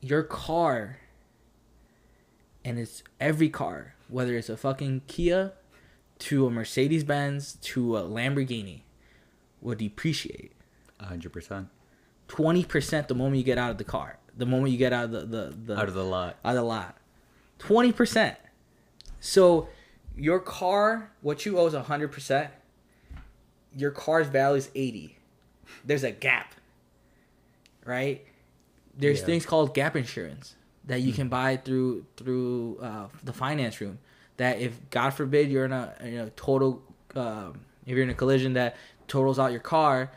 your 0.00 0.22
car, 0.22 0.96
and 2.64 2.78
it's 2.78 3.02
every 3.20 3.50
car, 3.50 3.94
whether 4.08 4.34
it's 4.34 4.48
a 4.48 4.56
fucking 4.56 5.02
Kia, 5.08 5.52
to 6.20 6.46
a 6.46 6.50
Mercedes 6.50 7.04
Benz, 7.04 7.58
to 7.60 7.98
a 7.98 8.02
Lamborghini, 8.02 8.80
will 9.60 9.74
depreciate 9.74 10.52
A 10.98 11.04
hundred 11.04 11.34
percent. 11.34 11.68
twenty 12.28 12.64
percent 12.64 13.08
the 13.08 13.14
moment 13.14 13.36
you 13.36 13.44
get 13.44 13.58
out 13.58 13.70
of 13.72 13.76
the 13.76 13.84
car, 13.84 14.18
the 14.34 14.46
moment 14.46 14.72
you 14.72 14.78
get 14.78 14.94
out 14.94 15.04
of 15.04 15.10
the 15.12 15.20
the, 15.26 15.54
the 15.66 15.78
Out 15.78 15.88
of 15.88 15.94
the 15.94 16.02
lot. 16.02 16.38
out 16.42 16.52
of 16.52 16.56
the 16.56 16.62
lot. 16.62 16.96
Twenty 17.58 17.92
percent. 17.92 18.38
So 19.20 19.68
your 20.16 20.40
car, 20.40 21.12
what 21.20 21.44
you 21.44 21.58
owe 21.58 21.66
is 21.66 21.74
hundred 21.74 22.08
percent. 22.08 22.48
Your 23.76 23.90
car's 23.90 24.26
value 24.26 24.56
is 24.58 24.70
eighty. 24.74 25.16
There's 25.84 26.04
a 26.04 26.10
gap. 26.12 26.54
Right? 27.84 28.24
There's 28.96 29.20
Yeah. 29.20 29.26
things 29.26 29.46
called 29.46 29.74
gap 29.74 29.96
insurance 29.96 30.54
that 30.84 31.00
you 31.00 31.12
can 31.12 31.28
buy 31.28 31.56
through 31.56 32.04
through 32.16 32.78
uh, 32.80 33.08
the 33.24 33.32
finance 33.32 33.80
room. 33.80 33.98
That 34.36 34.60
if 34.60 34.78
God 34.90 35.10
forbid 35.10 35.50
you're 35.50 35.64
in 35.64 35.72
a 35.72 35.94
you 36.04 36.18
know 36.18 36.30
total 36.36 36.82
um, 37.14 37.60
if 37.86 37.94
you're 37.94 38.02
in 38.02 38.10
a 38.10 38.14
collision 38.14 38.52
that 38.54 38.76
totals 39.08 39.38
out 39.38 39.50
your 39.50 39.60
car, 39.60 40.10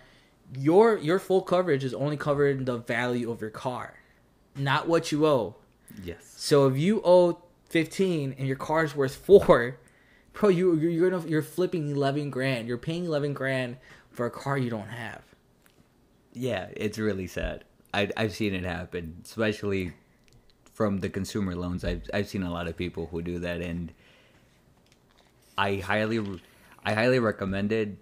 your 0.58 0.98
your 0.98 1.20
full 1.20 1.42
coverage 1.42 1.84
is 1.84 1.94
only 1.94 2.18
covering 2.18 2.66
the 2.66 2.78
value 2.78 3.32
of 3.32 3.42
your 3.42 3.50
car, 3.50 3.96
not 4.56 4.88
what 4.88 5.12
you 5.12 5.26
owe. 5.26 5.56
Yes. 6.04 6.34
So 6.38 6.68
if 6.68 6.78
you 6.78 7.02
owe 7.04 7.40
fifteen 7.70 8.36
and 8.38 8.48
your 8.48 8.58
car's 8.58 8.96
worth 8.96 9.16
four, 9.16 9.78
bro, 10.36 10.50
you 10.50 10.76
you're 10.76 11.10
gonna, 11.10 11.28
you're 11.28 11.42
flipping 11.42 11.90
eleven 11.90 12.30
grand. 12.30 12.68
You're 12.68 12.78
paying 12.78 13.06
eleven 13.06 13.34
grand 13.34 13.78
for 14.12 14.26
a 14.26 14.32
car 14.32 14.58
you 14.58 14.70
don't 14.70 14.90
have. 14.90 15.22
Yeah, 16.34 16.68
it's 16.76 17.00
really 17.00 17.28
sad. 17.28 17.64
I 17.94 18.10
I've 18.16 18.36
seen 18.36 18.54
it 18.54 18.64
happen, 18.64 19.22
especially 19.24 19.94
from 20.74 21.00
the 21.00 21.10
consumer 21.10 21.56
loans. 21.56 21.84
I've 21.84 22.08
I've 22.14 22.28
seen 22.28 22.44
a 22.44 22.52
lot 22.52 22.68
of 22.68 22.78
people 22.78 23.08
who 23.08 23.22
do 23.22 23.40
that, 23.40 23.62
and 23.62 23.92
I 25.58 25.78
highly 25.78 26.42
I 26.84 26.94
highly 26.94 27.20
recommended 27.20 27.98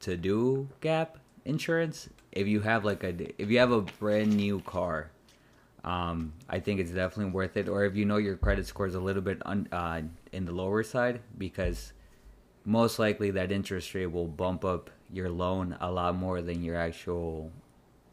to 0.00 0.16
do 0.16 0.68
gap 0.80 1.18
insurance 1.44 2.08
if 2.32 2.46
you 2.46 2.60
have 2.60 2.84
like 2.84 3.02
a 3.02 3.42
if 3.42 3.50
you 3.50 3.58
have 3.58 3.72
a 3.72 3.80
brand 3.80 4.36
new 4.36 4.60
car. 4.60 5.10
Um, 5.84 6.32
I 6.48 6.58
think 6.60 6.80
it's 6.80 6.90
definitely 6.90 7.32
worth 7.32 7.56
it. 7.56 7.68
Or 7.68 7.84
if 7.84 7.94
you 7.96 8.04
know 8.04 8.16
your 8.16 8.36
credit 8.36 8.66
score 8.66 8.86
is 8.86 8.94
a 8.94 9.00
little 9.00 9.22
bit 9.22 9.40
un, 9.46 9.68
uh, 9.72 10.02
in 10.32 10.44
the 10.44 10.52
lower 10.52 10.82
side, 10.82 11.20
because 11.36 11.92
most 12.64 12.98
likely 12.98 13.30
that 13.32 13.52
interest 13.52 13.94
rate 13.94 14.06
will 14.06 14.26
bump 14.26 14.64
up 14.64 14.90
your 15.12 15.30
loan 15.30 15.76
a 15.80 15.90
lot 15.90 16.14
more 16.16 16.42
than 16.42 16.62
your 16.62 16.76
actual 16.76 17.50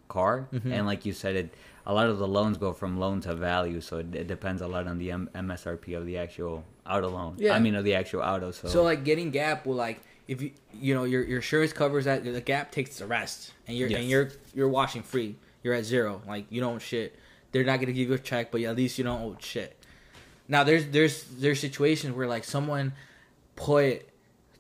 car, 0.08 0.48
Mhm. 0.54 0.72
and 0.72 0.86
like 0.86 1.06
you 1.06 1.12
said, 1.14 1.36
it 1.36 1.54
a 1.88 1.94
lot 1.94 2.08
of 2.08 2.18
the 2.18 2.28
loans 2.28 2.58
go 2.58 2.74
from 2.74 3.00
loan 3.00 3.22
to 3.22 3.36
value, 3.36 3.80
so 3.82 3.98
it, 4.00 4.16
it 4.16 4.28
depends 4.28 4.62
a 4.62 4.68
lot 4.68 4.88
on 4.88 4.98
the 4.98 5.12
M- 5.12 5.30
MSRP 5.36 5.94
of 5.96 6.06
the 6.08 6.18
actual 6.18 6.64
auto 6.90 7.10
loan. 7.10 7.36
Yeah. 7.38 7.54
I 7.54 7.60
mean 7.60 7.76
of 7.76 7.84
the 7.84 7.94
actual 7.94 8.22
auto. 8.22 8.50
So, 8.52 8.68
So 8.68 8.82
like 8.84 9.04
getting 9.04 9.30
Gap 9.30 9.66
will 9.68 9.76
like 9.76 10.00
if 10.28 10.42
you 10.42 10.52
you 10.74 10.94
know 10.96 11.04
your 11.04 11.24
your 11.24 11.38
insurance 11.38 11.74
covers 11.74 12.06
that 12.06 12.24
the 12.24 12.42
Gap 12.42 12.72
takes 12.72 12.98
the 12.98 13.06
rest 13.06 13.54
and 13.68 13.78
you're 13.78 13.90
Yes. 13.90 14.00
and 14.00 14.10
you're 14.10 14.30
you're 14.54 14.70
washing 14.70 15.04
free. 15.04 15.36
You're 15.64 15.74
at 15.76 15.86
zero. 15.86 16.22
Like 16.28 16.46
you 16.50 16.62
don't 16.62 16.82
shit. 16.82 17.16
They're 17.56 17.64
not 17.64 17.80
gonna 17.80 17.94
give 17.94 18.10
you 18.10 18.14
a 18.16 18.20
check, 18.20 18.52
but 18.52 18.60
at 18.64 18.76
least 18.76 18.98
you 18.98 19.06
don't 19.06 19.22
owe 19.22 19.38
shit. 19.40 19.78
Now 20.50 20.66
there's 20.66 20.88
there's 20.88 21.24
there's 21.40 21.58
situations 21.58 22.14
where 22.14 22.28
like 22.28 22.44
someone 22.44 22.92
put 23.56 24.02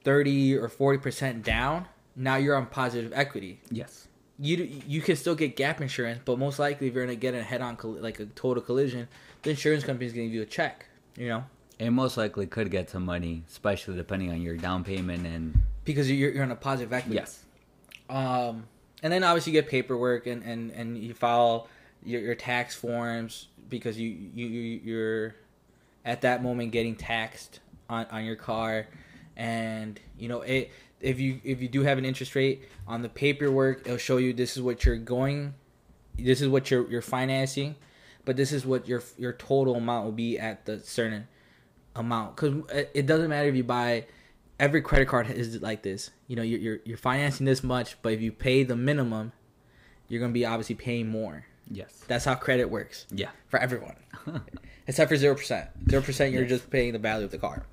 thirty 0.05 0.55
or 0.55 0.69
forty 0.69 0.97
percent 0.97 1.43
down. 1.43 1.87
Now 2.15 2.37
you're 2.37 2.55
on 2.55 2.67
positive 2.67 3.11
equity. 3.13 3.59
yes, 3.69 4.07
You 4.39 4.55
you 4.87 5.01
can 5.01 5.17
still 5.17 5.35
get 5.35 5.57
Gap 5.57 5.81
insurance, 5.81 6.21
but 6.23 6.39
most 6.39 6.57
likely 6.57 6.87
if 6.87 6.93
you're 6.93 7.03
gonna 7.05 7.17
get 7.17 7.33
a 7.33 7.43
head 7.43 7.59
on 7.59 7.77
like 7.83 8.21
a 8.21 8.27
total 8.27 8.63
collision, 8.63 9.09
the 9.43 9.49
insurance 9.49 9.83
company's 9.83 10.13
gonna 10.13 10.27
give 10.27 10.33
you 10.35 10.43
a 10.43 10.45
check. 10.45 10.85
You 11.17 11.27
know. 11.27 11.43
it 11.79 11.89
most 11.89 12.15
likely 12.15 12.47
could 12.47 12.71
get 12.71 12.89
some 12.89 13.03
money, 13.03 13.43
especially 13.49 13.97
depending 13.97 14.31
on 14.31 14.41
your 14.41 14.55
down 14.55 14.85
payment 14.85 15.25
and 15.27 15.61
Because 15.83 16.09
you're, 16.09 16.31
you're 16.31 16.43
on 16.43 16.51
a 16.51 16.55
positive 16.55 16.93
equity. 16.93 17.15
yes, 17.17 17.43
Um, 18.09 18.67
and 19.03 19.11
then 19.11 19.25
obviously 19.25 19.51
you 19.51 19.61
get 19.61 19.69
paperwork 19.69 20.27
and, 20.27 20.41
and, 20.43 20.71
and 20.71 20.97
you 20.97 21.13
file 21.13 21.67
your, 22.05 22.21
your 22.21 22.35
tax 22.35 22.75
forms 22.75 23.47
because 23.69 23.99
you, 23.99 24.09
you 24.09 24.45
you- 24.47 24.81
you're 24.83 25.35
at 26.05 26.21
that 26.21 26.43
moment 26.43 26.71
getting 26.71 26.95
taxed 26.95 27.59
on, 27.89 28.05
on 28.11 28.23
your 28.25 28.35
car, 28.35 28.87
and 29.35 29.99
you 30.17 30.27
know 30.27 30.41
it 30.41 30.71
if 31.01 31.19
you 31.19 31.41
if 31.43 31.61
you 31.61 31.67
do 31.67 31.81
have 31.81 31.97
an 31.97 32.05
interest 32.05 32.35
rate 32.35 32.63
on 32.87 33.01
the 33.01 33.09
paperwork 33.09 33.81
it'll 33.85 33.97
show 33.97 34.17
you 34.17 34.33
this 34.33 34.55
is 34.55 34.61
what 34.63 34.85
you're 34.85 34.97
going, 34.97 35.53
this 36.17 36.41
is 36.41 36.47
what 36.47 36.69
you're 36.71 36.89
you're 36.89 37.01
financing, 37.01 37.75
but 38.23 38.35
this 38.37 38.51
is 38.51 38.65
what 38.65 38.87
your 38.87 39.03
your 39.17 39.33
total 39.33 39.75
amount 39.75 40.05
will 40.05 40.11
be 40.11 40.37
at 40.39 40.65
the 40.65 40.79
certain 40.79 41.27
amount 41.95 42.35
because 42.35 42.53
it 42.93 43.05
doesn't 43.05 43.29
matter 43.29 43.47
if 43.49 43.55
you 43.55 43.63
buy 43.63 44.05
every 44.59 44.81
credit 44.81 45.07
card 45.07 45.29
is 45.29 45.61
like 45.61 45.81
this. 45.81 46.11
You 46.27 46.35
know, 46.37 46.41
you're, 46.43 46.59
you're 46.59 46.79
you're 46.85 46.97
financing 46.97 47.45
this 47.45 47.63
much, 47.63 48.01
but 48.01 48.13
if 48.13 48.21
you 48.21 48.31
pay 48.31 48.63
the 48.63 48.75
minimum, 48.75 49.31
you're 50.07 50.21
gonna 50.21 50.33
be 50.33 50.45
obviously 50.45 50.75
paying 50.75 51.07
more. 51.07 51.45
Yes, 51.71 52.03
That's 52.07 52.25
how 52.25 52.35
credit 52.35 52.65
works 52.69 53.05
yeah, 53.11 53.29
for 53.47 53.59
everyone, 53.59 53.95
except 54.87 55.09
for 55.09 55.15
zero 55.17 55.35
percent. 55.35 55.69
Zero 55.89 56.01
percent, 56.01 56.31
you're 56.33 56.43
Yes. 56.43 56.49
just 56.51 56.69
paying 56.69 56.93
the 56.93 56.99
value 56.99 57.25
of 57.25 57.31
the 57.31 57.37
car, 57.37 57.63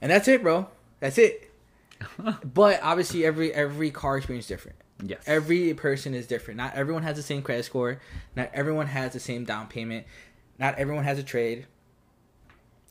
and 0.00 0.10
that's 0.10 0.28
it, 0.28 0.42
bro. 0.42 0.68
That's 1.00 1.18
it. 1.18 1.50
but 2.54 2.80
obviously, 2.82 3.24
every 3.24 3.52
every 3.52 3.90
car 3.90 4.16
experience 4.16 4.44
is 4.44 4.48
different. 4.48 4.76
yes, 5.04 5.22
Every 5.26 5.74
person 5.74 6.14
is 6.14 6.26
different. 6.26 6.58
Not 6.58 6.74
everyone 6.74 7.02
has 7.02 7.16
the 7.16 7.22
same 7.22 7.42
credit 7.42 7.64
score. 7.64 8.00
Not 8.36 8.50
everyone 8.52 8.86
has 8.88 9.12
the 9.12 9.20
same 9.20 9.44
down 9.44 9.68
payment. 9.68 10.06
Not 10.58 10.76
everyone 10.78 11.04
has 11.04 11.18
a 11.18 11.22
trade. 11.22 11.66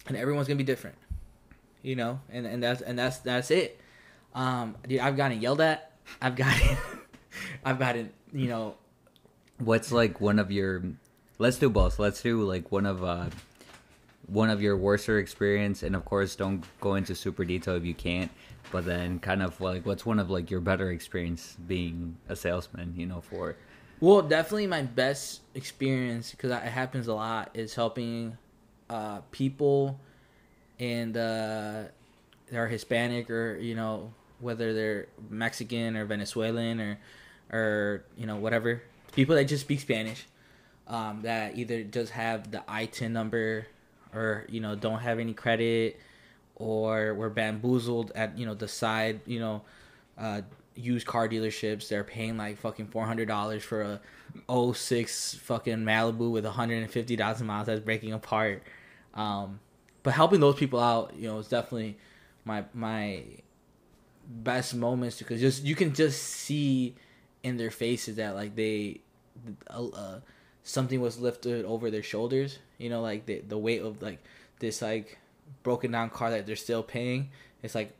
And 0.07 0.17
everyone's 0.17 0.47
gonna 0.47 0.57
be 0.57 0.63
different. 0.63 0.97
You 1.81 1.95
know, 1.95 2.19
and, 2.31 2.45
and 2.45 2.63
that's 2.63 2.81
and 2.81 2.97
that's 2.97 3.19
that's 3.19 3.51
it. 3.51 3.79
Um, 4.33 4.75
dude, 4.87 4.99
I've 4.99 5.15
gotten 5.17 5.41
yelled 5.41 5.61
at. 5.61 5.91
I've 6.21 6.35
gotten, 6.35 6.77
I've 7.65 7.77
gotten, 7.79 8.11
you 8.33 8.47
know, 8.47 8.75
What's 9.63 9.91
like 9.91 10.19
one 10.19 10.39
of 10.39 10.51
your? 10.51 10.83
Let's 11.39 11.57
do 11.57 11.69
both. 11.69 11.99
Let's 11.99 12.21
do 12.21 12.43
like 12.43 12.71
one 12.71 12.85
of 12.85 13.03
uh, 13.03 13.29
one 14.27 14.49
of 14.49 14.61
your 14.61 14.75
worser 14.77 15.19
experience, 15.19 15.83
and 15.83 15.95
of 15.95 16.05
course, 16.05 16.35
don't 16.35 16.63
go 16.79 16.95
into 16.95 17.15
super 17.15 17.45
detail 17.45 17.75
if 17.75 17.85
you 17.85 17.93
can't. 17.93 18.31
But 18.71 18.85
then, 18.85 19.19
kind 19.19 19.43
of 19.43 19.59
like, 19.61 19.85
what's 19.85 20.05
one 20.05 20.19
of 20.19 20.29
like 20.29 20.49
your 20.49 20.59
better 20.59 20.91
experience 20.91 21.55
being 21.67 22.17
a 22.27 22.35
salesman? 22.35 22.93
You 22.97 23.05
know, 23.05 23.21
for 23.21 23.55
Well, 23.99 24.21
definitely 24.21 24.67
my 24.67 24.81
best 24.81 25.41
experience 25.55 26.31
because 26.31 26.51
it 26.51 26.61
happens 26.63 27.07
a 27.07 27.13
lot 27.13 27.51
is 27.53 27.75
helping 27.75 28.37
uh, 28.89 29.21
people 29.31 29.99
and 30.79 31.15
uh, 31.15 31.83
they're 32.49 32.67
Hispanic 32.67 33.29
or 33.29 33.57
you 33.57 33.75
know 33.75 34.13
whether 34.39 34.73
they're 34.73 35.07
Mexican 35.29 35.95
or 35.95 36.05
Venezuelan 36.05 36.79
or 36.79 36.99
or 37.51 38.03
you 38.17 38.25
know 38.25 38.37
whatever 38.37 38.81
people 39.15 39.35
that 39.35 39.45
just 39.45 39.61
speak 39.61 39.79
Spanish 39.79 40.25
um, 40.87 41.21
that 41.23 41.57
either 41.57 41.83
just 41.83 42.11
have 42.11 42.51
the 42.51 42.63
ITIN 42.67 43.11
number 43.11 43.67
or 44.13 44.45
you 44.49 44.59
know 44.59 44.75
don't 44.75 44.99
have 44.99 45.19
any 45.19 45.33
credit 45.33 45.99
or 46.55 47.13
were 47.13 47.29
bamboozled 47.29 48.11
at 48.15 48.37
you 48.37 48.45
know 48.45 48.53
the 48.53 48.67
side 48.67 49.21
you 49.25 49.39
know 49.39 49.61
uh, 50.17 50.41
used 50.75 51.07
car 51.07 51.27
dealerships 51.27 51.87
they're 51.87 52.03
paying 52.03 52.37
like 52.37 52.57
fucking 52.57 52.87
four 52.87 53.05
hundred 53.05 53.27
dollars 53.27 53.63
for 53.63 53.81
a 53.81 54.01
06 54.49 55.35
fucking 55.35 55.79
Malibu 55.79 56.31
with 56.31 56.45
hundred 56.45 56.81
and 56.81 56.91
fifty 56.91 57.15
thousand 57.15 57.47
miles 57.47 57.67
that's 57.67 57.79
breaking 57.79 58.13
apart. 58.13 58.63
Um, 59.13 59.59
but 60.01 60.13
helping 60.13 60.39
those 60.39 60.55
people 60.55 60.79
out, 60.79 61.13
you 61.15 61.27
know, 61.27 61.37
is 61.39 61.47
definitely 61.47 61.97
my 62.45 62.65
my 62.73 63.23
best 64.27 64.73
moments 64.73 65.17
because 65.17 65.39
just 65.39 65.63
you 65.63 65.75
can 65.75 65.93
just 65.93 66.21
see 66.23 66.95
in 67.43 67.57
their 67.57 67.71
faces 67.71 68.15
that 68.15 68.35
like 68.35 68.55
they 68.55 69.01
uh, 69.69 69.85
uh, 69.87 70.19
something 70.63 70.99
was 71.01 71.19
lifted 71.19 71.65
over 71.65 71.89
their 71.91 72.03
shoulders. 72.03 72.59
You 72.77 72.89
know, 72.89 73.01
like 73.01 73.25
the 73.25 73.39
the 73.47 73.57
weight 73.57 73.81
of 73.81 74.01
like 74.01 74.23
this 74.59 74.81
like 74.81 75.17
broken 75.63 75.91
down 75.91 76.09
car 76.09 76.29
that 76.31 76.45
they're 76.45 76.55
still 76.55 76.83
paying. 76.83 77.29
It's 77.61 77.75
like 77.75 77.93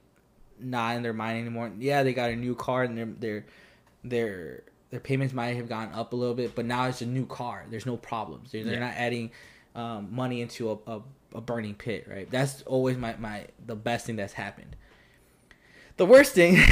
not 0.59 0.95
in 0.95 1.03
their 1.03 1.13
mind 1.13 1.39
anymore. 1.39 1.71
Yeah, 1.79 2.03
they 2.03 2.13
got 2.13 2.29
a 2.29 2.35
new 2.35 2.55
car 2.55 2.83
and 2.83 2.97
their 2.97 3.05
their 3.05 3.45
their 4.03 4.63
their 4.91 4.99
payments 4.99 5.33
might 5.33 5.55
have 5.55 5.67
gone 5.69 5.91
up 5.93 6.13
a 6.13 6.15
little 6.15 6.35
bit, 6.35 6.53
but 6.55 6.65
now 6.65 6.85
it's 6.87 7.01
a 7.01 7.05
new 7.05 7.25
car. 7.25 7.65
There's 7.69 7.85
no 7.87 7.97
problems. 7.97 8.51
They're, 8.51 8.63
they're 8.63 8.73
Yeah. 8.73 8.79
not 8.79 8.93
adding 8.95 9.31
um, 9.75 10.09
money 10.11 10.41
into 10.41 10.69
a, 10.71 10.77
a, 10.91 11.01
a 11.33 11.41
burning 11.41 11.73
pit, 11.73 12.05
right? 12.07 12.29
That's 12.29 12.61
always 12.63 12.95
my, 12.97 13.15
my 13.17 13.47
the 13.65 13.75
best 13.75 14.05
thing 14.05 14.17
that's 14.17 14.33
happened. 14.33 14.75
The 15.97 16.05
worst 16.05 16.33
thing, 16.33 16.57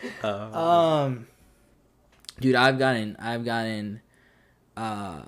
um, 0.22 1.26
dude, 2.40 2.54
I've 2.54 2.78
gotten 2.78 3.16
I've 3.18 3.44
gotten, 3.44 4.00
uh, 4.76 5.22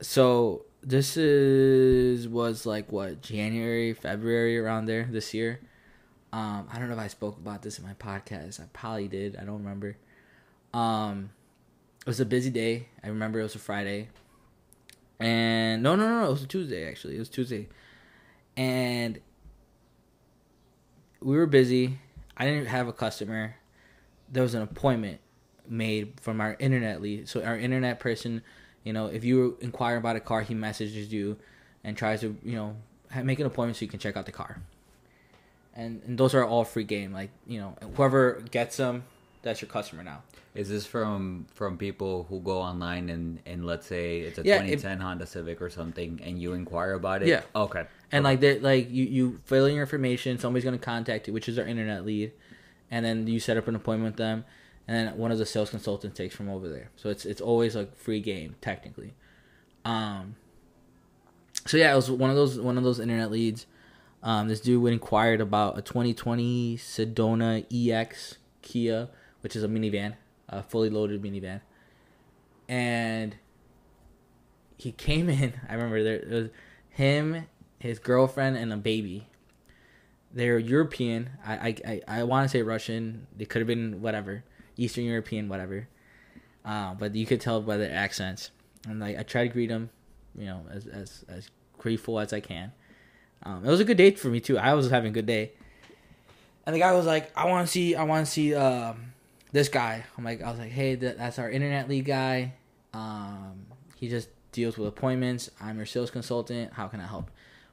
so 0.00 0.66
this 0.82 1.16
is 1.16 2.28
was 2.28 2.66
like 2.66 2.90
what 2.90 3.22
January, 3.22 3.94
February 3.94 4.58
around 4.58 4.86
there 4.86 5.08
this 5.10 5.32
year. 5.34 5.60
Um, 6.32 6.66
I 6.72 6.78
don't 6.78 6.88
know 6.88 6.94
if 6.94 7.00
I 7.00 7.08
spoke 7.08 7.36
about 7.36 7.62
this 7.62 7.78
in 7.78 7.84
my 7.84 7.94
podcast. 7.94 8.60
I 8.60 8.64
probably 8.72 9.08
did. 9.08 9.36
I 9.36 9.44
don't 9.44 9.58
remember. 9.62 9.96
Um, 10.72 11.30
it 12.00 12.06
was 12.06 12.20
a 12.20 12.24
busy 12.24 12.50
day. 12.50 12.88
I 13.04 13.08
remember 13.08 13.38
it 13.38 13.44
was 13.44 13.54
a 13.54 13.58
Friday. 13.58 14.08
And 15.20 15.82
no, 15.82 15.94
no, 15.94 16.08
no, 16.08 16.20
no, 16.20 16.26
it 16.26 16.32
was 16.32 16.42
a 16.42 16.46
Tuesday 16.46 16.88
actually. 16.88 17.16
It 17.16 17.20
was 17.20 17.28
Tuesday. 17.28 17.68
And 18.56 19.20
we 21.20 21.36
were 21.36 21.46
busy. 21.46 21.98
I 22.36 22.44
didn't 22.46 22.66
have 22.66 22.88
a 22.88 22.92
customer. 22.92 23.56
There 24.30 24.42
was 24.42 24.54
an 24.54 24.62
appointment 24.62 25.20
made 25.68 26.20
from 26.20 26.40
our 26.40 26.56
internet 26.58 27.00
lead. 27.02 27.28
So 27.28 27.42
our 27.42 27.56
internet 27.56 28.00
person, 28.00 28.42
you 28.84 28.92
know, 28.92 29.06
if 29.06 29.24
you 29.24 29.56
inquire 29.60 29.96
about 29.96 30.16
a 30.16 30.20
car, 30.20 30.42
he 30.42 30.54
messages 30.54 31.12
you 31.12 31.36
and 31.84 31.96
tries 31.96 32.20
to, 32.20 32.36
you 32.44 32.56
know, 32.56 32.76
make 33.22 33.38
an 33.40 33.46
appointment 33.46 33.76
so 33.76 33.84
you 33.84 33.90
can 33.90 34.00
check 34.00 34.16
out 34.16 34.26
the 34.26 34.32
car. 34.32 34.60
And, 35.74 36.02
and 36.06 36.18
those 36.18 36.34
are 36.34 36.44
all 36.44 36.64
free 36.64 36.84
game. 36.84 37.12
Like 37.12 37.30
you 37.46 37.58
know, 37.60 37.76
whoever 37.94 38.42
gets 38.50 38.76
them, 38.76 39.04
that's 39.42 39.62
your 39.62 39.70
customer 39.70 40.02
now. 40.04 40.22
Is 40.54 40.68
this 40.68 40.84
from 40.84 41.46
from 41.54 41.78
people 41.78 42.26
who 42.28 42.40
go 42.40 42.60
online 42.60 43.08
and 43.08 43.38
and 43.46 43.64
let's 43.64 43.86
say 43.86 44.20
it's 44.20 44.38
a 44.38 44.42
Yeah, 44.44 44.56
it- 44.56 44.80
2010 44.82 45.00
Honda 45.00 45.26
Civic 45.26 45.62
or 45.62 45.70
something, 45.70 46.20
and 46.22 46.40
you 46.40 46.52
inquire 46.52 46.92
about 46.92 47.22
it? 47.22 47.28
Yeah. 47.28 47.40
Okay. 47.56 47.84
And 48.10 48.22
like 48.22 48.40
they 48.40 48.58
like 48.58 48.90
you 48.90 49.04
you 49.04 49.40
fill 49.46 49.64
in 49.64 49.72
your 49.74 49.82
information, 49.84 50.38
somebody's 50.38 50.64
gonna 50.64 50.76
contact 50.76 51.26
you, 51.26 51.32
which 51.32 51.48
is 51.48 51.58
our 51.58 51.64
internet 51.66 52.04
lead, 52.04 52.32
and 52.90 53.02
then 53.02 53.26
you 53.26 53.40
set 53.40 53.56
up 53.56 53.66
an 53.66 53.74
appointment 53.74 54.12
with 54.12 54.18
them, 54.18 54.44
and 54.88 54.96
then 55.08 55.16
one 55.16 55.30
of 55.30 55.38
the 55.38 55.46
sales 55.46 55.70
consultants 55.70 56.16
takes 56.16 56.34
from 56.34 56.48
over 56.48 56.68
there. 56.68 56.90
So 56.96 57.08
it's 57.08 57.24
it's 57.24 57.40
always 57.40 57.74
a 57.76 57.86
free 57.86 58.20
game 58.20 58.56
technically. 58.60 59.14
Um. 59.84 60.36
So 61.66 61.76
yeah, 61.76 61.92
it 61.92 61.96
was 61.96 62.10
one 62.10 62.30
of 62.30 62.36
those 62.36 62.58
one 62.58 62.78
of 62.78 62.84
those 62.84 63.00
internet 63.00 63.30
leads. 63.30 63.66
Um, 64.22 64.48
this 64.48 64.60
dude 64.60 64.92
inquired 64.92 65.40
about 65.40 65.76
a 65.76 65.82
2020 65.82 66.76
Sedona 66.76 67.64
EX 67.72 68.38
Kia, 68.62 69.08
which 69.40 69.56
is 69.56 69.64
a 69.64 69.68
minivan, 69.68 70.14
a 70.48 70.62
fully 70.62 70.90
loaded 70.90 71.20
minivan, 71.22 71.60
and 72.68 73.36
he 74.76 74.92
came 74.92 75.28
in. 75.28 75.54
I 75.68 75.74
remember 75.74 76.02
there 76.02 76.24
was 76.28 76.50
him, 76.90 77.46
his 77.78 77.98
girlfriend, 77.98 78.56
and 78.56 78.72
a 78.72 78.76
baby. 78.76 79.28
They're 80.32 80.58
European. 80.58 81.30
I 81.44 81.54
I 81.54 81.76
I, 81.86 82.20
I 82.20 82.22
want 82.24 82.44
to 82.44 82.48
say 82.48 82.62
Russian. 82.62 83.26
They 83.36 83.44
could 83.44 83.60
have 83.60 83.68
been 83.68 84.00
whatever, 84.02 84.44
Eastern 84.76 85.04
European, 85.04 85.48
whatever. 85.48 85.88
Uh, 86.64 86.94
but 86.94 87.14
you 87.14 87.26
could 87.26 87.40
tell 87.40 87.60
by 87.60 87.76
their 87.76 87.92
accents. 87.92 88.50
And 88.88 89.00
like 89.00 89.18
I 89.18 89.22
try 89.22 89.46
to 89.46 89.52
greet 89.52 89.68
them, 89.68 89.90
you 90.36 90.46
know, 90.46 90.64
as 90.70 90.86
as 90.86 91.24
as 91.28 91.50
grateful 91.78 92.18
as 92.18 92.32
I 92.32 92.40
can. 92.40 92.72
Um, 93.44 93.64
it 93.64 93.68
was 93.68 93.80
a 93.80 93.84
good 93.84 93.96
day 93.96 94.12
for 94.12 94.28
me 94.28 94.40
too. 94.40 94.58
I 94.58 94.74
was 94.74 94.90
having 94.90 95.10
a 95.10 95.14
good 95.14 95.26
day. 95.26 95.52
And 96.64 96.74
the 96.74 96.80
guy 96.80 96.92
was 96.92 97.06
like, 97.06 97.36
"I 97.36 97.46
want 97.46 97.66
to 97.66 97.72
see, 97.72 97.96
I 97.96 98.04
want 98.04 98.24
to 98.26 98.32
see 98.32 98.54
um, 98.54 99.12
this 99.52 99.68
guy, 99.68 100.04
I'm 100.16 100.24
like, 100.24 100.42
I 100.42 100.50
was 100.50 100.58
like, 100.58 100.70
hey, 100.70 100.94
that, 100.96 101.18
that's 101.18 101.38
our 101.38 101.50
internet 101.50 101.88
lead 101.88 102.06
guy. 102.06 102.54
Um, 102.94 103.66
he 103.96 104.08
just 104.08 104.28
deals 104.50 104.78
with 104.78 104.88
appointments. 104.88 105.50
I'm 105.60 105.76
your 105.76 105.86
sales 105.86 106.10
consultant. 106.10 106.72
How 106.72 106.88
can 106.88 107.00
I 107.00 107.06
help? 107.06 107.30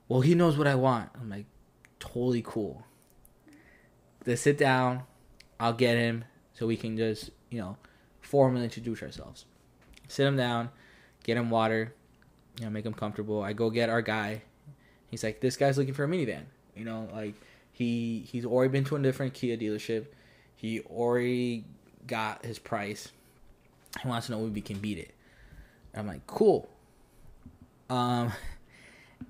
Well, 0.08 0.22
he 0.22 0.36
knows 0.36 0.58
what 0.58 0.68
I 0.68 0.76
want. 0.76 1.10
I'm 1.20 1.30
like, 1.30 1.46
totally 2.00 2.42
cool. 2.46 2.84
They 4.26 4.36
sit 4.36 4.58
down. 4.58 5.04
I'll 5.60 5.74
get 5.74 5.98
him 5.98 6.26
so 6.60 6.68
we 6.68 6.76
can 6.76 6.98
just, 6.98 7.30
you 7.50 7.58
know, 7.58 7.78
formally 8.20 8.66
introduce 8.66 9.02
ourselves. 9.02 9.46
Sit 10.10 10.28
him 10.28 10.36
down, 10.36 10.70
get 11.24 11.38
him 11.38 11.50
water, 11.50 11.94
you 12.60 12.66
know, 12.66 12.70
make 12.70 12.86
him 12.86 12.94
comfortable. 12.94 13.42
I 13.42 13.54
go 13.54 13.70
get 13.70 13.90
our 13.90 14.02
guy. 14.02 14.42
He's 15.08 15.24
like, 15.24 15.40
this 15.40 15.56
guy's 15.56 15.78
looking 15.78 15.94
for 15.94 16.04
a 16.04 16.08
minivan. 16.08 16.44
You 16.76 16.84
know, 16.84 17.08
like 17.14 17.36
he 17.72 18.28
he's 18.30 18.46
already 18.46 18.72
been 18.72 18.84
to 18.86 18.98
a 18.98 19.00
different 19.00 19.34
Kia 19.34 19.56
dealership. 19.56 20.08
He 20.58 20.82
already 20.82 21.64
got 22.06 22.44
his 22.44 22.60
price. 22.60 23.10
He 24.02 24.10
wants 24.10 24.28
to 24.28 24.34
know 24.34 24.46
if 24.46 24.52
we 24.52 24.60
can 24.60 24.80
beat 24.80 24.98
it. 24.98 25.14
I'm 25.96 26.08
like, 26.08 26.28
cool. 26.28 26.70
Um, 27.90 28.34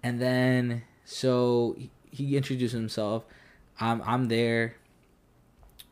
and 0.02 0.20
then 0.20 0.82
so 1.06 1.76
he, 1.78 1.92
he 2.10 2.38
introduced 2.38 2.74
himself. 2.74 3.24
I'm 3.80 4.02
I'm 4.04 4.30
there. 4.30 4.79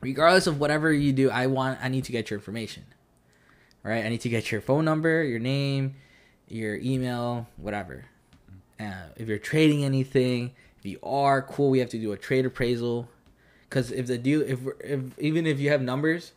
Regardless 0.02 0.48
of 0.48 0.60
whatever 0.60 0.92
you 0.94 1.14
do, 1.14 1.30
I 1.30 1.48
want 1.48 1.80
I 1.82 1.90
need 1.90 2.06
to 2.06 2.12
get 2.12 2.30
your 2.30 2.40
information. 2.40 2.86
Right? 3.84 4.06
I 4.06 4.10
need 4.10 4.22
to 4.22 4.30
get 4.30 4.52
your 4.52 4.62
phone 4.62 4.86
number, 4.86 5.24
your 5.24 5.40
name, 5.40 5.96
your 6.48 6.76
email, 6.76 7.48
whatever. 7.58 8.06
Uh, 8.80 9.08
if 9.16 9.28
you're 9.28 9.38
trading 9.38 9.84
anything, 9.84 10.54
if 10.78 10.86
you 10.86 11.00
are 11.02 11.42
cool, 11.42 11.70
we 11.70 11.80
have 11.80 11.90
to 11.90 11.98
do 11.98 12.12
a 12.12 12.18
trade 12.18 12.46
appraisal. 12.46 13.08
Because 13.70 13.92
if 13.92 14.08
the 14.08 14.18
deal, 14.18 14.42
if, 14.42 14.60
if 14.80 15.18
even 15.20 15.46
if 15.46 15.60
you 15.60 15.70
have 15.70 15.82
numbers, 15.82 16.34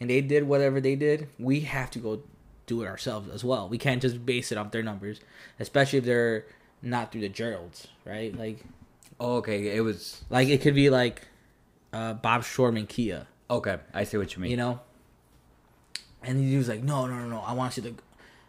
and 0.00 0.10
they 0.10 0.20
did 0.20 0.44
whatever 0.44 0.80
they 0.80 0.96
did, 0.96 1.28
we 1.38 1.60
have 1.60 1.90
to 1.92 1.98
go 1.98 2.22
do 2.66 2.82
it 2.82 2.86
ourselves 2.86 3.28
as 3.28 3.44
well. 3.44 3.68
We 3.68 3.78
can't 3.78 4.02
just 4.02 4.24
base 4.24 4.50
it 4.50 4.58
off 4.58 4.70
their 4.70 4.82
numbers, 4.82 5.20
especially 5.60 5.98
if 5.98 6.04
they're 6.04 6.46
not 6.82 7.12
through 7.12 7.22
the 7.22 7.28
Geralds, 7.28 7.86
right? 8.04 8.36
Like, 8.36 8.64
Oh, 9.20 9.36
okay. 9.36 9.74
It 9.76 9.80
was 9.80 10.22
like 10.30 10.48
it 10.48 10.60
could 10.60 10.74
be 10.74 10.90
like 10.90 11.22
uh, 11.94 12.14
Bob 12.14 12.42
Rohrman 12.42 12.88
Kia, 12.88 13.26
okay. 13.48 13.78
I 13.92 14.04
see 14.04 14.16
what 14.16 14.34
you 14.34 14.42
mean. 14.42 14.50
you 14.50 14.56
know. 14.56 14.80
And 16.22 16.38
he 16.38 16.56
was 16.56 16.68
like, 16.68 16.82
"No, 16.82 17.06
no, 17.06 17.16
no, 17.18 17.28
no! 17.28 17.40
I 17.40 17.52
want 17.52 17.76
you 17.76 17.82
to, 17.84 17.94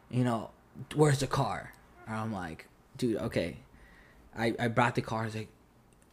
you 0.09 0.23
know, 0.23 0.49
where's 0.95 1.19
the 1.19 1.27
car?" 1.27 1.73
And 2.07 2.15
I'm 2.15 2.33
like, 2.33 2.67
"Dude, 2.97 3.17
okay." 3.17 3.57
I 4.37 4.53
I 4.57 4.67
brought 4.69 4.95
the 4.95 5.01
car. 5.01 5.25
He's 5.25 5.35
like, 5.35 5.49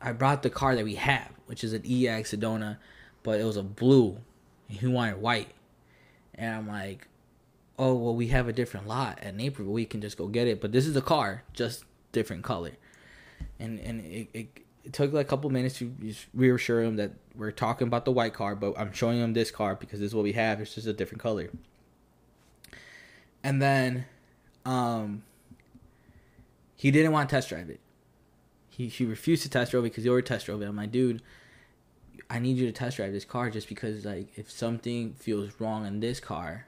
I 0.01 0.13
brought 0.13 0.43
the 0.43 0.51
car 0.51 0.75
that 0.75 0.85
we 0.85 0.97
have, 0.97 1.31
which 1.47 1.63
is 1.65 1.73
an 1.73 1.83
EX 1.85 2.33
Sedona, 2.33 2.79
but 3.23 3.41
it 3.41 3.45
was 3.45 3.57
a 3.57 3.63
blue. 3.63 4.19
And 4.69 4.79
he 4.79 4.87
wanted 4.87 5.21
white, 5.21 5.53
and 6.35 6.55
I'm 6.55 6.69
like, 6.69 7.07
"Oh 7.79 7.95
well, 7.95 8.15
we 8.15 8.29
have 8.29 8.49
a 8.49 8.53
different 8.53 8.89
lot 8.89 9.21
at 9.23 9.37
Naperville. 9.37 9.73
We 9.73 9.87
can 9.87 10.01
just 10.01 10.17
go 10.17 10.27
get 10.27 10.49
it. 10.49 10.61
But 10.61 10.73
this 10.73 10.87
is 10.87 10.95
the 10.95 11.03
car, 11.03 11.45
just 11.53 11.85
different 12.11 12.43
color." 12.43 12.73
And 13.61 13.79
and 13.81 14.05
it, 14.05 14.29
it, 14.35 14.49
it 14.85 14.93
took 14.93 15.13
like 15.13 15.27
a 15.27 15.29
couple 15.29 15.49
minutes 15.51 15.79
to 15.79 15.95
reassure 16.35 16.83
him 16.83 16.97
that 16.97 17.13
we're 17.37 17.51
talking 17.51 17.87
about 17.87 18.05
the 18.05 18.13
white 18.13 18.35
car, 18.35 18.55
but 18.55 18.75
I'm 18.79 18.93
showing 18.93 19.19
him 19.19 19.33
this 19.33 19.51
car 19.51 19.75
because 19.75 20.01
this 20.01 20.09
is 20.09 20.15
what 20.15 20.25
we 20.25 20.33
have. 20.33 20.61
It's 20.61 20.75
just 20.75 20.87
a 20.87 20.93
different 20.93 21.23
color. 21.23 21.51
And 23.43 23.61
then, 23.61 24.07
um, 24.65 25.23
he 26.77 26.91
didn't 26.91 27.13
want 27.13 27.29
to 27.29 27.37
test 27.37 27.49
drive 27.49 27.71
it. 27.71 27.81
He 28.69 28.89
he 28.89 29.05
refused 29.05 29.45
to 29.45 29.49
test 29.49 29.71
drive 29.71 29.85
it 29.85 29.91
because 29.91 30.05
he 30.05 30.11
already 30.11 30.27
test 30.27 30.47
drove 30.47 30.63
it. 30.63 30.67
I'm 30.67 30.77
like, 30.77 30.91
dude, 30.91 31.23
I 32.29 32.39
need 32.39 32.57
you 32.57 32.67
to 32.67 32.73
test 32.73 32.97
drive 32.97 33.13
this 33.13 33.25
car 33.25 33.51
just 33.51 33.69
because 33.69 34.05
like 34.05 34.37
if 34.37 34.51
something 34.51 35.15
feels 35.15 35.61
wrong 35.61 35.87
in 35.87 36.01
this 36.01 36.19
car, 36.19 36.67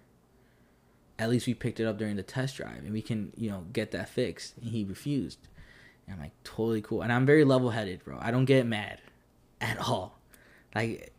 at 1.18 1.31
least 1.31 1.46
we 1.46 1.55
picked 1.55 1.81
it 1.81 1.87
up 1.87 1.98
during 1.98 2.16
the 2.16 2.22
test 2.22 2.59
drive 2.59 2.85
and 2.85 2.92
we 2.92 3.03
can 3.03 3.33
you 3.37 3.50
know 3.50 3.64
get 3.72 3.90
that 3.90 4.09
fixed. 4.09 4.57
And 4.59 4.70
he 4.70 4.85
refused. 4.85 5.38
And 6.07 6.14
I'm 6.14 6.20
like 6.20 6.33
totally 6.44 6.83
cool, 6.83 7.03
and 7.03 7.12
I'm 7.12 7.27
very 7.27 7.44
level 7.44 7.70
headed, 7.70 8.05
bro. 8.05 8.18
I 8.20 8.31
don't 8.31 8.44
get 8.44 8.66
mad 8.66 9.00
at 9.61 9.79
all. 9.79 10.18
Like 10.74 11.12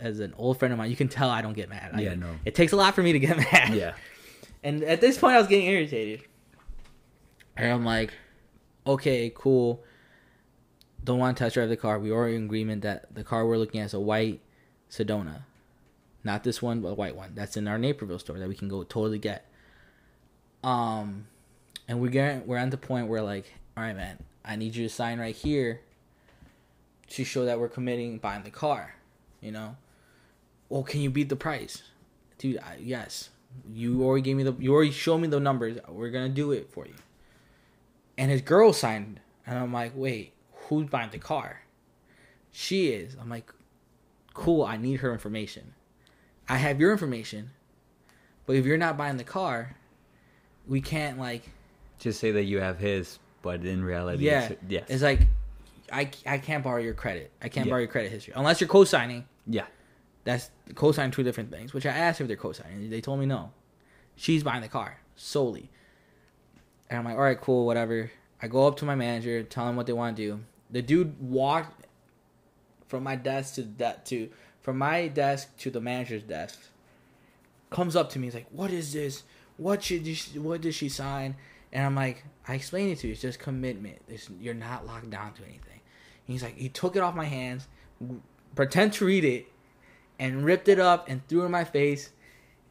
as 0.00 0.20
an 0.20 0.34
old 0.36 0.58
friend 0.58 0.72
of 0.72 0.78
mine, 0.78 0.90
you 0.90 0.96
can 0.96 1.08
tell 1.08 1.30
I 1.30 1.40
don't 1.40 1.54
get 1.54 1.68
mad. 1.68 1.92
Like, 1.94 2.04
Yeah, 2.04 2.14
no. 2.14 2.34
It 2.44 2.54
takes 2.54 2.72
a 2.72 2.76
lot 2.76 2.94
for 2.94 3.02
me 3.02 3.12
to 3.12 3.18
get 3.18 3.36
mad. 3.52 3.74
Yeah. 3.74 3.94
And 4.62 4.82
at 4.82 5.00
this 5.00 5.16
point, 5.18 5.34
I 5.34 5.38
was 5.38 5.46
getting 5.46 5.66
irritated. 5.66 6.22
And 7.56 7.72
I'm 7.72 7.84
like, 7.84 8.12
okay, 8.86 9.32
cool. 9.34 9.82
Don't 11.02 11.18
want 11.18 11.36
to 11.36 11.44
test 11.44 11.54
drive 11.54 11.68
the 11.68 11.76
car. 11.76 11.98
We 11.98 12.10
are 12.10 12.28
in 12.28 12.44
agreement 12.44 12.82
that 12.82 13.14
the 13.14 13.24
car 13.24 13.46
we're 13.46 13.56
looking 13.56 13.80
at 13.80 13.86
is 13.86 13.94
a 13.94 14.00
white 14.00 14.40
Sedona. 14.90 15.42
Not 16.24 16.44
this 16.44 16.60
one, 16.60 16.80
but 16.80 16.88
a 16.88 16.94
white 16.94 17.16
one. 17.16 17.32
That's 17.34 17.56
in 17.56 17.68
our 17.68 17.78
Naperville 17.78 18.18
store 18.18 18.38
that 18.38 18.48
we 18.48 18.54
can 18.54 18.68
go 18.68 18.82
totally 18.82 19.18
get. 19.18 19.46
Um, 20.62 21.28
and 21.86 22.00
we're 22.00 22.10
getting, 22.10 22.46
we're 22.46 22.56
at 22.56 22.70
the 22.70 22.76
point 22.76 23.08
where 23.08 23.22
like, 23.22 23.46
all 23.76 23.84
right, 23.84 23.96
man, 23.96 24.22
I 24.44 24.56
need 24.56 24.74
you 24.74 24.86
to 24.88 24.92
sign 24.94 25.18
right 25.18 25.34
here 25.34 25.80
to 27.10 27.24
show 27.24 27.44
that 27.44 27.58
we're 27.58 27.68
committing 27.68 28.18
buying 28.18 28.42
the 28.42 28.50
car. 28.50 28.94
You 29.40 29.52
know, 29.52 29.76
well, 30.68 30.82
can 30.82 31.00
you 31.00 31.10
beat 31.10 31.28
the 31.28 31.36
price, 31.36 31.82
dude? 32.38 32.58
I, 32.58 32.76
yes, 32.80 33.30
you 33.72 34.02
already 34.02 34.22
gave 34.22 34.36
me 34.36 34.42
the, 34.42 34.54
you 34.58 34.74
already 34.74 34.90
showed 34.90 35.18
me 35.18 35.28
the 35.28 35.40
numbers. 35.40 35.78
We're 35.88 36.10
gonna 36.10 36.28
do 36.28 36.52
it 36.52 36.70
for 36.70 36.86
you. 36.86 36.94
And 38.16 38.30
his 38.30 38.42
girl 38.42 38.72
signed, 38.72 39.20
and 39.46 39.58
I'm 39.58 39.72
like, 39.72 39.92
wait, 39.94 40.32
who's 40.52 40.88
buying 40.88 41.10
the 41.10 41.18
car? 41.18 41.62
She 42.50 42.88
is. 42.88 43.16
I'm 43.20 43.30
like, 43.30 43.52
cool. 44.34 44.64
I 44.64 44.76
need 44.76 45.00
her 45.00 45.12
information. 45.12 45.74
I 46.48 46.56
have 46.56 46.80
your 46.80 46.92
information, 46.92 47.50
but 48.46 48.56
if 48.56 48.64
you're 48.66 48.78
not 48.78 48.96
buying 48.96 49.18
the 49.18 49.24
car, 49.24 49.76
we 50.66 50.80
can't 50.80 51.18
like 51.18 51.48
Just 51.98 52.20
say 52.20 52.32
that 52.32 52.44
you 52.44 52.58
have 52.58 52.78
his, 52.78 53.18
but 53.42 53.64
in 53.64 53.84
reality, 53.84 54.24
yeah, 54.24 54.48
it's, 54.48 54.62
yes. 54.68 54.84
It's 54.88 55.02
like 55.02 55.20
I, 55.92 56.10
I 56.26 56.38
can't 56.38 56.62
borrow 56.64 56.80
your 56.80 56.94
credit. 56.94 57.30
I 57.42 57.48
can't 57.48 57.66
Yeah. 57.66 57.70
borrow 57.70 57.80
your 57.80 57.88
credit 57.88 58.10
history 58.12 58.34
unless 58.36 58.60
you're 58.60 58.68
co-signing. 58.68 59.26
yeah. 59.46 59.66
That's 60.24 60.50
co-signing 60.74 61.12
two 61.12 61.22
different 61.22 61.50
things. 61.50 61.72
Which 61.72 61.86
I 61.86 61.90
asked 61.90 62.20
if 62.20 62.28
they're 62.28 62.36
co-signing. 62.36 62.90
They 62.90 63.00
told 63.00 63.18
me 63.20 63.24
no. 63.26 63.52
She's 64.14 64.42
buying 64.42 64.60
the 64.60 64.68
car 64.68 64.98
solely. 65.16 65.70
And 66.90 66.98
I'm 66.98 67.04
like, 67.06 67.14
all 67.14 67.22
right, 67.22 67.40
cool, 67.40 67.64
whatever. 67.64 68.10
I 68.42 68.48
go 68.48 68.66
up 68.66 68.76
to 68.78 68.84
my 68.84 68.94
manager, 68.94 69.42
tell 69.42 69.68
him 69.68 69.76
what 69.76 69.86
they 69.86 69.92
want 69.94 70.16
to 70.16 70.22
do. 70.22 70.40
The 70.70 70.82
dude 70.82 71.18
walked 71.20 71.86
from 72.88 73.04
my 73.04 73.16
desk 73.16 73.54
to 73.54 73.62
that 73.78 74.04
to 74.06 74.28
from 74.60 74.76
my 74.78 75.08
desk 75.08 75.56
to 75.58 75.70
the 75.70 75.80
manager's 75.80 76.22
desk. 76.24 76.58
Comes 77.70 77.96
up 77.96 78.10
to 78.10 78.18
me, 78.18 78.26
he's 78.26 78.34
like, 78.34 78.46
"What 78.50 78.70
is 78.70 78.92
this? 78.92 79.22
What 79.56 79.82
should 79.82 80.06
you, 80.06 80.42
what 80.42 80.60
did 80.60 80.74
she 80.74 80.88
sign?" 80.88 81.36
And 81.72 81.84
I'm 81.86 81.94
like, 81.94 82.24
I 82.46 82.54
explained 82.54 82.90
it 82.92 82.98
to 83.00 83.06
you. 83.06 83.12
It's 83.12 83.22
just 83.22 83.38
commitment. 83.38 83.98
It's, 84.08 84.28
you're 84.40 84.54
not 84.54 84.86
locked 84.86 85.10
down 85.10 85.32
to 85.34 85.42
anything. 85.44 85.77
And 86.28 86.34
he's 86.34 86.42
like, 86.42 86.58
he 86.58 86.68
took 86.68 86.94
it 86.94 87.02
off 87.02 87.14
my 87.14 87.24
hands, 87.24 87.66
pretend 88.54 88.92
to 88.94 89.06
read 89.06 89.24
it, 89.24 89.46
and 90.18 90.44
ripped 90.44 90.68
it 90.68 90.78
up 90.78 91.08
and 91.08 91.26
threw 91.26 91.42
it 91.42 91.46
in 91.46 91.50
my 91.50 91.64
face, 91.64 92.10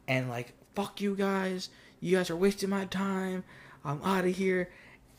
and 0.08 0.30
like, 0.30 0.54
fuck 0.76 1.02
you 1.02 1.16
guys. 1.16 1.70
You 2.00 2.18
guys 2.18 2.30
are 2.30 2.36
wasting 2.36 2.70
my 2.70 2.86
time. 2.86 3.44
I'm 3.84 4.00
out 4.04 4.26
of 4.26 4.36
here. 4.36 4.70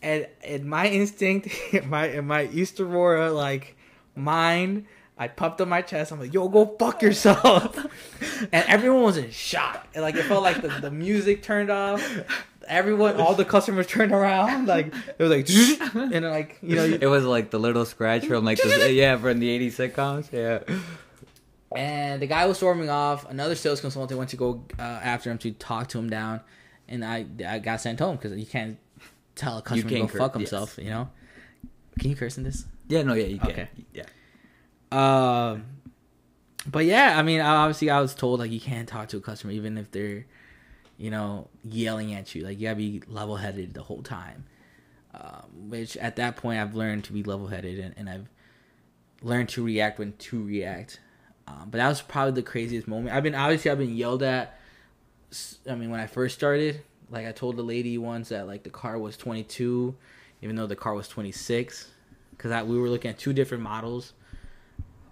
And 0.01 0.29
in 0.45 0.69
my 0.69 0.87
instinct, 0.87 1.49
in 1.73 1.91
my 1.91 2.21
my 2.21 2.45
East 2.53 2.79
Aurora 2.79 3.33
like 3.33 3.77
mind, 4.15 4.87
I 5.19 5.27
puffed 5.27 5.61
on 5.61 5.69
my 5.69 5.83
chest. 5.83 6.13
I'm 6.13 6.21
like, 6.21 6.33
yo, 6.33 6.49
go 6.49 6.77
fuck 6.79 7.03
yourself. 7.03 7.77
and 8.53 8.65
everyone 8.69 9.03
was 9.03 9.17
in 9.17 9.33
shock. 9.33 9.89
And 9.95 10.03
like 10.03 10.15
it 10.15 10.23
felt 10.25 10.45
like 10.45 10.63
the, 10.63 10.69
the 10.69 10.93
music 10.93 11.43
turned 11.43 11.71
off. 11.71 12.01
Everyone, 12.69 13.21
all 13.21 13.35
the 13.35 13.45
customers 13.45 13.87
turned 13.95 14.13
around. 14.13 14.67
Like 14.67 14.87
it 15.19 15.19
was 15.19 15.31
like, 15.31 15.49
and 15.95 16.13
then, 16.13 16.23
like 16.25 16.59
you 16.63 16.77
know, 16.77 16.85
you- 16.85 16.99
It 17.01 17.07
was 17.07 17.25
like 17.25 17.51
the 17.51 17.59
little 17.59 17.85
scratch 17.85 18.27
from 18.27 18.45
like 18.45 18.59
the 18.59 18.93
yeah 18.93 19.17
from 19.17 19.39
the 19.41 19.49
'80s 19.71 19.93
sitcoms. 19.93 20.31
Yeah. 20.33 20.63
And 21.77 22.23
the 22.23 22.27
guy 22.27 22.47
was 22.47 22.57
storming 22.57 22.89
off. 22.89 23.29
Another 23.29 23.55
sales 23.55 23.81
consultant 23.81 24.17
went 24.17 24.31
to 24.31 24.37
go 24.37 24.65
uh, 24.79 24.83
after 24.83 25.31
him 25.31 25.39
to 25.39 25.51
talk 25.53 25.89
to 25.89 25.99
him 25.99 26.09
down, 26.09 26.41
and 26.89 27.05
I 27.05 27.27
I 27.47 27.59
got 27.59 27.81
sent 27.81 28.01
home 28.01 28.17
because 28.17 28.37
you 28.39 28.47
can't 28.47 28.79
tell 29.35 29.59
a 29.59 29.63
customer 29.63 29.91
to 29.91 29.99
go 30.01 30.07
cur- 30.09 30.19
fuck 30.19 30.33
yes. 30.35 30.51
himself. 30.51 30.79
You 30.79 30.91
know? 30.91 31.11
Can 31.99 32.11
you 32.11 32.17
curse 32.17 32.39
in 32.39 32.45
this? 32.45 32.65
Yeah. 32.89 33.03
No. 33.03 33.15
Yeah. 33.15 33.27
You 33.27 33.39
can. 33.39 33.51
Okay. 33.51 33.69
Yeah. 33.93 34.05
Um, 34.91 35.65
but 36.67 36.85
yeah, 36.87 37.19
I 37.19 37.23
mean, 37.23 37.41
obviously, 37.41 37.91
I 37.91 38.01
was 38.01 38.15
told 38.15 38.41
like 38.41 38.51
you 38.51 38.61
can't 38.61 38.89
talk 38.89 39.09
to 39.09 39.19
a 39.19 39.21
customer 39.21 39.53
even 39.53 39.79
if 39.79 39.91
they're, 39.91 40.27
you 40.99 41.11
know, 41.11 41.49
yelling 41.65 42.13
at 42.15 42.35
you. 42.35 42.43
Like 42.45 42.59
you 42.59 42.67
gotta 42.67 42.77
be 42.77 43.03
level 43.09 43.37
headed 43.37 43.73
the 43.75 43.83
whole 43.83 44.03
time. 44.03 44.45
Um, 45.15 45.71
which 45.71 45.97
at 45.97 46.17
that 46.17 46.37
point, 46.37 46.61
I've 46.61 46.75
learned 46.75 47.05
to 47.05 47.13
be 47.15 47.23
level 47.23 47.47
headed 47.47 47.79
and, 47.79 47.95
and 47.97 48.11
I've 48.11 48.29
learned 49.23 49.49
to 49.51 49.65
react 49.65 49.99
when 49.99 50.13
to 50.13 50.45
react. 50.45 51.01
Um, 51.47 51.69
but 51.71 51.79
that 51.79 51.89
was 51.89 52.03
probably 52.03 52.33
the 52.33 52.43
craziest 52.43 52.87
moment. 52.87 53.17
I've 53.17 53.23
been 53.23 53.35
obviously 53.35 53.71
I've 53.71 53.79
been 53.79 53.97
yelled 53.97 54.23
at. 54.23 54.59
I 55.69 55.75
mean, 55.75 55.91
when 55.91 56.01
I 56.01 56.07
first 56.07 56.35
started, 56.35 56.83
like 57.11 57.27
I 57.27 57.33
told 57.33 57.57
the 57.57 57.63
lady 57.63 57.97
once 57.99 58.29
that 58.29 58.47
like 58.47 58.63
the 58.65 58.71
car 58.71 58.99
was 58.99 59.17
22, 59.17 59.95
even 60.43 60.57
though 60.57 60.67
the 60.67 60.77
car 60.77 60.95
was 60.95 61.09
26, 61.09 61.89
because 62.31 62.65
we 62.67 62.79
were 62.79 62.89
looking 62.91 63.11
at 63.11 63.19
two 63.19 63.33
different 63.33 63.63
models 63.63 64.13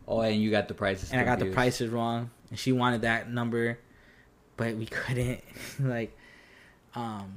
Oh, 0.09 0.20
and 0.20 0.41
you 0.41 0.51
got 0.53 0.68
the 0.68 0.74
prices. 0.74 1.11
and 1.11 1.20
I 1.20 1.24
got 1.24 1.39
the 1.41 1.51
prices 1.51 1.91
wrong. 1.91 2.30
and 2.51 2.59
she 2.59 2.70
wanted 2.70 3.01
that 3.03 3.30
number, 3.30 3.78
but 4.57 4.74
we 4.76 4.86
couldn't. 4.86 5.42
like, 5.80 6.16
um, 6.94 7.34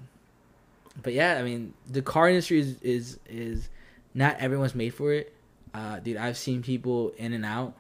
but 1.02 1.14
yeah, 1.14 1.38
I 1.38 1.44
mean, 1.44 1.74
the 1.88 2.02
car 2.02 2.30
industry 2.30 2.60
is 2.60 2.82
is 2.82 3.20
is 3.28 3.70
not 4.14 4.38
everyone's 4.40 4.76
made 4.76 4.94
for 4.94 5.14
it. 5.14 5.34
Uh, 5.74 6.00
dude, 6.00 6.18
I've 6.18 6.38
seen 6.38 6.64
people 6.64 7.14
in 7.18 7.34
and 7.34 7.46
out, 7.46 7.74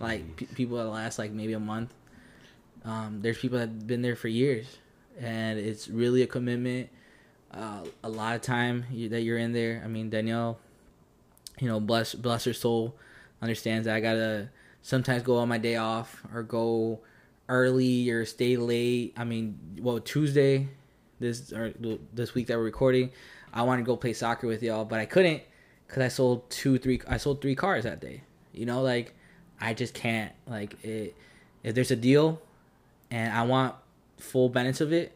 like 0.00 0.36
p- 0.36 0.46
people 0.46 0.76
that 0.78 0.88
last 0.88 1.18
like 1.18 1.30
maybe 1.30 1.52
a 1.52 1.60
month. 1.60 1.92
Um, 2.84 3.20
there's 3.22 3.38
people 3.38 3.58
that've 3.58 3.86
been 3.86 4.02
there 4.02 4.16
for 4.16 4.28
years, 4.28 4.78
and 5.20 5.58
it's 5.58 5.88
really 5.88 6.22
a 6.22 6.26
commitment. 6.26 6.88
Uh, 7.52 7.84
a 8.04 8.08
lot 8.08 8.34
of 8.34 8.42
time 8.42 8.84
you, 8.90 9.08
that 9.08 9.22
you're 9.22 9.38
in 9.38 9.52
there. 9.52 9.80
I 9.84 9.88
mean, 9.88 10.10
Danielle, 10.10 10.58
you 11.60 11.68
know, 11.68 11.80
bless 11.80 12.14
bless 12.14 12.44
her 12.44 12.52
soul, 12.52 12.94
understands 13.40 13.86
that 13.86 13.94
I 13.94 14.00
gotta 14.00 14.50
sometimes 14.82 15.22
go 15.22 15.36
on 15.38 15.48
my 15.48 15.58
day 15.58 15.76
off 15.76 16.22
or 16.34 16.42
go 16.42 17.00
early 17.48 18.10
or 18.10 18.24
stay 18.24 18.56
late. 18.56 19.14
I 19.16 19.24
mean, 19.24 19.58
well, 19.80 20.00
Tuesday, 20.00 20.68
this 21.20 21.52
or 21.52 21.72
this 22.12 22.34
week 22.34 22.46
that 22.48 22.56
we're 22.56 22.64
recording, 22.64 23.10
I 23.52 23.62
want 23.62 23.80
to 23.80 23.84
go 23.84 23.96
play 23.96 24.12
soccer 24.12 24.46
with 24.46 24.62
y'all, 24.62 24.84
but 24.84 25.00
I 25.00 25.06
couldn't 25.06 25.42
because 25.86 26.02
I 26.02 26.08
sold 26.08 26.48
two, 26.50 26.78
three. 26.78 27.00
I 27.08 27.16
sold 27.16 27.40
three 27.40 27.54
cars 27.54 27.84
that 27.84 28.00
day. 28.00 28.22
You 28.52 28.66
know, 28.66 28.82
like 28.82 29.14
I 29.60 29.74
just 29.74 29.94
can't. 29.94 30.32
Like 30.46 30.82
it, 30.84 31.16
if 31.62 31.74
there's 31.74 31.90
a 31.90 31.96
deal, 31.96 32.40
and 33.10 33.32
I 33.32 33.42
want 33.42 33.74
full 34.18 34.48
benefits 34.48 34.80
of 34.80 34.92
it, 34.92 35.12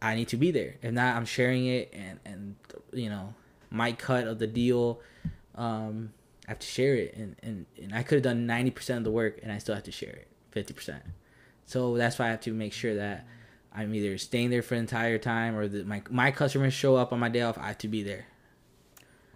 I 0.00 0.14
need 0.14 0.28
to 0.28 0.36
be 0.36 0.50
there. 0.50 0.76
If 0.82 0.92
not, 0.92 1.16
I'm 1.16 1.24
sharing 1.24 1.66
it, 1.66 1.92
and 1.92 2.20
and 2.24 2.56
you 2.92 3.08
know, 3.08 3.34
my 3.70 3.92
cut 3.92 4.26
of 4.26 4.38
the 4.38 4.46
deal. 4.46 5.00
Um, 5.54 6.12
I 6.46 6.52
have 6.52 6.58
to 6.60 6.66
share 6.66 6.94
it, 6.94 7.14
and 7.16 7.34
and, 7.42 7.66
and 7.82 7.94
I 7.94 8.02
could 8.02 8.16
have 8.16 8.22
done 8.22 8.46
ninety 8.46 8.70
percent 8.70 8.98
of 8.98 9.04
the 9.04 9.10
work, 9.10 9.40
and 9.42 9.50
I 9.50 9.58
still 9.58 9.74
have 9.74 9.84
to 9.84 9.92
share 9.92 10.10
it 10.10 10.28
fifty 10.50 10.74
percent. 10.74 11.02
So 11.66 11.96
that's 11.96 12.18
why 12.18 12.26
I 12.26 12.30
have 12.30 12.40
to 12.42 12.52
make 12.52 12.72
sure 12.72 12.94
that 12.94 13.26
I'm 13.74 13.94
either 13.94 14.16
staying 14.18 14.50
there 14.50 14.62
for 14.62 14.74
the 14.74 14.80
entire 14.80 15.18
time, 15.18 15.56
or 15.56 15.68
that 15.68 15.86
my 15.86 16.02
my 16.10 16.30
customers 16.30 16.72
show 16.72 16.96
up 16.96 17.12
on 17.12 17.18
my 17.20 17.28
day 17.28 17.42
off. 17.42 17.58
I 17.58 17.68
have 17.68 17.78
to 17.78 17.88
be 17.88 18.02
there. 18.02 18.26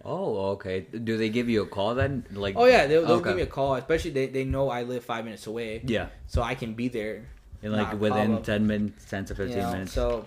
Oh, 0.03 0.51
okay. 0.53 0.81
Do 0.81 1.15
they 1.17 1.29
give 1.29 1.47
you 1.47 1.61
a 1.61 1.67
call 1.67 1.93
then? 1.93 2.25
Like, 2.31 2.55
Oh 2.57 2.65
yeah, 2.65 2.87
they'll, 2.87 3.05
they'll 3.05 3.17
Okay. 3.17 3.29
give 3.29 3.35
me 3.37 3.43
a 3.43 3.47
call. 3.47 3.75
Especially 3.75 4.09
they, 4.11 4.27
they 4.27 4.43
know 4.45 4.69
I 4.69 4.81
live 4.81 5.05
five 5.05 5.25
minutes 5.25 5.45
away, 5.45 5.81
yeah, 5.85 6.07
so 6.25 6.41
I 6.41 6.55
can 6.55 6.73
be 6.73 6.87
there. 6.87 7.27
and 7.61 7.73
like 7.73 7.99
within 7.99 8.41
ten 8.41 8.65
minutes, 8.65 9.05
ten 9.05 9.25
to 9.25 9.35
fifteen 9.35 9.57
you 9.57 9.63
know? 9.63 9.71
minutes. 9.73 9.91
So, 9.93 10.25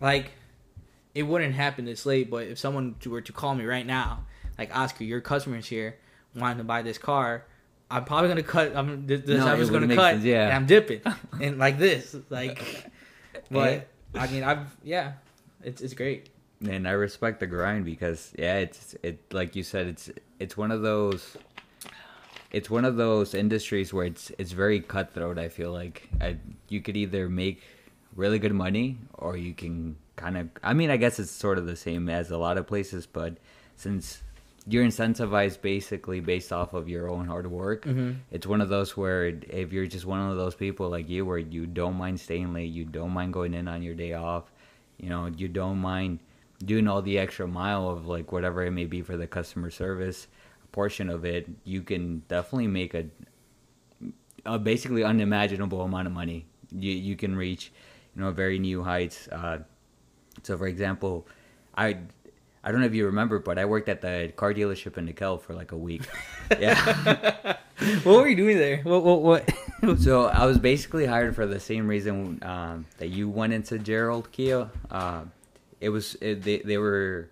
like, 0.00 0.30
it 1.14 1.24
wouldn't 1.24 1.54
happen 1.54 1.84
this 1.84 2.06
late. 2.06 2.30
But 2.30 2.46
if 2.46 2.58
someone 2.58 2.94
were 3.04 3.20
to 3.20 3.32
call 3.32 3.54
me 3.54 3.66
right 3.66 3.84
now, 3.86 4.24
like 4.56 4.74
Oscar, 4.74 5.04
your 5.04 5.20
customer's 5.20 5.66
here, 5.66 5.96
wanting 6.34 6.58
to 6.58 6.64
buy 6.64 6.80
this 6.80 6.96
car, 6.96 7.44
I'm 7.90 8.04
probably 8.04 8.28
gonna 8.28 8.42
cut. 8.42 8.76
I'm 8.76 9.06
this, 9.06 9.22
this 9.22 9.38
No, 9.38 9.52
it 9.52 9.58
just 9.58 9.72
gonna 9.72 9.94
cut. 9.94 10.12
sense, 10.14 10.24
yeah. 10.24 10.44
and 10.44 10.52
I'm 10.54 10.66
dipping, 10.66 11.00
and 11.40 11.58
like 11.58 11.78
this, 11.78 12.16
like. 12.30 12.62
Eh. 12.62 12.88
But 13.50 13.88
I 14.14 14.26
mean, 14.28 14.44
I've 14.44 14.76
yeah, 14.84 15.14
it's 15.64 15.80
it's 15.80 15.94
great. 15.94 16.28
and 16.68 16.86
I 16.86 16.92
respect 16.92 17.40
the 17.40 17.46
grind 17.46 17.84
because 17.84 18.32
yeah, 18.38 18.58
it's 18.58 18.94
it 19.02 19.32
like 19.32 19.56
you 19.56 19.62
said, 19.64 19.86
it's 19.88 20.10
it's 20.38 20.56
one 20.56 20.70
of 20.70 20.82
those. 20.82 21.36
It's 22.52 22.68
one 22.68 22.84
of 22.84 22.96
those 22.96 23.34
industries 23.34 23.92
where 23.92 24.06
it's 24.06 24.30
it's 24.38 24.52
very 24.52 24.80
cutthroat. 24.80 25.38
I 25.38 25.48
feel 25.48 25.72
like 25.72 26.08
I, 26.20 26.36
you 26.68 26.80
could 26.80 26.96
either 26.96 27.28
make 27.28 27.62
really 28.14 28.38
good 28.38 28.54
money 28.54 28.98
or 29.14 29.36
you 29.36 29.54
can 29.54 29.96
kind 30.16 30.36
of. 30.36 30.48
I 30.62 30.74
mean, 30.74 30.90
I 30.90 30.96
guess 30.96 31.18
it's 31.18 31.30
sort 31.30 31.58
of 31.58 31.66
the 31.66 31.76
same 31.76 32.08
as 32.08 32.30
a 32.30 32.38
lot 32.38 32.58
of 32.58 32.66
places, 32.66 33.06
but 33.06 33.38
since 33.76 34.22
you're 34.66 34.84
incentivized 34.84 35.60
basically 35.62 36.20
based 36.20 36.52
off 36.52 36.74
of 36.74 36.88
your 36.88 37.08
own 37.08 37.26
hard 37.26 37.50
work, 37.50 37.84
Mhm. 37.86 38.16
it's 38.30 38.46
one 38.46 38.60
of 38.60 38.68
those 38.68 38.96
where 38.96 39.26
if 39.48 39.72
you're 39.72 39.86
just 39.86 40.04
one 40.06 40.20
of 40.30 40.36
those 40.36 40.54
people 40.54 40.88
like 40.90 41.08
you, 41.08 41.24
where 41.24 41.38
you 41.38 41.66
don't 41.66 41.96
mind 41.96 42.20
staying 42.20 42.52
late, 42.52 42.70
you 42.70 42.84
don't 42.84 43.10
mind 43.10 43.32
going 43.32 43.54
in 43.54 43.68
on 43.68 43.82
your 43.82 43.94
day 43.94 44.12
off, 44.12 44.52
you 44.98 45.08
know, 45.08 45.26
you 45.26 45.48
don't 45.48 45.78
mind 45.78 46.18
doing 46.64 46.86
all 46.86 47.00
the 47.00 47.18
extra 47.18 47.46
mile 47.46 47.88
of 47.88 48.06
like 48.06 48.32
whatever 48.32 48.62
it 48.64 48.70
may 48.70 48.84
be 48.84 49.00
for 49.00 49.16
the 49.16 49.26
customer 49.26 49.70
service 49.70 50.28
portion 50.72 51.08
of 51.08 51.24
it, 51.24 51.48
you 51.64 51.82
can 51.82 52.22
definitely 52.28 52.68
make 52.68 52.92
a, 52.94 53.06
a 54.44 54.58
basically 54.58 55.02
unimaginable 55.02 55.80
amount 55.82 56.06
of 56.06 56.12
money. 56.12 56.46
You 56.70 56.92
you 56.92 57.16
can 57.16 57.34
reach, 57.34 57.72
you 58.14 58.22
know, 58.22 58.30
very 58.30 58.58
new 58.58 58.82
heights. 58.82 59.26
Uh, 59.28 59.60
so, 60.42 60.56
for 60.56 60.66
example, 60.66 61.26
I 61.74 61.98
I 62.62 62.70
don't 62.70 62.80
know 62.80 62.86
if 62.86 62.94
you 62.94 63.06
remember, 63.06 63.38
but 63.38 63.58
I 63.58 63.64
worked 63.64 63.88
at 63.88 64.02
the 64.02 64.32
car 64.36 64.52
dealership 64.52 64.98
in 64.98 65.06
Nickel 65.06 65.38
for 65.38 65.54
like 65.54 65.72
a 65.72 65.76
week. 65.76 66.02
yeah. 66.58 67.56
what 68.02 68.20
were 68.20 68.28
you 68.28 68.36
doing 68.36 68.58
there? 68.58 68.82
What 68.82 69.02
what 69.02 69.22
what? 69.22 69.98
so 70.00 70.26
I 70.26 70.44
was 70.44 70.58
basically 70.58 71.06
hired 71.06 71.34
for 71.34 71.46
the 71.46 71.58
same 71.58 71.88
reason 71.88 72.42
um, 72.42 72.86
that 72.98 73.08
you 73.08 73.30
went 73.30 73.54
into 73.54 73.78
Gerald 73.78 74.30
Kia. 74.30 74.68
Uh, 74.90 75.24
it 75.80 75.88
was 75.88 76.16
it, 76.20 76.42
they 76.42 76.58
they 76.58 76.76
were. 76.76 77.30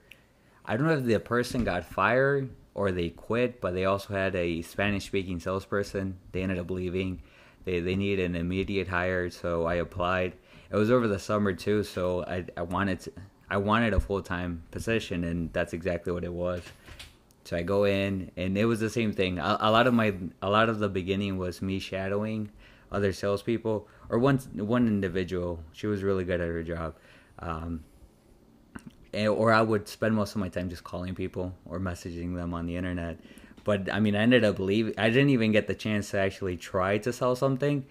I 0.64 0.76
don't 0.76 0.86
know 0.86 0.96
if 0.96 1.04
the 1.04 1.18
person 1.20 1.64
got 1.64 1.84
fired 1.84 2.50
or 2.74 2.92
they 2.92 3.10
quit, 3.10 3.60
but 3.60 3.74
they 3.74 3.84
also 3.84 4.14
had 4.14 4.34
a 4.34 4.62
Spanish 4.62 5.04
speaking 5.06 5.40
salesperson. 5.40 6.16
They 6.32 6.42
ended 6.42 6.58
up 6.58 6.70
leaving. 6.70 7.20
They 7.64 7.80
they 7.80 7.96
needed 7.96 8.24
an 8.24 8.36
immediate 8.36 8.88
hire, 8.88 9.28
so 9.28 9.66
I 9.66 9.74
applied. 9.74 10.32
It 10.70 10.76
was 10.76 10.90
over 10.90 11.06
the 11.06 11.18
summer 11.18 11.52
too, 11.52 11.84
so 11.84 12.24
I 12.24 12.46
I 12.56 12.62
wanted 12.62 13.00
to, 13.00 13.12
I 13.51 13.57
wanted 13.57 13.94
a 13.94 14.01
full 14.01 14.22
time 14.22 14.62
position, 14.70 15.24
and 15.24 15.53
that's 15.53 15.72
exactly 15.72 16.12
what 16.12 16.24
it 16.24 16.32
was. 16.32 16.62
So 17.44 17.57
I 17.57 17.62
go 17.62 17.84
in, 17.84 18.30
and 18.36 18.59
it 18.59 18.66
was 18.66 18.80
the 18.80 18.90
same 18.90 19.12
thing. 19.12 19.38
A, 19.38 19.57
a 19.61 19.70
lot 19.70 19.86
of 19.86 19.94
my, 19.94 20.14
a 20.42 20.51
lot 20.51 20.68
of 20.68 20.80
the 20.80 20.88
beginning 20.88 21.38
was 21.38 21.62
me 21.62 21.78
shadowing 21.78 22.51
other 22.92 23.12
salespeople, 23.12 23.88
or 24.11 24.18
one 24.18 24.38
one 24.55 24.86
individual. 24.86 25.61
She 25.72 25.86
was 25.86 26.03
really 26.03 26.24
good 26.24 26.40
at 26.40 26.49
her 26.49 26.62
job, 26.62 26.94
um, 27.38 27.84
and, 29.12 29.28
or 29.28 29.53
I 29.53 29.62
would 29.62 29.88
spend 29.88 30.14
most 30.14 30.34
of 30.34 30.40
my 30.40 30.49
time 30.49 30.68
just 30.68 30.84
calling 30.84 31.14
people 31.14 31.55
or 31.64 31.78
messaging 31.78 32.34
them 32.34 32.53
on 32.53 32.66
the 32.66 32.76
internet. 32.76 33.18
But 33.64 33.92
I 33.92 34.01
mean, 34.01 34.14
I 34.14 34.20
ended 34.20 34.44
up 34.44 34.59
leaving. 34.59 34.94
I 34.99 35.09
didn't 35.09 35.30
even 35.30 35.53
get 35.53 35.66
the 35.66 35.74
chance 35.74 36.11
to 36.11 36.18
actually 36.18 36.57
try 36.57 36.99
to 36.99 37.12
sell 37.12 37.36
something 37.36 37.84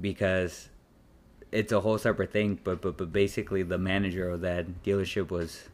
because 0.00 0.68
it's 1.52 1.70
a 1.72 1.80
whole 1.80 1.98
separate 1.98 2.32
thing. 2.32 2.58
But 2.64 2.80
but 2.82 2.96
but 2.96 3.12
basically, 3.12 3.62
the 3.62 3.78
manager 3.78 4.28
of 4.30 4.40
that 4.40 4.82
dealership 4.82 5.30
was 5.30 5.68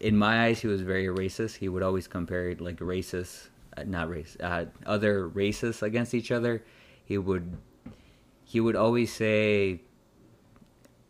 in 0.00 0.16
my 0.16 0.46
eyes, 0.46 0.60
he 0.60 0.66
was 0.66 0.80
very 0.82 1.06
racist. 1.06 1.56
He 1.56 1.68
would 1.68 1.82
always 1.82 2.08
compare 2.08 2.54
like 2.58 2.76
racists, 2.78 3.48
uh, 3.76 3.84
not 3.84 4.10
race, 4.10 4.36
uh, 4.42 4.64
other 4.84 5.28
races 5.28 5.82
against 5.82 6.14
each 6.14 6.30
other. 6.32 6.62
He 7.04 7.16
would, 7.18 7.56
he 8.44 8.60
would 8.60 8.76
always 8.76 9.12
say, 9.12 9.80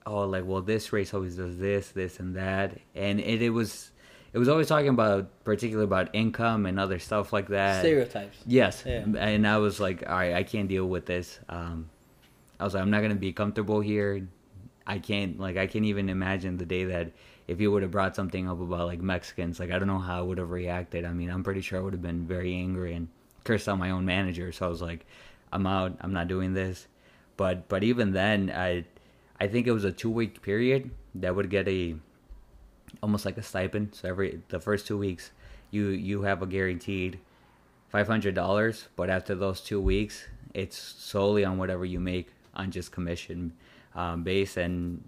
"Oh, 0.07 0.27
like 0.27 0.45
well, 0.47 0.61
this 0.63 0.93
race 0.93 1.15
always 1.15 1.37
does 1.37 1.59
this, 1.59 1.91
this, 1.91 2.21
and 2.21 2.37
that," 2.37 2.79
and 2.95 3.21
it, 3.21 3.43
it 3.43 3.51
was, 3.51 3.91
it 4.33 4.39
was 4.39 4.49
always 4.49 4.69
talking 4.69 4.89
about, 4.89 5.45
particularly 5.45 5.85
about 5.87 6.15
income 6.15 6.67
and 6.67 6.79
other 6.79 6.99
stuff 6.99 7.33
like 7.33 7.49
that. 7.49 7.81
Stereotypes. 7.81 8.39
Yes, 8.47 8.83
Yeah. 8.87 9.05
and 9.19 9.47
I 9.47 9.59
was 9.59 9.81
like, 9.81 10.03
all 10.07 10.15
right, 10.17 10.35
I 10.35 10.43
can't 10.43 10.69
deal 10.69 10.87
with 10.87 11.07
this. 11.07 11.39
Um, 11.49 11.89
I 12.65 12.67
was 12.67 12.73
like, 12.73 12.83
I'm 12.83 12.91
not 12.91 13.03
gonna 13.03 13.15
be 13.15 13.35
comfortable 13.35 13.81
here. 13.81 14.27
I 14.87 14.99
can't 14.99 15.39
like 15.39 15.59
I 15.59 15.67
can't 15.67 15.85
even 15.85 16.09
imagine 16.09 16.57
the 16.57 16.65
day 16.65 16.87
that 16.87 17.12
if 17.47 17.61
you 17.61 17.71
would 17.71 17.83
have 17.83 17.91
brought 17.91 18.17
something 18.17 18.49
up 18.49 18.59
about 18.59 18.87
like 18.87 19.03
Mexicans, 19.03 19.61
like 19.61 19.71
I 19.71 19.79
don't 19.79 19.87
know 19.87 19.99
how 19.99 20.21
I 20.21 20.23
would 20.23 20.39
have 20.39 20.51
reacted. 20.51 21.05
I 21.05 21.12
mean, 21.12 21.29
I'm 21.29 21.45
pretty 21.45 21.61
sure 21.61 21.79
I 21.79 21.83
would 21.83 21.93
have 21.93 22.01
been 22.01 22.27
very 22.27 22.55
angry 22.55 22.95
and 22.95 23.09
cursed 23.45 23.69
out 23.69 23.79
my 23.79 23.91
own 23.91 24.07
manager. 24.07 24.51
So 24.51 24.65
I 24.65 24.71
was 24.71 24.81
like, 24.81 25.05
I'm 25.53 25.67
out. 25.67 25.99
I'm 26.01 26.15
not 26.15 26.27
doing 26.27 26.55
this. 26.55 26.87
But 27.37 27.69
but 27.69 27.85
even 27.85 28.12
then, 28.12 28.51
I 28.51 28.87
I 29.39 29.47
think 29.47 29.67
it 29.67 29.73
was 29.73 29.85
a 29.85 29.93
two 29.93 30.09
week 30.09 30.41
period 30.41 30.91
that 31.17 31.37
would 31.37 31.51
get 31.51 31.69
a 31.69 31.97
almost 33.03 33.27
like 33.27 33.37
a 33.37 33.43
stipend. 33.43 33.95
So 33.95 34.09
every 34.09 34.41
the 34.49 34.59
first 34.59 34.87
two 34.87 34.97
weeks, 34.97 35.33
you 35.71 35.89
you 35.89 36.23
have 36.23 36.41
a 36.41 36.47
guaranteed 36.47 37.19
five 37.91 38.07
hundred 38.07 38.35
dollars. 38.35 38.89
But 38.97 39.11
after 39.11 39.35
those 39.35 39.61
two 39.61 39.83
weeks, 39.83 40.29
it's 40.55 40.79
solely 40.79 41.45
on 41.45 41.59
whatever 41.59 41.85
you 41.85 42.01
make 42.01 42.34
on 42.55 42.71
just 42.71 42.93
commission 42.93 43.53
um, 43.95 44.23
base. 44.23 44.57
And 44.57 45.05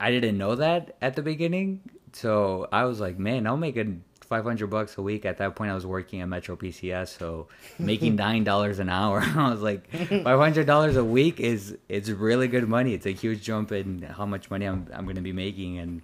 I 0.00 0.10
didn't 0.10 0.38
know 0.38 0.54
that 0.56 0.96
at 1.00 1.16
the 1.16 1.22
beginning, 1.22 1.80
so 2.12 2.68
I 2.72 2.84
was 2.84 3.00
like, 3.00 3.18
man, 3.18 3.46
I'm 3.46 3.60
making 3.60 4.04
five 4.32 4.44
hundred 4.44 4.68
bucks 4.68 4.96
a 4.96 5.02
week. 5.02 5.24
At 5.24 5.38
that 5.38 5.54
point, 5.56 5.70
I 5.70 5.74
was 5.74 5.86
working 5.86 6.20
at 6.20 6.28
Metro 6.28 6.56
PCS, 6.56 7.18
so 7.18 7.48
making 7.78 8.16
nine 8.16 8.44
dollars 8.44 8.78
an 8.78 8.88
hour. 8.88 9.20
I 9.36 9.50
was 9.50 9.60
like, 9.60 9.90
five 9.90 10.38
hundred 10.38 10.66
dollars 10.66 10.96
a 10.96 11.04
week 11.04 11.40
is 11.40 11.76
it's 11.88 12.08
really 12.08 12.48
good 12.48 12.68
money. 12.68 12.94
It's 12.94 13.06
a 13.06 13.12
huge 13.12 13.42
jump 13.42 13.72
in 13.72 14.02
how 14.02 14.26
much 14.26 14.50
money 14.50 14.66
I'm 14.66 14.88
I'm 14.92 15.04
going 15.04 15.16
to 15.16 15.22
be 15.22 15.32
making, 15.32 15.78
and 15.78 16.02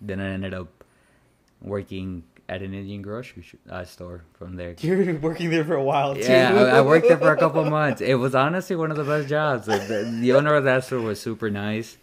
then 0.00 0.20
I 0.20 0.30
ended 0.30 0.54
up 0.54 0.84
working 1.60 2.24
at 2.48 2.62
an 2.62 2.72
Indian 2.74 3.02
grocery 3.02 3.42
sh- 3.42 3.54
uh, 3.68 3.84
store 3.84 4.22
from 4.34 4.56
there. 4.56 4.74
You're 4.80 5.16
working 5.18 5.50
there 5.50 5.64
for 5.64 5.74
a 5.74 5.82
while 5.82 6.14
too. 6.14 6.20
Yeah, 6.22 6.54
I, 6.54 6.78
I 6.78 6.80
worked 6.82 7.08
there 7.08 7.18
for 7.18 7.32
a 7.32 7.36
couple 7.36 7.64
months. 7.64 8.00
It 8.00 8.14
was 8.14 8.34
honestly 8.34 8.76
one 8.76 8.90
of 8.90 8.96
the 8.96 9.04
best 9.04 9.28
jobs. 9.28 9.66
The, 9.66 9.78
the, 9.78 10.18
the 10.20 10.32
owner 10.32 10.54
of 10.54 10.64
that 10.64 10.84
store 10.84 11.00
was 11.00 11.20
super 11.20 11.50
nice. 11.50 11.96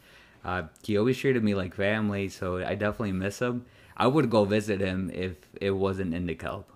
Uh, 0.43 0.63
he 0.83 0.97
always 0.97 1.17
treated 1.17 1.43
me 1.43 1.55
like 1.55 1.73
family, 1.73 2.27
so 2.27 2.57
I 2.57 2.75
definitely 2.75 3.13
miss 3.13 3.39
him. 3.39 3.65
I 3.95 4.07
would 4.07 4.29
go 4.29 4.43
visit 4.43 4.81
him 4.81 5.09
if 5.13 5.35
it 5.61 5.71
wasn't 5.71 6.13
in 6.13 6.25
the 6.25 6.35
kelp. 6.35 6.69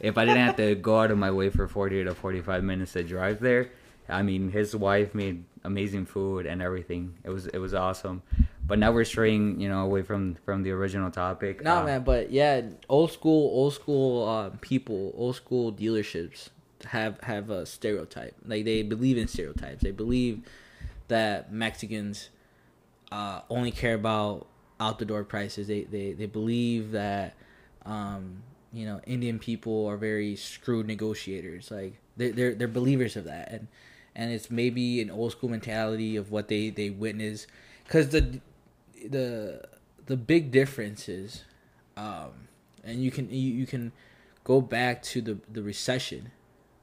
If 0.00 0.18
I 0.18 0.24
didn't 0.24 0.44
have 0.44 0.56
to 0.56 0.74
go 0.74 1.00
out 1.00 1.10
of 1.10 1.18
my 1.18 1.30
way 1.30 1.48
for 1.50 1.68
40 1.68 2.04
to 2.04 2.14
45 2.14 2.64
minutes 2.64 2.92
to 2.94 3.02
drive 3.04 3.40
there, 3.40 3.70
I 4.08 4.22
mean, 4.22 4.50
his 4.50 4.74
wife 4.74 5.14
made 5.14 5.44
amazing 5.64 6.06
food 6.06 6.46
and 6.46 6.60
everything. 6.62 7.14
It 7.24 7.30
was 7.30 7.46
it 7.46 7.58
was 7.58 7.74
awesome. 7.74 8.22
But 8.66 8.78
now 8.78 8.90
we're 8.92 9.04
straying, 9.04 9.60
you 9.60 9.68
know, 9.68 9.84
away 9.84 10.02
from 10.02 10.36
from 10.44 10.62
the 10.62 10.72
original 10.72 11.10
topic. 11.10 11.62
No, 11.62 11.78
Uh, 11.78 11.84
man, 11.84 12.04
but 12.04 12.30
yeah, 12.30 12.62
old 12.88 13.12
school, 13.12 13.50
old 13.54 13.74
school 13.74 14.28
uh, 14.28 14.50
people, 14.60 15.12
old 15.16 15.36
school 15.36 15.72
dealerships 15.72 16.48
have 16.86 17.20
have 17.22 17.50
a 17.50 17.64
stereotype. 17.66 18.34
Like 18.44 18.64
they 18.64 18.82
believe 18.82 19.18
in 19.18 19.28
stereotypes. 19.28 19.82
They 19.82 19.92
believe 19.92 20.40
that 21.08 21.52
Mexicans 21.52 22.30
uh, 23.12 23.42
only 23.48 23.70
care 23.70 23.94
about 23.94 24.48
out 24.80 24.98
the 24.98 25.04
door 25.04 25.24
prices. 25.24 25.68
They 25.68 25.82
they 25.84 26.12
they 26.12 26.26
believe 26.26 26.90
that 26.92 27.34
um, 27.84 28.42
you 28.72 28.84
know 28.84 29.00
Indian 29.06 29.38
people 29.38 29.86
are 29.86 29.96
very 29.96 30.34
screwed 30.36 30.86
negotiators. 30.86 31.70
Like 31.70 31.98
they 32.16 32.30
they're 32.32 32.54
they're 32.54 32.68
believers 32.68 33.16
of 33.16 33.24
that, 33.24 33.52
and 33.52 33.68
and 34.14 34.32
it's 34.32 34.50
maybe 34.50 35.00
an 35.00 35.10
old 35.10 35.32
school 35.32 35.50
mentality 35.50 36.16
of 36.16 36.30
what 36.32 36.48
they 36.48 36.70
they 36.70 36.90
witness, 36.90 37.46
because 37.84 38.08
the 38.08 38.40
the 39.10 39.62
the 40.06 40.16
big 40.16 40.50
difference 40.50 41.08
is, 41.08 41.44
um, 41.96 42.48
and 42.84 43.02
you 43.02 43.10
can 43.10 43.30
you, 43.30 43.52
you 43.52 43.66
can 43.66 43.92
go 44.44 44.60
back 44.60 45.02
to 45.02 45.20
the 45.20 45.38
the 45.52 45.62
recession, 45.62 46.30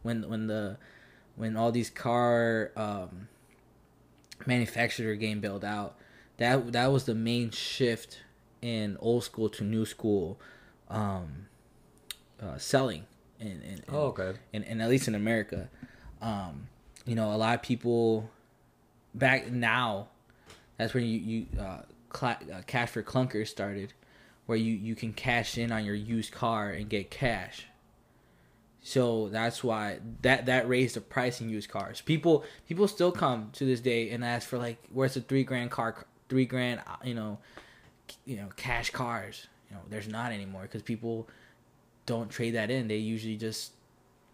when 0.02 0.28
when 0.30 0.48
the 0.48 0.78
when 1.36 1.58
all 1.58 1.72
these 1.72 1.90
car 1.90 2.72
um, 2.76 3.28
manufacturers 4.46 5.08
are 5.08 5.16
getting 5.16 5.40
bailed 5.40 5.66
out. 5.66 5.96
That 6.38 6.72
that 6.74 6.92
was 6.92 7.06
the 7.06 7.16
main 7.16 7.52
shift 7.52 8.20
in 8.62 8.98
old 9.00 9.24
school 9.24 9.50
to 9.50 9.64
new 9.64 9.86
school 9.86 10.40
um, 10.90 11.48
uh, 12.42 12.58
selling, 12.58 13.06
and, 13.40 13.62
and, 13.64 13.84
Oh, 13.90 14.08
okay. 14.08 14.34
and, 14.54 14.64
and 14.66 14.82
at 14.82 14.90
least 14.90 15.08
in 15.08 15.16
America, 15.16 15.70
um, 16.22 16.68
you 17.06 17.16
know, 17.16 17.34
a 17.34 17.38
lot 17.38 17.56
of 17.56 17.62
people 17.62 18.30
back 19.14 19.52
now, 19.52 20.08
that's 20.78 20.94
when 20.94 21.04
you 21.06 21.20
you 21.20 21.46
uh, 21.60 21.82
cla- 22.14 22.40
uh, 22.54 22.62
cash 22.66 22.90
for 22.92 23.04
clunkers 23.04 23.48
started, 23.50 23.94
where 24.46 24.58
you 24.58 24.74
you 24.74 24.96
can 24.96 25.12
cash 25.14 25.58
in 25.58 25.72
on 25.72 25.84
your 25.84 25.96
used 25.96 26.32
car 26.32 26.70
and 26.70 26.88
get 26.90 27.12
cash. 27.12 27.66
So 28.82 29.30
that's 29.30 29.64
why 29.64 30.00
that 30.22 30.46
that 30.48 30.68
raised 30.68 30.96
the 30.96 31.02
price 31.02 31.40
in 31.42 31.50
used 31.50 31.70
cars. 31.70 32.02
People 32.02 32.44
people 32.68 32.88
still 32.88 33.12
come 33.12 33.50
to 33.54 33.66
this 33.66 33.80
day 33.80 34.10
and 34.12 34.24
ask 34.24 34.48
for 34.48 34.58
like, 34.58 34.78
where's 34.92 35.14
the 35.14 35.22
three 35.22 35.44
grand 35.44 35.72
car, 35.72 36.06
three 36.30 36.46
grand, 36.46 36.82
uh, 36.86 36.96
you 37.04 37.14
know, 37.16 37.40
you 38.26 38.38
know, 38.38 38.50
cash 38.58 38.90
cars. 38.90 39.48
You 39.70 39.78
know, 39.78 39.82
there's 39.90 40.08
not 40.10 40.32
anymore 40.34 40.64
because 40.64 40.82
people 40.82 41.28
don't 42.06 42.30
trade 42.30 42.52
that 42.56 42.70
in. 42.70 42.90
They 42.90 42.98
usually 42.98 43.38
just 43.38 43.72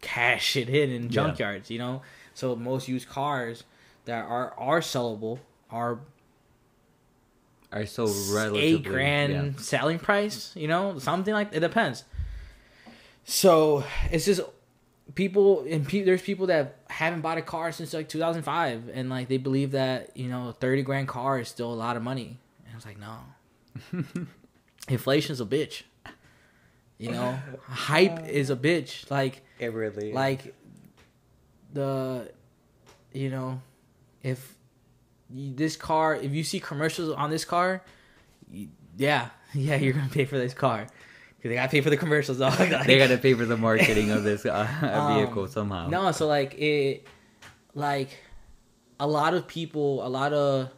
cash 0.01 0.55
it 0.55 0.67
in 0.67 0.89
in 0.89 1.03
Yeah. 1.11 1.25
junkyards. 1.30 1.69
You 1.69 1.77
know, 1.77 2.01
so 2.34 2.55
most 2.55 2.88
used 2.88 3.07
cars 3.07 3.63
that 4.05 4.25
are 4.25 4.53
are 4.57 4.80
sellable 4.82 5.39
are 5.69 5.99
Are 7.72 7.86
so 7.86 8.05
relatively 8.32 8.61
eight 8.61 8.84
grand 8.84 9.34
yeah. 9.34 9.61
selling 9.61 9.99
price. 9.99 10.51
You 10.55 10.67
know, 10.67 10.97
something 10.99 11.34
like 11.34 11.49
it 11.53 11.59
depends. 11.59 12.03
So 13.26 13.84
it's 14.11 14.26
just 14.26 14.41
people 15.15 15.65
and 15.70 15.88
pe- 15.88 16.03
there's 16.03 16.22
people 16.22 16.47
that 16.47 16.78
haven't 16.89 17.22
bought 17.22 17.38
a 17.38 17.41
car 17.41 17.72
since 17.72 17.93
like 17.93 18.09
2005 18.09 18.89
and 18.93 19.09
like 19.09 19.28
they 19.28 19.38
believe 19.38 19.72
that 19.72 20.15
you 20.15 20.28
know 20.28 20.55
30 20.59 20.84
grand 20.84 21.07
car 21.07 21.39
is 21.39 21.47
still 21.47 21.72
a 21.72 21.76
lot 21.76 21.97
of 21.97 22.03
money 22.03 22.38
and 22.65 22.74
i 22.74 22.76
was 22.76 22.86
like 22.86 22.97
no 22.99 24.26
inflation's 24.88 25.41
a 25.41 25.45
bitch 25.45 25.84
you 26.97 27.11
know 27.11 27.39
hype 27.63 28.20
uh, 28.20 28.24
is 28.24 28.49
a 28.49 28.55
bitch 28.55 29.09
like 29.09 29.41
It 29.59 29.74
really 29.74 30.13
like 30.13 30.53
the 31.74 32.32
you 33.13 33.30
know 33.30 33.61
if 34.22 34.39
you, 34.39 34.59
this 35.30 35.75
car 35.75 36.15
if 36.15 36.32
you 36.34 36.43
see 36.43 36.59
commercials 36.59 37.13
on 37.15 37.30
this 37.30 37.45
car 37.45 37.84
yeah 38.97 39.30
yeah 39.53 39.75
you're 39.75 39.93
gonna 39.93 40.09
pay 40.09 40.25
for 40.25 40.38
this 40.38 40.53
car 40.53 40.88
because 41.38 41.49
they 41.49 41.55
gotta 41.55 41.69
pay 41.71 41.82
for 41.82 41.89
the 41.89 41.97
commercials 41.97 42.39
dog. 42.39 42.57
Like- 42.59 42.86
they 42.88 42.97
gotta 42.97 43.17
pay 43.17 43.34
for 43.34 43.45
the 43.45 43.57
marketing 43.57 44.11
of 44.11 44.23
this 44.23 44.45
uh, 44.45 44.67
Um, 44.82 45.15
vehicle 45.23 45.47
somehow. 45.47 45.88
no 45.88 46.11
so 46.11 46.27
like 46.27 46.55
it 46.59 47.05
like 47.75 48.09
a 48.99 49.07
lot 49.07 49.34
of 49.34 49.47
people 49.47 50.05
a 50.05 50.09
lot 50.09 50.34
of 50.34 50.69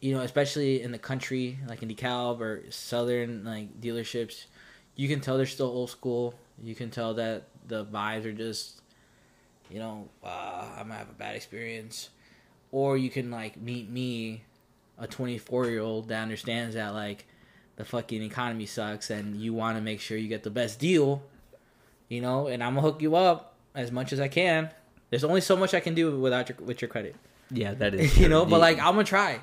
you 0.00 0.12
know 0.14 0.20
especially 0.20 0.82
in 0.82 0.90
the 0.92 0.98
country 0.98 1.58
like 1.68 1.82
in 1.82 1.88
DeKalb 1.88 2.40
or 2.40 2.64
southern 2.70 3.44
like 3.44 3.80
dealerships 3.80 4.46
you 4.96 5.08
can 5.08 5.20
tell 5.20 5.36
they're 5.36 5.46
still 5.46 5.68
old 5.68 5.90
school 5.90 6.34
you 6.62 6.74
can 6.74 6.90
tell 6.90 7.14
that 7.14 7.48
the 7.68 7.84
vibes 7.86 8.24
are 8.24 8.32
just 8.32 8.82
you 9.70 9.78
know 9.78 10.08
uh, 10.24 10.66
i'm 10.76 10.88
gonna 10.88 10.94
have 10.98 11.08
a 11.08 11.14
bad 11.14 11.34
experience 11.36 12.10
or 12.72 12.96
you 12.96 13.10
can 13.10 13.30
like 13.30 13.56
meet 13.60 13.88
me 13.88 14.42
a 14.98 15.06
24 15.06 15.66
year 15.66 15.80
old 15.80 16.08
that 16.08 16.20
understands 16.22 16.74
that 16.74 16.92
like 16.92 17.26
the 17.76 17.84
fucking 17.84 18.22
economy 18.22 18.66
sucks 18.66 19.10
and 19.10 19.36
you 19.36 19.54
want 19.54 19.76
to 19.76 19.82
make 19.82 20.00
sure 20.00 20.18
you 20.18 20.28
get 20.28 20.42
the 20.42 20.50
best 20.50 20.78
deal 20.78 21.22
you 22.08 22.20
know 22.20 22.48
and 22.48 22.62
i'm 22.62 22.74
gonna 22.74 22.86
hook 22.86 23.00
you 23.00 23.14
up 23.14 23.54
as 23.74 23.90
much 23.92 24.12
as 24.12 24.20
i 24.20 24.28
can. 24.28 24.68
There's 25.10 25.24
only 25.24 25.40
so 25.42 25.56
much 25.56 25.74
i 25.74 25.80
can 25.80 25.94
do 25.94 26.18
without 26.18 26.48
your 26.48 26.56
with 26.64 26.82
your 26.82 26.88
credit. 26.88 27.14
Yeah, 27.50 27.74
that 27.74 27.94
is 27.94 28.18
you 28.22 28.28
know 28.28 28.44
but 28.44 28.60
like 28.60 28.78
i'm 28.78 28.94
gonna 28.94 29.04
try. 29.04 29.38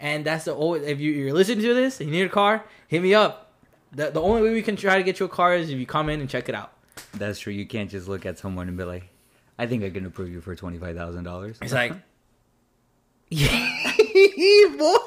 And 0.00 0.24
that's 0.24 0.44
the 0.44 0.54
only 0.54 0.80
if 0.80 1.00
you, 1.00 1.12
you're 1.12 1.32
listening 1.32 1.62
to 1.62 1.74
this 1.74 2.00
you 2.00 2.06
need 2.10 2.22
a 2.22 2.28
car 2.28 2.64
hit 2.88 3.02
me 3.02 3.14
up. 3.14 3.52
The, 3.92 4.10
the 4.10 4.20
only 4.20 4.42
way 4.42 4.52
we 4.52 4.62
can 4.62 4.76
try 4.76 4.96
to 4.98 5.04
get 5.04 5.20
you 5.20 5.26
a 5.26 5.28
car 5.28 5.54
is 5.54 5.70
if 5.70 5.78
you 5.78 5.86
come 5.86 6.08
in 6.08 6.20
and 6.20 6.28
check 6.28 6.48
it 6.48 6.54
out. 6.54 6.72
That's 7.12 7.38
true. 7.38 7.52
You 7.52 7.64
can't 7.64 7.88
just 7.90 8.08
look 8.08 8.26
at 8.26 8.38
someone 8.38 8.66
and 8.68 8.76
be 8.76 8.84
like, 8.84 9.08
"I 9.56 9.66
think 9.66 9.84
I 9.84 9.90
can 9.90 10.04
approve 10.04 10.30
you 10.30 10.40
for 10.40 10.54
twenty 10.56 10.78
five 10.78 10.96
thousand 10.96 11.24
dollars." 11.24 11.58
It's 11.62 11.72
like, 11.72 11.92
boy, 14.78 14.98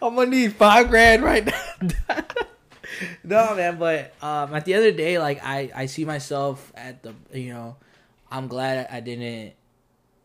I'm 0.00 0.14
gonna 0.14 0.26
need 0.30 0.54
five 0.54 0.88
grand 0.88 1.22
right 1.22 1.44
now. 1.44 1.62
no, 3.24 3.54
man, 3.54 3.78
but 3.78 4.14
um, 4.22 4.54
at 4.54 4.64
the 4.64 4.74
end 4.74 4.86
of 4.86 4.96
the 4.96 5.02
day, 5.02 5.18
like 5.18 5.44
I, 5.44 5.70
I 5.74 5.86
see 5.86 6.04
myself 6.04 6.72
at 6.74 7.02
the, 7.02 7.14
you 7.32 7.52
know, 7.52 7.76
I'm 8.30 8.48
glad 8.48 8.88
I 8.90 9.00
didn't, 9.00 9.52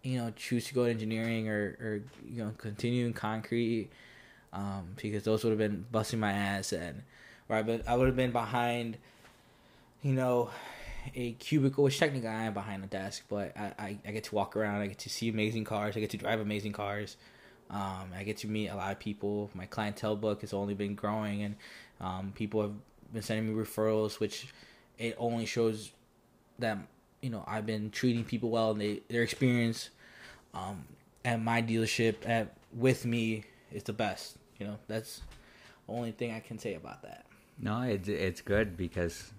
you 0.04 0.20
know, 0.20 0.32
choose 0.36 0.68
to 0.68 0.74
go 0.74 0.86
to 0.86 0.92
engineering 0.92 1.50
or, 1.50 1.78
or 1.82 2.02
you 2.30 2.44
know, 2.44 2.52
continue 2.58 3.06
in 3.06 3.14
concrete, 3.14 3.90
um, 4.54 4.96
because 5.02 5.24
those 5.24 5.44
would 5.44 5.52
have 5.52 5.60
been 5.60 5.86
busting 5.92 6.20
my 6.20 6.32
ass 6.32 6.72
and, 6.72 7.04
I, 7.50 7.62
been, 7.62 7.84
I 7.88 7.96
would 7.96 8.08
have 8.08 8.16
been 8.16 8.32
behind, 8.32 8.98
you 10.02 10.14
know, 10.14 10.50
a 11.16 11.34
cubicle, 11.34 11.84
which 11.84 12.00
technically 12.00 12.30
I 12.30 12.44
am 12.44 12.54
behind 12.54 12.84
a 12.84 12.88
desk, 12.88 13.24
but 13.30 13.56
I, 13.58 13.74
I, 13.78 13.98
I 14.08 14.12
get 14.12 14.26
to 14.26 14.36
walk 14.36 14.56
around. 14.56 14.82
I 14.82 14.88
get 14.88 15.00
to 15.00 15.10
see 15.10 15.30
amazing 15.30 15.64
cars. 15.64 15.98
I 15.98 16.00
get 16.00 16.10
to 16.12 16.18
drive 16.18 16.40
amazing 16.40 16.74
cars. 16.74 17.18
Um, 17.70 18.12
I 18.16 18.24
get 18.24 18.38
to 18.38 18.48
meet 18.48 18.68
a 18.68 18.76
lot 18.76 18.92
of 18.92 19.00
people. 19.00 19.50
My 19.54 19.66
clientele 19.66 20.16
book 20.16 20.42
has 20.42 20.54
only 20.54 20.74
been 20.74 20.96
growing, 20.96 21.44
and 21.44 21.56
um, 22.00 22.34
people 22.36 22.62
have 22.62 22.74
been 23.12 23.22
sending 23.22 23.56
me 23.56 23.62
referrals, 23.62 24.20
which 24.20 24.48
it 24.98 25.16
only 25.18 25.46
shows 25.46 25.92
that 26.60 26.78
you 27.22 27.30
know 27.30 27.44
I've 27.48 27.66
been 27.66 27.90
treating 27.90 28.24
people 28.24 28.50
well, 28.50 28.72
and 28.72 28.82
they 28.82 29.02
their 29.10 29.24
experience 29.24 29.90
um, 30.54 30.86
at 31.26 31.42
my 31.42 31.62
dealership 31.62 32.28
at 32.28 32.56
with 32.74 33.06
me 33.06 33.46
is 33.72 33.84
the 33.84 33.94
best. 33.94 34.38
You 34.60 34.68
know, 34.68 34.78
that's 34.88 35.22
the 35.88 35.94
only 35.94 36.12
thing 36.12 36.32
I 36.32 36.40
can 36.40 36.60
say 36.60 36.76
about 36.76 37.02
that. 37.04 37.26
No, 37.60 37.82
it's 37.82 38.08
it's 38.08 38.42
good 38.42 38.78
because 38.78 39.32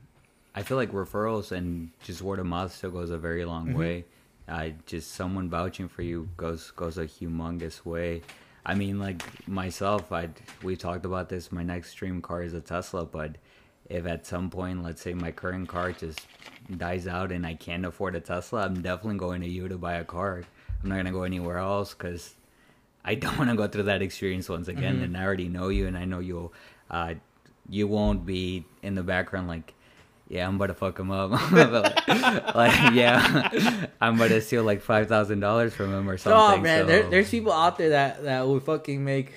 I 0.54 0.62
feel 0.62 0.76
like 0.76 0.92
referrals 0.92 1.52
and 1.52 1.90
just 2.02 2.22
word 2.22 2.38
of 2.38 2.46
mouth 2.46 2.72
still 2.72 2.90
goes 2.90 3.10
a 3.10 3.18
very 3.18 3.44
long 3.44 3.68
Mm-hmm. 3.68 3.78
way. 3.78 4.04
Uh, 4.46 4.68
just 4.86 5.12
someone 5.12 5.48
vouching 5.48 5.88
for 5.88 6.02
you 6.02 6.28
goes 6.36 6.70
goes 6.72 6.98
a 6.98 7.06
humongous 7.06 7.84
way. 7.84 8.20
I 8.66 8.74
mean, 8.74 8.98
like 8.98 9.22
myself, 9.48 10.12
I 10.12 10.28
we 10.62 10.76
talked 10.76 11.06
about 11.06 11.28
this. 11.28 11.50
My 11.50 11.62
next 11.62 11.94
dream 11.94 12.20
car 12.20 12.42
is 12.42 12.52
a 12.54 12.60
Tesla, 12.60 13.04
but 13.06 13.36
if 13.88 14.06
at 14.06 14.26
some 14.26 14.50
point, 14.50 14.82
let's 14.82 15.02
say 15.02 15.14
my 15.14 15.30
current 15.30 15.68
car 15.68 15.92
just 15.92 16.20
dies 16.76 17.06
out 17.06 17.32
and 17.32 17.46
I 17.46 17.54
can't 17.54 17.84
afford 17.86 18.16
a 18.16 18.20
Tesla, 18.20 18.64
I'm 18.64 18.80
definitely 18.82 19.18
going 19.18 19.40
to 19.42 19.48
you 19.48 19.68
to 19.68 19.76
buy 19.78 19.94
a 19.94 20.04
car. 20.04 20.42
I'm 20.82 20.88
not 20.88 20.96
gonna 20.96 21.12
go 21.12 21.22
anywhere 21.24 21.58
else 21.58 21.94
because 21.94 22.34
I 23.04 23.14
don't 23.22 23.38
want 23.38 23.50
to 23.50 23.56
go 23.56 23.66
through 23.66 23.84
that 23.84 24.02
experience 24.02 24.48
once 24.48 24.68
again. 24.68 24.96
Mm-hmm. 24.96 25.04
And 25.04 25.16
I 25.16 25.24
already 25.24 25.48
know 25.48 25.68
you, 25.68 25.86
and 25.86 25.96
I 25.96 26.04
know 26.04 26.20
you'll, 26.20 26.52
uh, 26.90 27.14
you 27.68 27.88
won't 27.88 28.24
be 28.26 28.66
in 28.82 28.94
the 28.94 29.02
background 29.02 29.48
like, 29.48 29.74
yeah, 30.34 30.48
I'm 30.48 30.56
about 30.56 30.66
to 30.66 30.74
fuck 30.74 30.98
him 30.98 31.12
up. 31.12 31.30
like, 31.52 32.54
like, 32.56 32.92
yeah, 32.92 33.86
I'm 34.00 34.16
about 34.16 34.30
to 34.30 34.40
steal 34.40 34.64
like 34.64 34.82
five 34.82 35.08
thousand 35.08 35.38
dollars 35.38 35.72
from 35.74 35.94
him 35.94 36.10
or 36.10 36.18
something. 36.18 36.58
Oh 36.58 36.60
man, 36.60 36.80
so- 36.80 36.86
there, 36.86 37.08
there's 37.08 37.30
people 37.30 37.52
out 37.52 37.78
there 37.78 37.90
that 37.90 38.24
that 38.24 38.44
would 38.44 38.64
fucking 38.64 39.04
make 39.04 39.32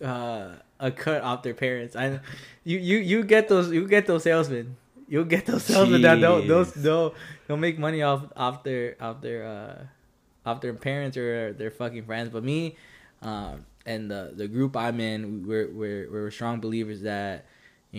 uh, 0.00 0.50
a 0.78 0.92
cut 0.92 1.22
off 1.22 1.42
their 1.42 1.52
parents. 1.52 1.96
I, 1.96 2.20
you 2.62 2.78
you 2.78 2.98
you 2.98 3.24
get 3.24 3.48
those 3.48 3.72
you 3.72 3.88
get 3.88 4.06
those 4.06 4.22
salesmen. 4.22 4.76
You'll 5.08 5.24
get 5.24 5.46
those 5.46 5.64
salesmen 5.64 6.02
that 6.02 6.20
don't 6.20 6.46
those 6.46 6.70
Jeez. 6.70 6.82
they'll 6.82 7.14
they'll 7.48 7.56
make 7.56 7.80
money 7.80 8.02
off 8.02 8.22
off 8.36 8.62
their 8.62 8.94
off 9.00 9.20
their 9.20 9.44
uh 9.44 10.48
off 10.48 10.60
their 10.60 10.74
parents 10.74 11.16
or 11.16 11.52
their 11.54 11.72
fucking 11.72 12.04
friends. 12.04 12.28
But 12.28 12.44
me, 12.44 12.76
um, 13.20 13.66
and 13.84 14.08
the 14.08 14.32
the 14.32 14.46
group 14.46 14.76
I'm 14.76 15.00
in, 15.00 15.44
we're 15.44 15.68
we're 15.72 16.08
we're 16.08 16.30
strong 16.30 16.60
believers 16.60 17.02
that 17.02 17.46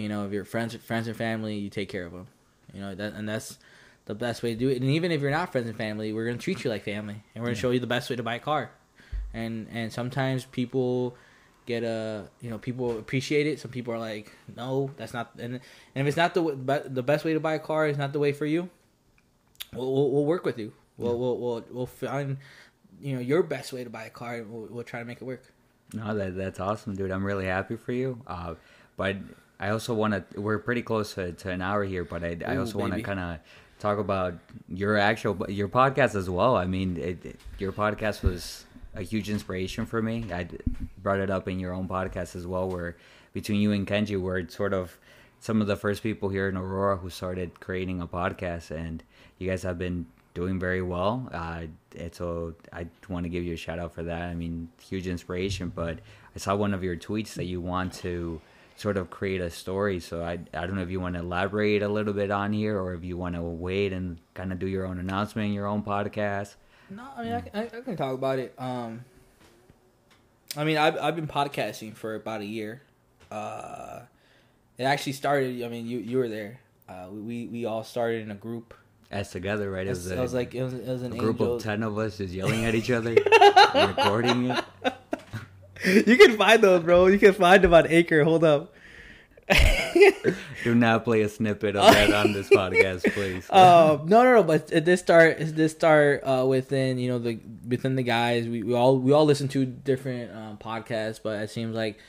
you 0.01 0.09
know 0.09 0.25
if 0.25 0.31
your 0.31 0.45
friends 0.45 0.75
friends 0.75 1.07
and 1.07 1.15
family, 1.15 1.55
you 1.55 1.69
take 1.69 1.89
care 1.89 2.05
of 2.05 2.11
them. 2.11 2.27
You 2.73 2.81
know 2.81 2.93
that 2.95 3.13
and 3.13 3.27
that's 3.27 3.57
the 4.05 4.13
best 4.15 4.43
way 4.43 4.53
to 4.53 4.59
do 4.59 4.69
it. 4.69 4.81
And 4.81 4.91
even 4.91 5.11
if 5.11 5.21
you're 5.21 5.31
not 5.31 5.51
friends 5.51 5.67
and 5.67 5.77
family, 5.77 6.13
we're 6.13 6.25
gonna 6.25 6.37
treat 6.37 6.63
you 6.63 6.69
like 6.69 6.83
family, 6.83 7.23
and 7.33 7.41
we're 7.41 7.47
gonna 7.49 7.55
Yeah. 7.57 7.61
show 7.61 7.71
you 7.71 7.79
the 7.79 7.87
best 7.87 8.09
way 8.09 8.15
to 8.15 8.23
buy 8.23 8.35
a 8.35 8.39
car. 8.39 8.69
And 9.33 9.67
and 9.71 9.91
sometimes 9.91 10.45
people 10.45 11.15
get 11.65 11.83
a 11.83 12.29
you 12.41 12.49
know 12.49 12.57
people 12.59 12.99
appreciate 12.99 13.47
it. 13.47 13.59
Some 13.59 13.71
people 13.71 13.93
are 13.93 13.99
like, 13.99 14.31
no, 14.55 14.91
that's 14.97 15.13
not. 15.13 15.31
And 15.39 15.55
and 15.95 16.01
if 16.01 16.07
it's 16.07 16.17
not 16.17 16.33
the 16.33 16.83
the 16.99 17.03
best 17.03 17.25
way 17.25 17.33
to 17.33 17.39
buy 17.39 17.53
a 17.55 17.59
car 17.59 17.87
is 17.87 17.97
not 17.97 18.13
the 18.13 18.19
way 18.19 18.31
for 18.33 18.45
you, 18.45 18.69
we'll 19.73 19.91
we'll, 19.93 20.11
we'll 20.11 20.25
work 20.25 20.45
with 20.45 20.59
you. 20.59 20.73
We'll, 20.97 21.17
we'll 21.17 21.37
we'll 21.37 21.65
we'll 21.71 21.85
find 21.87 22.37
you 23.01 23.15
know 23.15 23.21
your 23.21 23.43
best 23.43 23.73
way 23.73 23.83
to 23.83 23.89
buy 23.89 24.05
a 24.05 24.09
car. 24.09 24.35
And 24.35 24.51
we'll, 24.51 24.67
we'll 24.69 24.83
try 24.83 24.99
to 24.99 25.05
make 25.05 25.21
it 25.21 25.25
work. 25.25 25.43
No, 25.93 26.15
that 26.15 26.35
that's 26.37 26.59
awesome, 26.59 26.95
dude. 26.95 27.11
I'm 27.11 27.25
really 27.25 27.45
happy 27.45 27.75
for 27.75 27.91
you. 27.91 28.21
Uh, 28.27 28.55
but 28.97 29.17
I 29.59 29.69
also 29.69 29.93
want 29.93 30.13
to. 30.31 30.41
We're 30.41 30.59
pretty 30.59 30.81
close 30.81 31.13
to, 31.15 31.31
to 31.33 31.49
an 31.51 31.61
hour 31.61 31.83
here, 31.83 32.03
but 32.03 32.23
I, 32.23 32.37
I 32.45 32.57
also 32.57 32.77
want 32.79 32.93
to 32.93 32.97
kind 33.05 33.19
of 33.19 33.39
talk 33.79 33.97
about 33.99 34.35
your 34.69 34.97
actual 34.97 35.37
your 35.49 35.67
podcast 35.69 36.15
as 36.15 36.29
well. 36.29 36.55
I 36.55 36.65
mean, 36.65 36.97
it, 36.97 37.25
it- 37.25 37.39
your 37.57 37.71
podcast 37.71 38.21
was 38.23 38.65
a 38.95 39.01
huge 39.01 39.29
inspiration 39.29 39.85
for 39.85 40.01
me. 40.01 40.25
I 40.31 40.47
brought 41.01 41.19
it 41.19 41.29
up 41.29 41.47
in 41.47 41.59
your 41.59 41.73
own 41.73 41.87
podcast 41.87 42.35
as 42.35 42.45
well, 42.47 42.67
where 42.69 42.95
between 43.33 43.59
you 43.61 43.71
and 43.73 43.85
Kenji, 43.87 44.19
were 44.19 44.47
sort 44.49 44.73
of 44.73 44.97
some 45.39 45.61
of 45.61 45.67
the 45.67 45.75
first 45.75 46.01
people 46.01 46.29
here 46.29 46.47
in 46.49 46.57
Aurora 46.57 46.97
who 46.97 47.09
started 47.09 47.59
creating 47.59 48.01
a 48.01 48.07
podcast, 48.07 48.71
and 48.71 49.03
you 49.37 49.49
guys 49.49 49.63
have 49.63 49.77
been 49.77 50.05
doing 50.33 50.59
very 50.59 50.81
well. 50.81 51.29
Uh, 51.33 51.63
and 51.97 52.13
so 52.13 52.55
I 52.73 52.87
want 53.07 53.23
to 53.23 53.29
give 53.29 53.43
you 53.45 53.53
a 53.53 53.57
shout 53.57 53.79
out 53.79 53.93
for 53.93 54.03
that. 54.03 54.23
I 54.23 54.33
mean, 54.33 54.69
huge 54.81 55.07
inspiration. 55.07 55.71
But 55.73 55.99
I 56.35 56.39
saw 56.39 56.55
one 56.55 56.73
of 56.73 56.83
your 56.83 56.95
tweets 56.97 57.33
that 57.35 57.45
you 57.45 57.61
want 57.61 57.93
to 57.95 58.41
sort 58.75 58.97
of 58.97 59.09
create 59.09 59.41
a 59.41 59.49
story. 59.49 59.99
So 59.99 60.23
I 60.23 60.33
I 60.53 60.65
don't 60.65 60.75
know 60.75 60.81
if 60.81 60.89
you 60.89 60.99
want 60.99 61.15
to 61.15 61.21
elaborate 61.21 61.81
a 61.81 61.87
little 61.89 62.13
bit 62.13 62.31
on 62.31 62.53
here, 62.53 62.79
or 62.79 62.93
if 62.93 63.03
you 63.03 63.17
want 63.17 63.35
to 63.35 63.41
wait 63.41 63.93
and 63.93 64.19
kind 64.33 64.51
of 64.51 64.59
do 64.59 64.67
your 64.67 64.85
own 64.85 64.99
announcement, 64.99 65.47
in 65.47 65.53
your 65.53 65.67
own 65.67 65.83
podcast. 65.83 66.55
No, 66.89 67.03
I 67.17 67.23
mean 67.23 67.33
I, 67.33 67.41
can- 67.41 67.59
I, 67.59 67.81
can 67.81 67.95
talk 67.97 68.13
about 68.13 68.39
it. 68.39 68.53
Um, 68.57 69.03
I 70.55 70.63
mean 70.63 70.77
I've 70.77 70.97
I've 70.97 71.15
been 71.15 71.27
podcasting 71.27 71.95
for 71.95 72.15
about 72.15 72.41
a 72.41 72.45
year. 72.45 72.81
Uh, 73.31 74.01
it 74.77 74.83
actually 74.83 75.13
started. 75.13 75.63
I 75.63 75.67
mean 75.67 75.87
you 75.87 75.99
you 75.99 76.17
were 76.17 76.29
there. 76.29 76.59
Uh, 76.87 77.07
we 77.11 77.47
we 77.47 77.65
all 77.65 77.83
started 77.83 78.21
in 78.21 78.31
a 78.31 78.35
group. 78.35 78.73
As 79.11 79.29
together, 79.29 79.69
right? 79.71 79.85
It 79.85 79.91
was, 79.91 80.11
a, 80.11 80.17
it 80.17 80.19
was 80.19 80.33
like 80.33 80.53
it 80.55 80.63
was, 80.63 80.73
it 80.73 80.87
was 80.87 81.03
a 81.03 81.05
an 81.05 81.17
group 81.17 81.39
angel. 81.39 81.55
of 81.55 81.63
ten 81.63 81.83
of 81.83 81.97
us 81.97 82.17
just 82.17 82.33
yelling 82.33 82.65
at 82.65 82.75
each 82.75 82.91
other, 82.99 83.15
recording 83.73 84.49
it. 84.49 84.63
you 85.85 86.17
can 86.17 86.37
find 86.37 86.61
those, 86.61 86.83
bro. 86.83 87.07
You 87.07 87.19
can 87.19 87.33
find 87.33 87.63
them 87.63 87.73
on 87.73 87.87
Anchor. 87.87 88.23
Hold 88.23 88.43
up. 88.43 88.73
Do 90.63 90.73
not 90.73 91.03
play 91.03 91.21
a 91.21 91.29
snippet 91.29 91.75
of 91.75 91.93
that 91.93 92.11
on 92.11 92.33
this 92.33 92.49
podcast, 92.51 93.11
please. 93.13 93.47
um, 93.51 94.07
no, 94.07 94.23
no, 94.23 94.35
no. 94.35 94.43
But 94.43 94.71
it 94.71 94.85
did 94.85 94.97
start. 94.97 95.39
It 95.39 95.55
did 95.55 95.69
start 95.69 96.23
uh, 96.23 96.45
within 96.47 96.97
you 96.97 97.09
know 97.09 97.19
the 97.19 97.39
within 97.67 97.95
the 97.95 98.03
guys. 98.03 98.47
We, 98.47 98.63
we 98.63 98.73
all 98.73 98.97
we 98.97 99.11
all 99.11 99.25
listen 99.25 99.47
to 99.49 99.65
different 99.65 100.35
um, 100.35 100.57
podcasts, 100.57 101.19
but 101.21 101.41
it 101.41 101.51
seems 101.51 101.75
like 101.75 101.99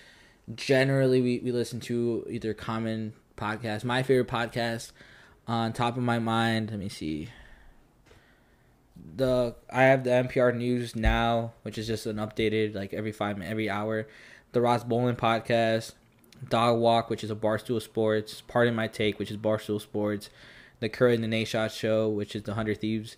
generally 0.55 1.21
we, 1.21 1.41
we 1.41 1.53
listen 1.53 1.81
to 1.81 2.27
either 2.31 2.55
common 2.55 3.13
podcasts. 3.37 3.85
My 3.85 4.03
favorite 4.03 4.29
podcast 4.29 4.93
on 5.47 5.75
top 5.75 5.97
of 5.99 6.03
my 6.03 6.19
mind. 6.19 6.71
Let 6.71 6.81
me 6.81 6.89
see. 6.89 7.29
The 9.17 9.55
I 9.71 9.85
have 9.85 10.05
the 10.05 10.11
NPR 10.11 10.55
News 10.55 10.95
now, 10.95 11.53
which 11.63 11.79
is 11.79 11.87
just 11.87 12.07
an 12.07 12.17
updated 12.17 12.75
like 12.75 12.93
every 12.93 13.13
five 13.13 13.41
every 13.41 13.71
hour. 13.71 14.07
The 14.53 14.61
Ross 14.61 14.85
Bolin 14.85 15.17
podcast, 15.17 15.93
Dog 16.49 16.79
Walk, 16.79 17.09
which 17.11 17.25
is 17.25 17.31
a 17.31 17.35
Barstool 17.35 17.81
Sports. 17.81 18.43
Pardon 18.47 18.75
my 18.75 18.89
take, 18.89 19.19
which 19.19 19.31
is 19.31 19.37
Barstool 19.37 19.81
Sports. 19.81 20.29
The 20.81 20.89
Courage 20.91 21.21
and 21.21 21.33
Nadeshot 21.33 21.71
Show, 21.71 22.09
which 22.09 22.37
is 22.37 22.43
the 22.43 22.55
Hundred 22.55 22.81
Thieves. 22.81 23.17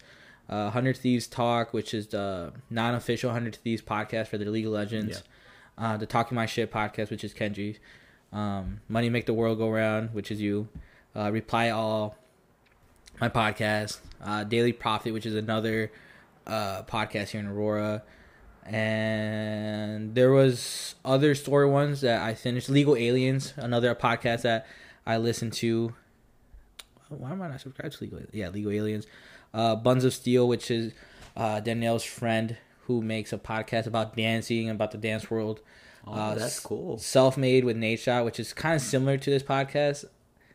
Uh, 0.48 0.70
Hundred 0.70 0.96
Thieves 0.96 1.26
Talk, 1.26 1.74
which 1.74 1.92
is 1.92 2.06
the 2.06 2.52
non-official 2.70 3.32
Hundred 3.32 3.56
Thieves 3.56 3.82
podcast 3.82 4.28
for 4.28 4.38
the 4.38 4.44
League 4.46 4.66
of 4.66 4.72
Legends. 4.72 5.22
Uh, 5.76 5.96
the 5.96 6.06
Talking 6.06 6.36
My 6.36 6.46
Shit 6.46 6.72
podcast, 6.72 7.10
which 7.10 7.24
is 7.24 7.34
Kenji. 7.34 7.78
Um, 8.32 8.80
Money 8.88 9.10
Make 9.10 9.26
the 9.26 9.34
World 9.34 9.58
Go 9.58 9.68
Round, 9.70 10.14
which 10.14 10.30
is 10.30 10.40
you. 10.40 10.68
Uh, 11.14 11.30
Reply 11.32 11.70
All, 11.70 12.16
my 13.20 13.28
podcast. 13.28 13.98
Uh, 14.22 14.44
Daily 14.44 14.72
Profit, 14.72 15.12
which 15.12 15.26
is 15.26 15.34
another 15.34 15.92
uh, 16.46 16.82
podcast 16.82 17.28
here 17.28 17.40
in 17.40 17.46
Aurora. 17.46 18.02
And 18.64 20.14
there 20.14 20.30
was 20.30 20.94
other 21.04 21.34
story 21.34 21.68
ones 21.68 22.02
that 22.02 22.22
I 22.22 22.34
finished. 22.34 22.68
Legal 22.68 22.96
Aliens, 22.96 23.54
another 23.56 23.94
podcast 23.94 24.42
that 24.42 24.66
I 25.06 25.16
listened 25.16 25.54
to. 25.54 25.94
Why 27.08 27.32
am 27.32 27.40
I 27.40 27.48
not 27.48 27.60
subscribed 27.60 27.96
to 27.96 28.04
Legal? 28.04 28.20
Yeah, 28.32 28.50
Legal 28.50 28.72
Aliens. 28.72 29.06
Uh, 29.54 29.74
Buns 29.76 30.04
of 30.04 30.12
Steel, 30.12 30.46
which 30.46 30.70
is 30.70 30.92
uh, 31.36 31.60
Danielle's 31.60 32.04
friend 32.04 32.58
who 32.82 33.00
makes 33.00 33.32
a 33.32 33.38
podcast 33.38 33.86
about 33.86 34.16
dancing 34.16 34.68
about 34.68 34.90
the 34.90 34.98
dance 34.98 35.30
world. 35.30 35.60
Oh, 36.06 36.12
uh, 36.12 36.34
that's 36.34 36.60
cool. 36.60 36.98
Self 36.98 37.36
Made 37.36 37.64
with 37.64 37.76
Nadeshot, 37.76 38.24
which 38.24 38.38
is 38.38 38.52
kind 38.52 38.76
of 38.76 38.82
similar 38.82 39.16
to 39.16 39.30
this 39.30 39.42
podcast. 39.42 40.04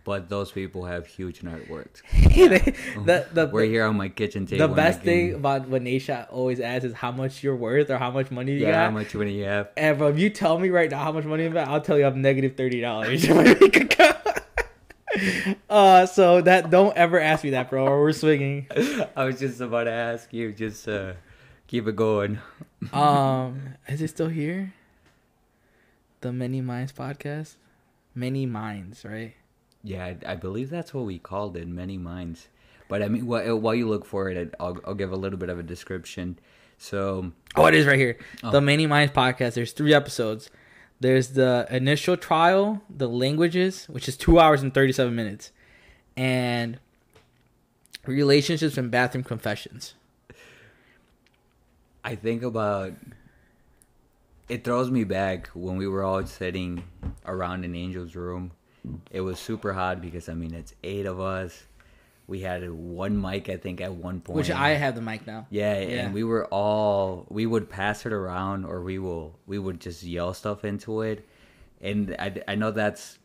But 0.06 0.28
those 0.28 0.52
people 0.52 0.86
have 0.86 1.08
huge 1.08 1.44
net 1.44 1.70
worths. 1.70 2.02
the, 2.14 3.26
the, 3.32 3.50
We're 3.52 3.66
here 3.66 3.86
on 3.86 3.96
my 3.96 4.10
kitchen 4.10 4.46
table. 4.46 4.68
the 4.68 4.74
best 4.74 5.02
thing 5.02 5.34
about 5.34 5.70
what 5.70 5.82
Nate 5.82 6.10
always 6.30 6.60
asks 6.60 6.86
is 6.86 6.94
how 6.94 7.12
much 7.12 7.42
you're 7.42 7.56
worth 7.56 7.90
or 7.90 7.98
how 7.98 8.12
much 8.12 8.30
money 8.30 8.52
you 8.54 8.60
yeah, 8.60 8.72
got. 8.72 8.86
how 8.86 8.92
much 8.92 9.16
money 9.16 9.32
you 9.32 9.46
have? 9.46 9.70
And 9.78 9.98
bro, 9.98 10.10
if 10.10 10.20
you 10.20 10.30
tell 10.30 10.60
me 10.60 10.70
right 10.70 10.92
now 10.92 11.04
how 11.04 11.14
much 11.14 11.24
money 11.24 11.46
I'm 11.46 11.56
at, 11.56 11.70
I'll 11.70 11.80
tell 11.80 11.98
you 11.98 12.06
I'm 12.06 12.22
negative 12.22 12.58
thirty 12.58 12.82
dollars. 12.82 13.26
uh, 15.70 16.06
so 16.06 16.42
that 16.42 16.70
don't 16.70 16.96
ever 16.98 17.18
ask 17.20 17.46
me 17.46 17.52
that, 17.52 17.70
bro. 17.70 17.88
Or 17.88 18.02
we're 18.02 18.12
swinging. 18.12 18.68
I 19.16 19.24
was 19.24 19.40
just 19.40 19.62
about 19.62 19.86
to 19.86 19.92
ask 19.92 20.34
you. 20.34 20.52
Just 20.52 20.86
uh, 20.88 21.14
keep 21.68 21.88
it 21.88 21.96
going. 21.96 22.40
Um, 22.92 23.76
is 23.88 24.02
it 24.02 24.10
still 24.10 24.28
here? 24.28 24.74
The 26.22 26.34
Many 26.34 26.62
Minds 26.62 26.92
podcast, 26.92 27.56
Many 28.16 28.46
Minds, 28.46 29.06
right? 29.06 29.34
Yeah, 29.84 30.06
I, 30.06 30.18
I 30.32 30.36
believe 30.36 30.70
that's 30.70 30.94
what 30.94 31.06
we 31.06 31.20
called 31.20 31.58
it. 31.58 31.68
Many 31.68 31.98
minds. 31.98 32.48
But 32.88 33.02
I 33.02 33.08
mean, 33.08 33.26
while, 33.26 33.58
while 33.58 33.76
you 33.76 33.88
look 33.90 34.06
for 34.06 34.30
it, 34.30 34.54
I'll, 34.60 34.78
I'll 34.86 34.94
give 34.94 35.12
a 35.12 35.16
little 35.16 35.38
bit 35.38 35.50
of 35.50 35.60
a 35.60 35.64
description. 35.64 36.40
So 36.78 37.32
Oh, 37.56 37.66
it 37.66 37.74
is 37.76 37.86
right 37.86 38.00
here. 38.00 38.18
Oh. 38.44 38.52
The 38.52 38.62
Many 38.62 38.88
Minds 38.88 39.14
podcast. 39.14 39.54
There's 39.56 39.72
three 39.74 39.94
episodes. 39.94 40.50
There's 41.00 41.30
the 41.30 41.68
initial 41.70 42.16
trial, 42.16 42.82
the 42.90 43.10
languages, 43.10 43.86
which 43.90 44.08
is 44.08 44.16
two 44.16 44.40
hours 44.40 44.62
and 44.62 44.74
thirty-seven 44.74 45.14
minutes, 45.14 45.52
and 46.16 46.80
relationships 48.06 48.78
and 48.78 48.90
bathroom 48.90 49.24
confessions. 49.24 49.96
I 52.06 52.16
think 52.16 52.44
about 52.44 52.94
it 54.48 54.64
throws 54.64 54.92
me 54.92 55.04
back 55.04 55.48
when 55.48 55.78
we 55.78 55.88
were 55.88 56.04
all 56.04 56.26
sitting 56.26 56.84
around 57.26 57.66
in 57.66 57.76
Angel's 57.76 58.16
room. 58.16 58.52
It 59.12 59.22
was 59.22 59.40
super 59.40 59.74
hot 59.74 60.02
because 60.02 60.28
I 60.30 60.34
mean 60.34 60.54
it's 60.54 60.74
eight 60.84 61.06
of 61.06 61.20
us. 61.20 61.64
We 62.26 62.40
had 62.40 62.70
one 62.72 63.20
mic, 63.20 63.50
I 63.50 63.58
think, 63.58 63.82
at 63.82 63.94
one 63.94 64.22
point. 64.22 64.38
Which 64.38 64.50
I 64.52 64.70
have 64.72 64.96
the 64.96 65.02
mic 65.02 65.28
now. 65.28 65.46
Yeah, 65.50 65.80
Yeah. 65.80 65.88
and 66.06 66.14
we 66.14 66.24
were 66.24 66.46
all 66.48 67.26
we 67.30 67.46
would 67.46 67.70
pass 67.70 68.06
it 68.06 68.14
around, 68.14 68.66
or 68.66 68.82
we 68.82 68.98
will 69.00 69.38
we 69.46 69.60
would 69.60 69.80
just 69.82 70.04
yell 70.04 70.34
stuff 70.34 70.64
into 70.64 71.02
it, 71.02 71.28
and 71.82 72.16
I, 72.18 72.42
I 72.48 72.56
know 72.56 72.72
that's 72.72 73.20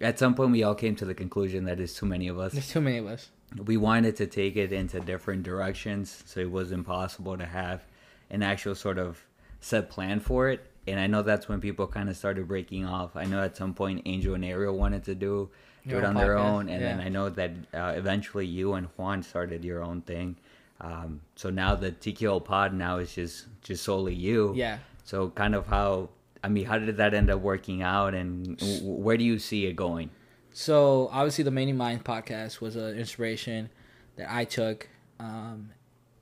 at 0.00 0.18
some 0.18 0.34
point 0.34 0.50
we 0.52 0.62
all 0.62 0.74
came 0.74 0.96
to 0.96 1.04
the 1.04 1.14
conclusion 1.14 1.64
that 1.64 1.78
it's 1.78 1.94
too 1.94 2.06
many 2.06 2.26
of 2.28 2.38
us. 2.38 2.52
There's 2.52 2.68
too 2.68 2.80
many 2.80 2.98
of 2.98 3.06
us. 3.06 3.30
We 3.64 3.76
wanted 3.76 4.16
to 4.16 4.26
take 4.26 4.56
it 4.56 4.72
into 4.72 5.00
different 5.00 5.42
directions, 5.42 6.22
so 6.26 6.40
it 6.40 6.50
was 6.50 6.72
impossible 6.72 7.36
to 7.36 7.46
have 7.46 7.84
an 8.30 8.42
actual 8.42 8.74
sort 8.74 8.98
of 8.98 9.24
set 9.60 9.90
plan 9.90 10.20
for 10.20 10.48
it. 10.48 10.69
And 10.90 11.00
I 11.00 11.06
know 11.06 11.22
that's 11.22 11.48
when 11.48 11.60
people 11.60 11.86
kind 11.86 12.08
of 12.08 12.16
started 12.16 12.48
breaking 12.48 12.84
off. 12.84 13.16
I 13.16 13.24
know 13.24 13.42
at 13.42 13.56
some 13.56 13.74
point 13.74 14.02
Angel 14.06 14.34
and 14.34 14.44
Ariel 14.44 14.76
wanted 14.76 15.04
to 15.04 15.14
do 15.14 15.50
do 15.86 15.90
Your 15.92 16.00
it 16.00 16.04
on 16.04 16.14
their 16.14 16.36
podcast, 16.36 16.44
own, 16.44 16.68
and 16.68 16.82
then. 16.82 17.00
I 17.00 17.08
know 17.08 17.30
that 17.30 17.52
uh, 17.72 17.94
eventually 17.96 18.46
you 18.46 18.74
and 18.74 18.86
Juan 18.96 19.22
started 19.22 19.64
your 19.64 19.82
own 19.82 20.02
thing. 20.02 20.36
Um, 20.80 21.20
so 21.36 21.50
now 21.50 21.74
the 21.74 21.92
TKO 21.92 22.44
pod 22.44 22.74
now 22.74 22.98
is 22.98 23.14
just 23.14 23.46
just 23.62 23.82
solely 23.84 24.14
you. 24.14 24.52
Yeah. 24.54 24.78
So 25.04 25.30
kind 25.30 25.54
of 25.54 25.66
how 25.66 26.10
I 26.42 26.48
mean, 26.48 26.64
how 26.64 26.78
did 26.78 26.96
that 26.96 27.14
end 27.14 27.30
up 27.30 27.40
working 27.40 27.82
out, 27.82 28.14
and 28.14 28.56
w- 28.58 28.82
where 28.82 29.16
do 29.16 29.24
you 29.24 29.38
see 29.38 29.66
it 29.66 29.76
going? 29.76 30.10
So 30.52 31.08
obviously, 31.12 31.44
the 31.44 31.50
Many 31.50 31.72
Minds 31.72 32.02
podcast 32.02 32.60
was 32.60 32.76
an 32.76 32.98
inspiration 32.98 33.70
that 34.16 34.30
I 34.30 34.44
took. 34.44 34.88
Um, 35.18 35.70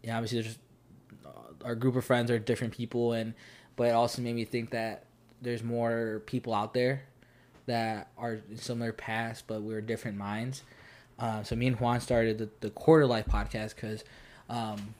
yeah, 0.03 0.16
obviously, 0.16 0.43
there's 0.43 0.59
uh, 1.25 1.64
our 1.64 1.75
group 1.75 1.97
of 1.97 2.05
friends 2.05 2.31
are 2.31 2.39
different 2.39 2.75
people, 2.75 3.12
and 3.12 3.35
but 3.79 3.87
it 3.87 3.93
also 3.93 4.20
made 4.20 4.35
me 4.35 4.45
think 4.45 4.70
that 4.70 5.05
there's 5.41 5.62
more 5.62 6.20
people 6.26 6.53
out 6.53 6.74
there 6.74 7.05
that 7.66 8.09
are 8.18 8.41
in 8.51 8.57
similar 8.57 8.93
paths, 8.93 9.43
but 9.47 9.62
we're 9.62 9.81
different 9.81 10.18
minds. 10.18 10.64
Uh, 11.16 11.45
so 11.45 11.55
me 11.55 11.68
and 11.68 11.79
Juan 11.79 12.01
started 12.01 12.39
the, 12.39 12.49
the 12.61 12.70
Quarter 12.70 13.07
Life 13.07 13.26
podcast 13.26 13.76
because 13.76 14.03
um, 14.51 14.95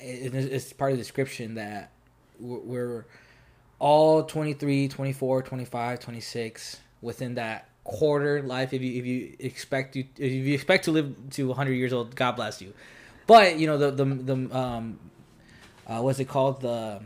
it, 0.00 0.34
it's 0.34 0.72
part 0.72 0.92
of 0.92 0.98
the 0.98 1.02
description 1.02 1.56
that 1.56 1.90
we're, 2.38 2.58
we're 2.58 3.04
all 3.80 4.22
23 4.22 4.86
24 4.86 5.42
25 5.42 6.00
26 6.00 6.80
within 7.02 7.34
that 7.34 7.68
quarter 7.82 8.40
life. 8.40 8.72
If 8.72 8.82
you 8.82 8.98
if 8.98 9.04
you 9.06 9.36
expect 9.40 9.96
you 9.96 10.04
if 10.16 10.32
you 10.32 10.54
expect 10.54 10.84
to 10.84 10.92
live 10.92 11.14
to 11.30 11.48
100 11.48 11.72
years 11.72 11.92
old 11.92 12.14
god 12.14 12.36
bless 12.36 12.62
you. 12.62 12.72
But 13.26 13.58
you 13.58 13.66
know 13.66 13.78
the 13.78 13.90
the, 13.90 14.04
the 14.04 14.56
um 14.56 14.98
uh, 15.86 16.00
what's 16.00 16.18
it 16.18 16.26
called? 16.26 16.60
The 16.60 17.00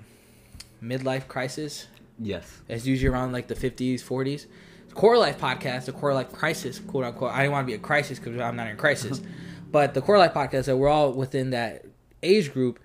midlife 0.83 1.29
crisis 1.29 1.87
Yes. 2.19 2.61
it's 2.69 2.87
usually 2.87 3.09
around 3.09 3.33
like 3.33 3.49
the 3.49 3.55
50s 3.55 4.03
40s 4.03 4.47
core 4.95 5.17
life 5.17 5.39
podcast 5.39 5.85
the 5.87 5.93
core 5.93 6.13
life 6.13 6.33
crisis 6.33 6.79
quote 6.79 7.05
unquote 7.05 7.33
i 7.33 7.39
didn't 7.43 7.53
want 7.53 7.67
to 7.67 7.71
be 7.71 7.75
a 7.75 7.79
crisis 7.79 8.19
because 8.19 8.39
i'm 8.41 8.57
not 8.57 8.67
in 8.69 8.77
crisis 8.77 9.21
but 9.71 9.95
the 9.95 10.01
core 10.03 10.19
life 10.19 10.35
podcast 10.35 10.65
that 10.67 10.77
we're 10.77 10.89
all 10.89 11.13
within 11.13 11.51
that 11.51 11.85
age 12.23 12.53
group 12.53 12.79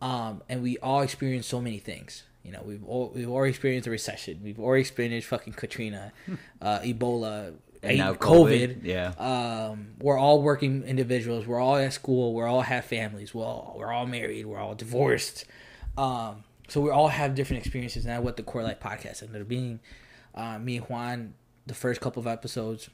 um, 0.00 0.42
and 0.48 0.62
we 0.62 0.78
all 0.78 1.00
experience 1.02 1.46
so 1.46 1.60
many 1.60 1.78
things 1.78 2.22
you 2.44 2.52
know 2.52 2.62
we've 2.64 2.84
all 2.84 3.10
we've 3.14 3.28
already 3.28 3.50
experienced 3.50 3.88
a 3.88 3.90
recession 3.90 4.40
we've 4.44 4.60
already 4.60 4.82
experienced 4.82 5.26
fucking 5.26 5.52
katrina 5.54 6.12
uh, 6.62 6.78
ebola 6.80 7.54
And 7.82 7.98
now 7.98 8.12
COVID. 8.14 8.80
COVID, 8.82 8.84
yeah. 8.84 9.12
Um, 9.18 9.88
we're 10.00 10.18
all 10.18 10.42
working 10.42 10.82
individuals. 10.82 11.46
We're 11.46 11.60
all 11.60 11.76
at 11.76 11.92
school. 11.92 12.34
We're 12.34 12.48
all 12.48 12.62
have 12.62 12.84
families. 12.84 13.32
We're 13.32 13.44
all, 13.44 13.76
we're 13.78 13.92
all 13.92 14.04
married. 14.06 14.46
We're 14.46 14.58
all 14.58 14.74
divorced. 14.74 15.44
Um, 15.96 16.42
so 16.68 16.80
we 16.80 16.90
all 16.90 17.08
have 17.08 17.34
different 17.34 17.60
experiences, 17.62 18.04
and 18.04 18.14
that's 18.14 18.22
what 18.24 18.36
the 18.36 18.42
Core 18.42 18.62
Life 18.62 18.80
podcast 18.80 19.22
ended 19.22 19.42
up 19.42 19.48
being. 19.48 19.80
Uh, 20.34 20.58
me 20.58 20.76
and 20.76 20.86
Juan, 20.86 21.34
the 21.66 21.74
first 21.74 22.00
couple 22.00 22.20
of 22.20 22.26
episodes 22.26 22.90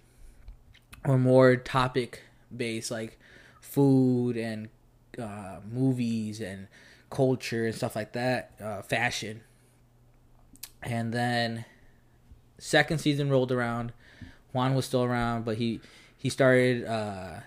were 1.04 1.18
more 1.18 1.56
topic 1.56 2.22
based, 2.54 2.90
like 2.90 3.18
food 3.60 4.36
and 4.36 4.68
uh, 5.20 5.56
movies 5.70 6.40
and 6.40 6.68
culture 7.10 7.66
and 7.66 7.74
stuff 7.74 7.96
like 7.96 8.12
that, 8.12 8.52
uh, 8.62 8.82
fashion. 8.82 9.42
And 10.82 11.12
then 11.12 11.64
second 12.58 12.98
season 12.98 13.30
rolled 13.30 13.52
around. 13.52 13.92
Juan 14.52 14.74
was 14.74 14.84
still 14.84 15.02
around, 15.02 15.44
but 15.44 15.56
he 15.56 15.80
he 16.16 16.28
started 16.28 16.84
uh, 16.84 17.40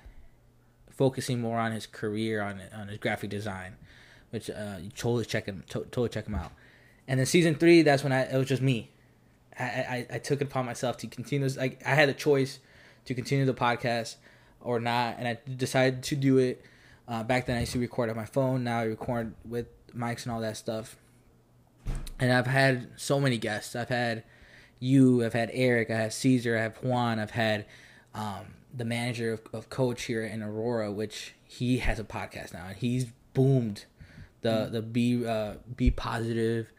focusing 0.92 1.40
more 1.40 1.58
on 1.58 1.72
his 1.72 1.86
career 1.86 2.42
on 2.42 2.62
on 2.76 2.88
his 2.90 2.98
graphic 2.98 3.30
design, 3.30 3.76
which 4.30 4.50
uh, 4.50 4.78
you 4.82 4.90
totally 4.90 5.26
check 5.26 5.46
him 5.46 5.64
to, 5.70 5.80
totally 5.80 6.10
check 6.10 6.28
him 6.28 6.36
out. 6.36 6.52
And 7.08 7.20
then 7.20 7.26
season 7.26 7.56
three, 7.56 7.82
that's 7.82 8.04
when 8.04 8.12
I 8.12 8.22
it 8.22 8.38
was 8.38 8.48
just 8.48 8.62
me. 8.62 8.92
I, 9.60 9.64
I, 9.64 10.08
I 10.14 10.18
took 10.20 10.42
it 10.42 10.46
upon 10.46 10.66
myself 10.66 10.98
to 10.98 11.08
continue. 11.08 11.48
Like 11.50 11.82
I 11.86 11.96
had 11.96 12.10
a 12.10 12.14
choice 12.14 12.60
to 13.06 13.14
continue 13.14 13.46
the 13.46 13.54
podcast 13.54 14.18
or 14.62 14.80
not, 14.80 15.16
and 15.18 15.28
I 15.28 15.40
decided 15.56 16.04
to 16.04 16.16
do 16.16 16.38
it. 16.38 16.64
Uh, 17.08 17.24
back 17.24 17.46
then, 17.46 17.58
I 17.58 17.62
used 17.62 17.72
to 17.72 17.80
record 17.80 18.10
on 18.10 18.16
my 18.16 18.26
phone. 18.26 18.64
Now 18.64 18.80
I 18.80 18.84
record 18.84 19.34
with 19.46 19.68
mics 19.96 20.24
and 20.24 20.32
all 20.32 20.42
that 20.42 20.58
stuff. 20.58 20.98
And 22.20 22.34
I've 22.34 22.48
had 22.48 22.90
so 22.98 23.20
many 23.20 23.38
guests. 23.38 23.76
I've 23.76 23.90
had 23.90 24.24
you, 24.80 25.24
I've 25.24 25.34
had 25.34 25.50
Eric, 25.54 25.90
I 25.90 25.96
have 25.96 26.14
Caesar, 26.14 26.58
I 26.58 26.62
have 26.62 26.78
Juan, 26.78 27.20
I've 27.20 27.32
had 27.32 27.66
um, 28.14 28.56
the 28.76 28.86
manager 28.86 29.34
of, 29.34 29.42
of 29.54 29.70
Coach 29.70 30.04
here 30.04 30.24
in 30.24 30.44
Aurora, 30.44 30.92
which 30.92 31.34
he 31.46 31.78
has 31.80 32.00
a 32.00 32.04
podcast 32.04 32.54
now, 32.54 32.66
and 32.68 32.78
he's 32.78 33.06
boomed 33.34 33.86
the 34.50 34.70
the 34.72 34.82
be 34.82 35.26
uh, 35.26 35.56
be 35.76 35.92
positive 35.92 36.72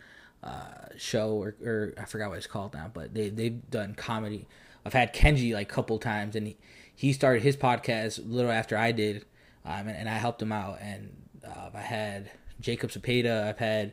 uh, 0.43 0.87
show 0.97 1.31
or, 1.33 1.55
or 1.65 1.95
I 1.99 2.05
forgot 2.05 2.31
what 2.31 2.39
it's 2.39 2.47
called 2.47 2.75
now, 2.75 2.91
but 2.93 3.15
they 3.15 3.29
they've 3.31 3.69
done 3.71 3.95
comedy. 3.95 4.47
I've 4.85 4.93
had 4.93 5.15
Kenji 5.15 5.53
like 5.53 5.71
a 5.71 5.75
couple 5.75 5.99
times, 5.99 6.37
and 6.37 6.47
he, 6.47 6.57
he 6.95 7.13
started 7.13 7.43
his 7.43 7.57
podcast 7.57 8.19
a 8.19 8.23
little 8.23 8.51
after 8.51 8.77
I 8.77 8.93
did, 8.93 9.25
um, 9.65 9.89
and, 9.89 9.91
and 9.91 10.09
I 10.09 10.15
helped 10.15 10.41
him 10.41 10.53
out. 10.53 10.79
And 10.81 11.15
uh, 11.47 11.71
I 11.75 11.81
had 11.81 12.31
Jacob 12.61 12.91
Cepeda, 12.91 13.45
I've 13.45 13.59
had 13.59 13.93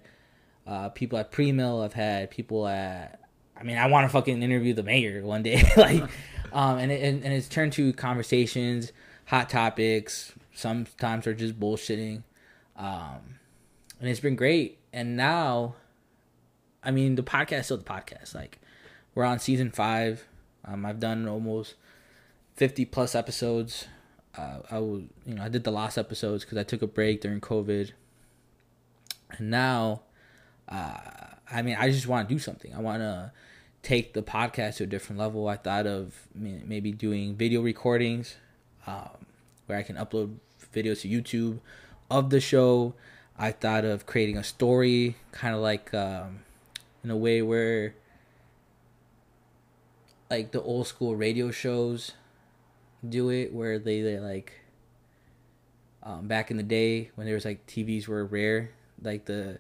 uh, 0.66 0.90
people 0.90 1.18
at 1.18 1.32
Pre 1.32 1.52
Mill, 1.52 1.82
I've 1.82 1.94
had 1.94 2.32
people 2.32 2.68
at. 2.68 3.20
I 3.58 3.64
mean, 3.64 3.78
I 3.78 3.88
want 3.88 4.06
to 4.06 4.10
fucking 4.10 4.44
interview 4.44 4.74
the 4.74 4.84
mayor 4.84 5.22
one 5.24 5.44
day, 5.44 5.64
like, 5.78 6.04
um, 6.54 6.78
and, 6.78 6.92
it, 6.92 7.02
and 7.02 7.24
and 7.24 7.34
it's 7.34 7.48
turned 7.48 7.74
to 7.74 7.94
conversations, 7.94 8.92
hot 9.26 9.50
topics. 9.50 10.34
Sometimes 10.54 11.28
are 11.28 11.34
just 11.34 11.60
bullshitting, 11.60 12.24
um, 12.78 13.35
and 14.00 14.10
it's 14.10 14.20
been 14.20 14.36
great. 14.36 14.80
And 14.94 15.18
now, 15.18 15.76
I 16.84 16.92
mean, 16.92 17.16
the 17.16 17.24
podcast 17.24 17.66
still 17.66 17.78
the 17.78 17.84
podcast. 17.84 18.34
Like, 18.34 18.60
we're 19.14 19.26
on 19.26 19.40
season 19.40 19.72
five. 19.72 20.26
Um, 20.64 20.86
I've 20.86 21.00
done 21.00 21.28
almost 21.28 21.76
fifty 22.56 22.86
plus 22.86 23.16
episodes. 23.16 23.88
Uh, 24.38 24.60
I 24.70 24.80
was, 24.80 25.04
you 25.26 25.36
know, 25.36 25.44
I 25.44 25.50
did 25.50 25.64
the 25.64 25.72
last 25.72 25.98
episodes 25.98 26.44
because 26.44 26.58
I 26.58 26.64
took 26.64 26.82
a 26.82 26.88
break 26.88 27.22
during 27.22 27.40
COVID, 27.40 27.92
and 29.32 29.50
now, 29.50 30.02
uh, 30.68 30.98
I 31.50 31.62
mean, 31.62 31.78
I 31.80 31.90
just 31.90 32.08
want 32.08 32.28
to 32.28 32.36
do 32.36 32.40
something. 32.40 32.74
I 32.74 32.80
want 32.80 33.02
to 33.02 33.32
take 33.82 34.14
the 34.14 34.22
podcast 34.24 34.78
to 34.78 34.84
a 34.84 34.88
different 34.88 35.20
level. 35.20 35.48
I 35.48 35.58
thought 35.58 35.88
of 35.88 36.28
maybe 36.34 36.92
doing 36.92 37.36
video 37.36 37.62
recordings, 37.62 38.36
um, 38.88 39.26
where 39.68 39.78
I 39.78 39.84
can 39.84 39.96
upload 39.96 40.36
videos 40.74 41.02
to 41.02 41.08
YouTube 41.08 41.60
of 42.10 42.30
the 42.30 42.42
show. 42.42 42.94
I 43.38 43.52
thought 43.52 43.84
of 43.86 44.06
creating 44.06 44.38
a 44.38 44.44
story, 44.44 45.16
kind 45.32 45.54
of 45.56 45.62
like 45.62 45.94
um, 45.94 46.40
in 47.04 47.12
a 47.12 47.18
way 47.18 47.42
where, 47.42 47.96
like 50.30 50.52
the 50.52 50.62
old 50.62 50.88
school 50.88 51.16
radio 51.16 51.52
shows, 51.52 52.12
do 53.08 53.30
it 53.30 53.54
where 53.54 53.80
they, 53.80 54.02
they 54.02 54.20
like. 54.20 54.54
Um, 56.04 56.28
back 56.28 56.52
in 56.52 56.58
the 56.58 56.64
day 56.64 57.10
when 57.16 57.26
there 57.26 57.34
was 57.34 57.46
like 57.46 57.66
TVs 57.66 58.08
were 58.08 58.24
rare, 58.26 58.70
like 59.02 59.26
the 59.26 59.58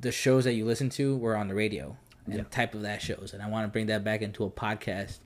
the 0.00 0.10
shows 0.10 0.42
that 0.44 0.54
you 0.54 0.64
listen 0.64 0.88
to 0.90 1.16
were 1.16 1.36
on 1.36 1.46
the 1.46 1.54
radio 1.54 1.96
and 2.26 2.34
Yeah. 2.34 2.42
type 2.50 2.74
of 2.74 2.82
that 2.82 3.00
shows, 3.00 3.32
and 3.32 3.40
I 3.40 3.48
want 3.48 3.64
to 3.64 3.68
bring 3.72 3.86
that 3.86 4.02
back 4.02 4.20
into 4.20 4.42
a 4.44 4.50
podcast 4.50 5.18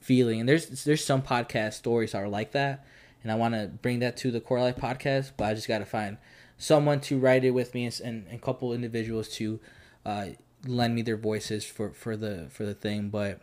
feeling. 0.00 0.38
And 0.40 0.46
there's 0.48 0.84
there's 0.84 1.02
some 1.02 1.22
podcast 1.22 1.72
stories 1.74 2.12
that 2.12 2.18
are 2.18 2.28
like 2.28 2.52
that, 2.52 2.84
and 3.22 3.32
I 3.32 3.36
want 3.36 3.54
to 3.54 3.68
bring 3.80 4.00
that 4.00 4.18
to 4.18 4.30
the 4.30 4.38
Core 4.40 4.60
Life 4.60 4.76
podcast. 4.76 5.30
But 5.38 5.44
I 5.46 5.54
just 5.54 5.66
got 5.66 5.78
to 5.78 5.86
find 5.86 6.18
someone 6.58 7.00
to 7.00 7.18
write 7.18 7.44
it 7.44 7.50
with 7.50 7.74
me 7.74 7.84
and, 7.84 8.00
and, 8.04 8.26
and 8.26 8.36
a 8.36 8.38
couple 8.38 8.72
individuals 8.72 9.28
to 9.28 9.60
uh, 10.06 10.26
lend 10.66 10.94
me 10.94 11.02
their 11.02 11.16
voices 11.16 11.64
for 11.64 11.90
for 11.90 12.16
the 12.16 12.46
for 12.50 12.64
the 12.64 12.74
thing. 12.74 13.08
But 13.08 13.40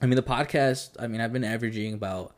I 0.00 0.06
mean, 0.06 0.16
the 0.16 0.22
podcast. 0.22 0.90
I 0.98 1.06
mean, 1.06 1.20
I've 1.20 1.32
been 1.32 1.44
averaging 1.44 1.94
about 1.94 2.34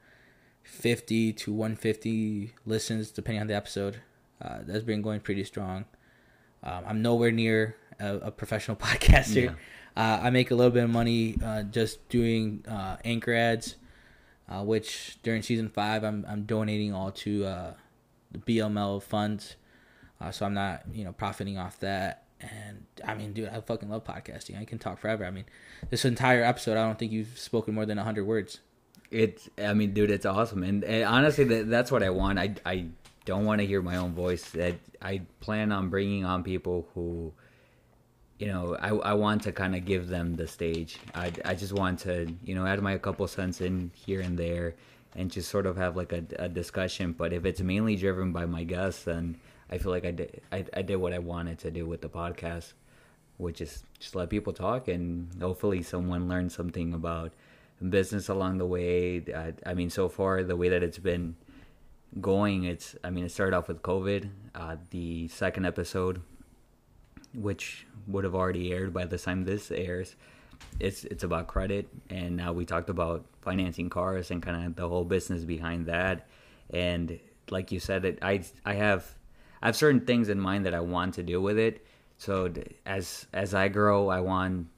fifty 0.63 1.33
to 1.35 1.53
one 1.53 1.77
fifty 1.77 2.53
listens 2.67 3.11
depending 3.11 3.41
on 3.41 3.47
the 3.47 3.55
episode. 3.55 4.01
Uh, 4.41 4.59
that's 4.63 4.85
been 4.85 5.03
going 5.03 5.21
pretty 5.21 5.45
strong. 5.45 5.85
Um, 6.63 6.85
I'm 6.87 7.03
nowhere 7.03 7.33
near 7.33 7.77
a, 7.99 8.17
a 8.17 8.31
professional 8.31 8.77
podcaster. 8.79 9.45
Yeah. 9.45 9.55
Uh, 9.97 10.21
I 10.23 10.31
make 10.31 10.53
a 10.53 10.55
little 10.55 10.71
bit 10.71 10.85
of 10.85 10.91
money 10.91 11.37
uh, 11.45 11.63
just 11.65 12.09
doing 12.09 12.65
uh, 12.69 12.99
anchor 13.05 13.35
ads, 13.35 13.75
uh, 14.49 14.63
which 14.63 15.19
during 15.25 15.43
season 15.43 15.69
five 15.69 16.05
I'm 16.05 16.25
I'm 16.29 16.45
donating 16.45 16.95
all 16.95 17.11
to 17.11 17.45
uh, 17.45 17.75
the 18.31 18.39
BLML 18.39 19.03
funds, 19.03 19.57
uh, 20.21 20.31
so 20.31 20.47
I'm 20.47 20.55
not 20.55 20.83
you 20.93 21.05
know 21.05 21.13
profiting 21.13 21.59
off 21.59 21.81
that. 21.81 22.25
And 22.41 22.85
I 23.05 23.15
mean, 23.15 23.33
dude, 23.33 23.49
I 23.49 23.61
fucking 23.61 23.89
love 23.89 24.05
podcasting. 24.05 24.61
I 24.61 24.65
can 24.65 24.79
talk 24.79 25.01
forever. 25.01 25.25
I 25.25 25.31
mean, 25.31 25.45
this 25.91 26.05
entire 26.05 26.45
episode, 26.45 26.73
I 26.77 26.87
don't 26.87 26.99
think 26.99 27.11
you've 27.11 27.37
spoken 27.39 27.75
more 27.75 27.85
than 27.85 27.99
hundred 27.99 28.27
words. 28.27 28.61
It's, 29.11 29.49
I 29.63 29.73
mean, 29.73 29.95
dude, 29.95 30.11
it's 30.11 30.27
awesome, 30.27 30.63
and, 30.63 30.85
and 30.85 31.05
honestly, 31.05 31.45
that, 31.45 31.71
that's 31.71 31.91
what 31.91 32.03
I 32.03 32.11
want. 32.11 32.39
I, 32.39 32.55
I 32.67 32.87
don't 33.25 33.45
want 33.45 33.61
to 33.61 33.67
hear 33.67 33.83
my 33.83 33.97
own 33.97 34.13
voice. 34.13 34.51
That 34.51 34.75
I 35.03 35.23
plan 35.41 35.73
on 35.73 35.89
bringing 35.89 36.25
on 36.25 36.43
people 36.43 36.89
who, 36.95 37.33
you 38.39 38.47
know, 38.47 38.77
I, 38.81 38.89
I 38.89 39.15
want 39.15 39.43
to 39.43 39.53
kind 39.53 39.75
of 39.75 39.85
give 39.85 40.09
them 40.09 40.37
the 40.37 40.47
stage. 40.47 40.99
I, 41.15 41.33
I 41.45 41.55
just 41.55 41.73
want 41.73 42.01
to, 42.01 42.33
you 42.45 42.55
know, 42.55 42.67
add 42.67 42.83
my 42.83 42.97
couple 42.99 43.27
cents 43.29 43.61
in 43.61 43.91
here 43.95 44.21
and 44.21 44.39
there, 44.39 44.75
and 45.15 45.31
just 45.31 45.51
sort 45.51 45.67
of 45.67 45.77
have 45.77 45.97
like 45.97 46.13
a, 46.13 46.25
a 46.39 46.49
discussion. 46.49 47.13
But 47.13 47.33
if 47.33 47.45
it's 47.45 47.61
mainly 47.61 47.97
driven 47.97 48.33
by 48.33 48.47
my 48.47 48.65
guests, 48.65 49.05
then 49.05 49.37
I 49.71 49.79
feel 49.79 49.91
like 49.91 50.05
I 50.05 50.13
did, 50.13 50.41
I, 50.53 50.65
I 50.75 50.83
did 50.83 50.97
what 50.97 51.13
I 51.13 51.19
wanted 51.19 51.59
to 51.61 51.71
do 51.71 51.87
with 51.87 52.01
the 52.01 52.09
podcast, 52.09 52.73
which 53.37 53.61
is 53.61 53.83
just 53.99 54.15
let 54.15 54.31
people 54.31 54.53
talk, 54.53 54.89
and 54.89 55.31
hopefully 55.41 55.83
someone 55.83 56.29
learns 56.29 56.55
something 56.55 56.95
about 56.95 57.33
business 57.87 58.29
along 58.29 58.59
the 58.59 58.67
way. 58.67 59.23
I, 59.35 59.55
I 59.67 59.75
mean, 59.75 59.91
so 59.91 60.09
far 60.09 60.43
the 60.43 60.57
way 60.57 60.69
that 60.69 60.83
it's 60.83 60.99
been 60.99 61.37
going, 62.21 62.65
it's 62.65 62.97
I 63.05 63.11
mean, 63.11 63.25
it 63.25 63.31
started 63.31 63.57
off 63.57 63.69
with 63.69 63.83
COVID. 63.83 64.31
Uh, 64.55 64.77
the 64.91 65.29
second 65.29 65.67
episode, 65.67 66.23
which 67.35 67.87
would 68.07 68.25
have 68.25 68.35
already 68.35 68.73
aired 68.73 68.93
by 68.93 69.05
the 69.05 69.19
time 69.19 69.45
this 69.45 69.71
airs, 69.71 70.17
it's 70.81 71.05
it's 71.05 71.25
about 71.25 71.47
credit, 71.49 71.89
and 72.11 72.37
now 72.37 72.53
we 72.53 72.65
talked 72.65 72.91
about 72.91 73.25
financing 73.43 73.91
cars 73.91 74.31
and 74.31 74.43
kind 74.43 74.67
of 74.67 74.77
the 74.77 74.89
whole 74.89 75.05
business 75.05 75.45
behind 75.45 75.87
that. 75.87 76.27
And 76.71 77.19
like 77.51 77.73
you 77.73 77.81
said, 77.81 78.05
it 78.05 78.19
I 78.23 78.45
I 78.65 78.75
have 78.75 79.07
I 79.63 79.67
have 79.67 79.77
certain 79.77 80.03
things 80.03 80.29
in 80.29 80.39
mind 80.41 80.67
that 80.67 80.75
I 80.75 80.81
want 80.81 81.15
to 81.15 81.23
do 81.23 81.41
with 81.41 81.59
it. 81.59 81.85
So 82.19 82.53
as 82.87 83.27
as 83.33 83.55
I 83.55 83.69
grow, 83.69 84.09
I 84.09 84.21
want 84.21 84.69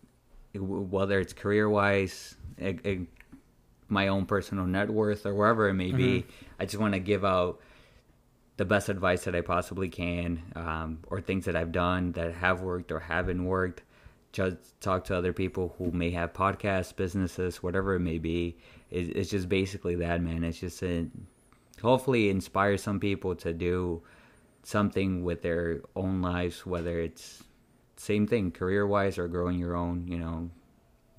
whether 0.55 1.21
it's 1.21 1.33
career 1.33 1.69
wise, 1.69 2.35
my 3.89 4.09
own 4.09 4.27
personal 4.27 4.67
net 4.67 4.91
worth, 4.91 5.27
or 5.27 5.35
wherever 5.35 5.69
it 5.69 5.75
may 5.75 5.93
be. 5.93 6.25
I 6.59 6.65
just 6.65 6.79
want 6.79 6.95
to 6.95 7.01
give 7.01 7.25
out 7.25 7.61
the 8.57 8.65
best 8.65 8.89
advice 8.89 9.25
that 9.25 9.35
I 9.35 9.41
possibly 9.41 9.89
can, 9.89 10.43
um, 10.55 10.99
or 11.07 11.21
things 11.21 11.47
that 11.47 11.57
I've 11.57 11.73
done 11.73 12.13
that 12.13 12.35
have 12.35 12.61
worked 12.61 12.93
or 12.93 13.01
haven't 13.01 13.45
worked, 13.45 13.83
just 14.33 14.81
talk 14.81 15.05
to 15.05 15.17
other 15.17 15.33
people 15.33 15.75
who 15.79 15.91
may 15.91 16.11
have 16.11 16.33
podcasts, 16.33 16.95
businesses, 16.95 17.63
whatever 17.63 17.95
it 17.95 18.01
may 18.01 18.19
be. 18.19 18.57
It's, 18.91 19.11
it's 19.15 19.31
just 19.31 19.49
basically 19.49 19.97
that, 19.97 20.23
man. 20.23 20.45
It's 20.45 20.61
just 20.61 20.83
a, 20.83 21.07
hopefully 21.83 22.31
inspire 22.31 22.77
some 22.77 23.01
people 23.01 23.35
to 23.37 23.53
do 23.53 24.03
something 24.63 25.25
with 25.25 25.43
their 25.43 25.81
own 25.97 26.23
lives, 26.23 26.65
whether 26.65 27.01
it's 27.01 27.43
same 27.97 28.27
thing 28.27 28.51
career 28.51 28.87
wise 28.87 29.19
or 29.19 29.29
growing 29.29 29.59
your 29.59 29.77
own, 29.77 30.07
you 30.07 30.19
know, 30.19 30.51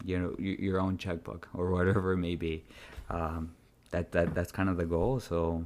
you 0.03 0.18
know 0.18 0.36
your 0.39 0.80
own 0.80 0.97
checkbook 0.97 1.47
or 1.53 1.72
whatever 1.72 2.14
it 2.14 2.18
may 2.18 2.36
be. 2.36 2.64
Um, 3.09 3.53
that 3.91 4.12
that 4.14 4.34
that's 4.34 4.51
kind 4.51 4.70
of 4.70 4.78
the 4.78 4.86
goal. 4.86 5.20
So 5.20 5.66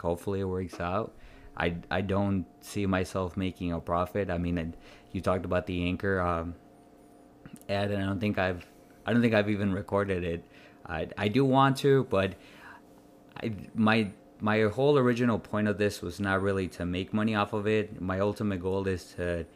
hopefully 0.00 0.40
it 0.40 0.44
works 0.44 0.80
out. 0.80 1.14
I 1.56 1.76
I 1.90 2.00
don't 2.00 2.46
see 2.60 2.86
myself 2.86 3.36
making 3.36 3.72
a 3.72 3.80
profit. 3.80 4.30
I 4.30 4.38
mean, 4.38 4.74
you 5.12 5.20
talked 5.20 5.44
about 5.44 5.66
the 5.66 5.84
anchor 5.84 6.20
um, 6.20 6.54
ad, 7.70 7.90
and 7.90 8.02
I 8.02 8.06
don't 8.06 8.20
think 8.20 8.38
I've 8.38 8.66
I 9.06 9.12
don't 9.12 9.22
think 9.22 9.34
I've 9.34 9.48
even 9.48 9.72
recorded 9.72 10.24
it. 10.24 10.44
I 10.86 11.08
I 11.16 11.28
do 11.28 11.44
want 11.44 11.76
to, 11.78 12.04
but 12.04 12.34
I 13.42 13.52
my 13.74 14.10
my 14.40 14.62
whole 14.62 14.98
original 14.98 15.38
point 15.38 15.68
of 15.68 15.78
this 15.78 16.02
was 16.02 16.18
not 16.18 16.42
really 16.42 16.68
to 16.68 16.86
make 16.86 17.12
money 17.12 17.34
off 17.34 17.52
of 17.52 17.66
it. 17.66 18.00
My 18.00 18.20
ultimate 18.20 18.60
goal 18.60 18.86
is 18.88 19.04
to 19.16 19.46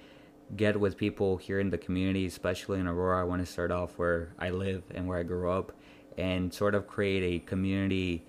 get 0.56 0.78
with 0.78 0.96
people 0.96 1.36
here 1.38 1.58
in 1.58 1.70
the 1.70 1.78
community, 1.78 2.26
especially 2.26 2.78
in 2.78 2.86
Aurora. 2.86 3.20
I 3.20 3.24
want 3.24 3.44
to 3.44 3.50
start 3.50 3.70
off 3.70 3.98
where 3.98 4.34
I 4.38 4.50
live 4.50 4.82
and 4.94 5.08
where 5.08 5.18
I 5.18 5.22
grew 5.22 5.50
up 5.50 5.72
and 6.18 6.52
sort 6.52 6.74
of 6.74 6.86
create 6.86 7.22
a 7.22 7.44
community 7.44 8.24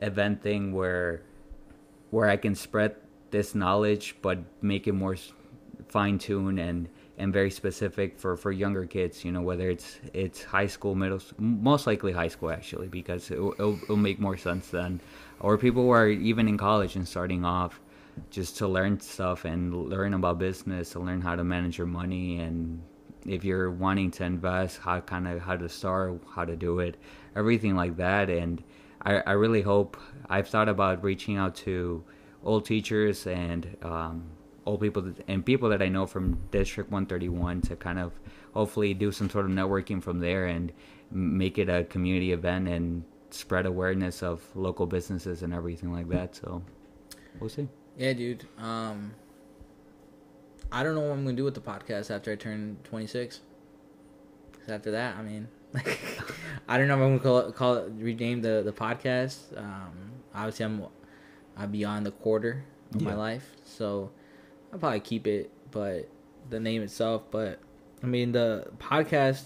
event 0.00 0.42
thing 0.42 0.72
where 0.72 1.22
where 2.10 2.28
I 2.28 2.36
can 2.36 2.54
spread 2.54 2.96
this 3.30 3.54
knowledge 3.54 4.16
but 4.22 4.38
make 4.62 4.86
it 4.86 4.92
more 4.92 5.16
fine 5.88 6.18
tuned 6.18 6.58
and 6.58 6.88
and 7.18 7.32
very 7.32 7.50
specific 7.50 8.18
for 8.18 8.36
for 8.36 8.52
younger 8.52 8.84
kids 8.84 9.24
you 9.24 9.32
know 9.32 9.40
whether 9.40 9.70
it's 9.70 9.98
it's 10.12 10.44
high 10.44 10.66
school 10.66 10.94
middle 10.94 11.20
most 11.38 11.86
likely 11.86 12.12
high 12.12 12.28
school 12.28 12.50
actually 12.50 12.88
because 12.88 13.30
it, 13.30 13.38
will 13.38 13.54
it'll 13.54 13.96
make 13.96 14.18
more 14.18 14.36
sense 14.36 14.68
then. 14.68 15.00
Or 15.40 15.58
people 15.58 15.82
who 15.82 15.90
are 15.90 16.08
even 16.08 16.48
in 16.48 16.56
college 16.56 16.96
and 16.96 17.06
starting 17.06 17.44
off 17.44 17.80
just 18.30 18.56
to 18.58 18.68
learn 18.68 19.00
stuff 19.00 19.44
and 19.44 19.74
learn 19.90 20.14
about 20.14 20.38
business 20.38 20.90
to 20.90 21.00
learn 21.00 21.20
how 21.20 21.36
to 21.36 21.44
manage 21.44 21.76
your 21.76 21.86
money. 21.86 22.38
And 22.38 22.82
if 23.26 23.44
you're 23.44 23.70
wanting 23.70 24.10
to 24.12 24.24
invest 24.24 24.78
how 24.78 25.00
kind 25.00 25.28
of 25.28 25.40
how 25.40 25.56
to 25.56 25.68
start 25.68 26.20
how 26.34 26.44
to 26.44 26.56
do 26.56 26.80
it 26.80 26.96
everything 27.34 27.76
like 27.76 27.96
that. 27.96 28.30
And 28.30 28.62
I, 29.02 29.22
I 29.26 29.32
really 29.32 29.62
hope 29.62 29.96
i've 30.28 30.48
thought 30.48 30.68
about 30.68 31.04
reaching 31.04 31.36
out 31.36 31.54
to 31.54 32.02
old 32.42 32.64
teachers 32.64 33.26
and 33.26 33.76
um, 33.82 34.24
old 34.66 34.80
people 34.80 35.02
that, 35.02 35.24
and 35.28 35.44
people 35.44 35.68
that 35.68 35.80
i 35.80 35.88
know 35.88 36.06
from 36.06 36.38
district 36.50 36.90
131 36.90 37.60
to 37.62 37.76
kind 37.76 37.98
of 37.98 38.12
hopefully 38.52 38.92
do 38.94 39.10
some 39.12 39.30
sort 39.30 39.44
of 39.44 39.50
networking 39.50 40.02
from 40.02 40.18
there 40.18 40.46
and 40.46 40.72
make 41.10 41.58
it 41.58 41.68
a 41.68 41.84
community 41.84 42.32
event 42.32 42.68
and 42.68 43.04
spread 43.30 43.66
awareness 43.66 44.22
of 44.22 44.42
local 44.54 44.86
businesses 44.86 45.42
and 45.42 45.54
everything 45.54 45.92
like 45.92 46.08
that 46.08 46.34
so 46.34 46.62
we'll 47.40 47.48
see 47.48 47.68
yeah 47.96 48.12
dude 48.12 48.46
um 48.58 49.12
I 50.72 50.82
don't 50.82 50.94
know 50.94 51.02
what 51.02 51.12
I'm 51.12 51.24
gonna 51.24 51.36
do 51.36 51.44
with 51.44 51.54
the 51.54 51.60
podcast 51.60 52.10
after 52.10 52.32
I 52.32 52.36
turn 52.36 52.76
26. 52.84 53.40
After 54.68 54.90
that, 54.90 55.16
I 55.16 55.22
mean, 55.22 55.48
like, 55.72 55.98
I 56.68 56.76
don't 56.76 56.88
know 56.88 56.96
if 56.96 57.00
I'm 57.00 57.18
gonna 57.18 57.20
call 57.20 57.38
it, 57.38 57.54
call 57.54 57.74
it 57.76 57.92
rename 57.96 58.42
the 58.42 58.62
the 58.64 58.72
podcast. 58.72 59.56
Um, 59.56 60.12
obviously, 60.34 60.64
I'm 60.64 60.84
I'm 61.56 61.70
beyond 61.70 62.04
the 62.04 62.10
quarter 62.10 62.64
of 62.94 63.00
yeah. 63.00 63.08
my 63.08 63.14
life, 63.14 63.56
so 63.64 64.10
I'll 64.76 64.80
probably 64.80 65.00
keep 65.00 65.26
it, 65.26 65.50
but 65.70 66.06
the 66.50 66.60
name 66.60 66.82
itself. 66.82 67.22
But 67.30 67.60
I 68.02 68.06
mean, 68.06 68.32
the 68.32 68.68
podcast, 68.76 69.44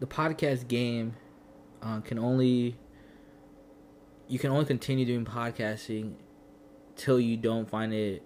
the 0.00 0.06
podcast 0.06 0.66
game, 0.66 1.14
uh, 1.80 2.00
can 2.00 2.18
only 2.18 2.76
you 4.26 4.40
can 4.40 4.50
only 4.50 4.64
continue 4.64 5.06
doing 5.06 5.24
podcasting 5.24 6.14
till 6.96 7.20
you 7.20 7.36
don't 7.36 7.70
find 7.70 7.94
it 7.94 8.24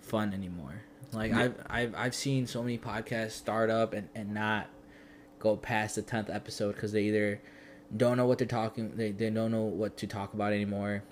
fun 0.00 0.32
anymore. 0.32 0.80
Like 1.12 1.32
yeah. 1.32 1.40
I've 1.40 1.54
I've 1.68 1.94
I've 1.94 2.14
seen 2.14 2.46
so 2.46 2.62
many 2.62 2.78
podcasts 2.78 3.32
start 3.32 3.68
up 3.68 3.92
and, 3.92 4.08
and 4.14 4.32
not 4.32 4.68
go 5.38 5.54
past 5.54 5.96
the 5.96 6.02
tenth 6.02 6.30
episode 6.30 6.76
because 6.76 6.92
they 6.92 7.02
either 7.02 7.42
don't 7.94 8.16
know 8.16 8.26
what 8.26 8.38
they're 8.38 8.46
talking 8.46 8.96
they, 8.96 9.12
they 9.12 9.30
don't 9.30 9.50
know 9.50 9.62
what 9.62 9.96
to 9.96 10.06
talk 10.06 10.34
about 10.34 10.52
anymore 10.52 11.02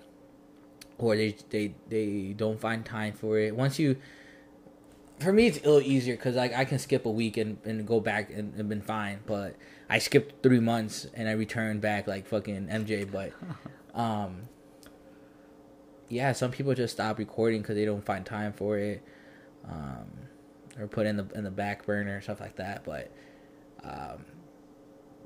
or 0.99 1.17
they 1.17 1.37
they 1.51 1.75
they 1.89 2.35
don't 2.37 2.61
find 2.61 2.85
time 2.85 3.13
for 3.13 3.39
it 3.39 3.55
once 3.55 3.79
you 3.79 3.97
for 5.19 5.33
me 5.33 5.47
it's 5.47 5.59
a 5.59 5.63
little 5.63 5.81
easier 5.81 6.17
because 6.17 6.35
like 6.37 6.55
i 6.55 6.65
can 6.65 6.79
skip 6.79 7.07
a 7.07 7.11
week 7.11 7.37
and, 7.37 7.59
and 7.65 7.87
go 7.87 8.01
back 8.01 8.31
and, 8.31 8.55
and 8.55 8.69
been 8.69 8.83
fine 8.83 9.19
but 9.27 9.57
i 9.89 9.99
skipped 9.99 10.43
three 10.43 10.61
months 10.61 11.07
and 11.15 11.29
i 11.29 11.33
returned 11.33 11.81
back 11.81 12.07
like 12.07 12.27
fucking 12.27 12.67
mj 12.67 13.11
but 13.11 13.33
um 13.99 14.49
yeah, 16.09 16.33
some 16.33 16.51
people 16.51 16.75
just 16.75 16.95
stop 16.95 17.19
recording 17.19 17.63
because 17.63 17.77
they 17.77 17.85
don't 17.85 18.05
find 18.05 18.25
time 18.25 18.53
for 18.53 18.79
it, 18.79 19.03
um, 19.69 20.07
or 20.79 20.87
put 20.87 21.07
in 21.07 21.17
the 21.17 21.27
in 21.35 21.45
the 21.45 21.51
back 21.51 21.85
burner 21.85 22.21
stuff 22.21 22.41
like 22.41 22.57
that. 22.57 22.85
But 22.85 23.11
um, 23.83 24.25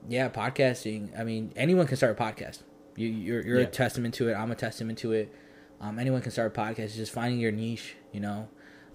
yeah, 0.09 0.29
podcasting. 0.29 1.19
I 1.19 1.25
mean, 1.25 1.53
anyone 1.57 1.87
can 1.87 1.97
start 1.97 2.19
a 2.19 2.23
podcast. 2.23 2.63
You 2.97 3.09
you're 3.09 3.43
you're 3.47 3.61
yeah. 3.61 3.67
a 3.67 3.71
testament 3.71 4.15
to 4.15 4.29
it. 4.29 4.35
I'm 4.35 4.51
a 4.51 4.57
testament 4.57 4.99
to 5.01 5.13
it. 5.13 5.35
Um, 5.81 5.99
anyone 5.99 6.21
can 6.21 6.31
start 6.31 6.57
a 6.57 6.61
podcast. 6.61 6.79
It's 6.79 6.97
just 6.97 7.13
finding 7.13 7.41
your 7.41 7.53
niche. 7.53 7.97
You 8.13 8.21
know, 8.21 8.49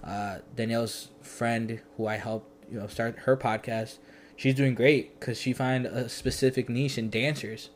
uh, 0.04 0.40
Danielle's 0.56 1.10
friend 1.22 1.82
who 1.98 2.08
I 2.08 2.18
helped 2.18 2.72
you 2.72 2.80
know 2.80 2.88
start 2.88 3.20
her 3.20 3.36
podcast. 3.38 3.98
She's 4.36 4.56
doing 4.56 4.76
great 4.76 5.20
because 5.20 5.40
she 5.40 5.54
find 5.54 5.86
a 5.86 6.10
specific 6.10 6.70
niche 6.70 6.98
in 6.98 7.10
dancers. 7.10 7.70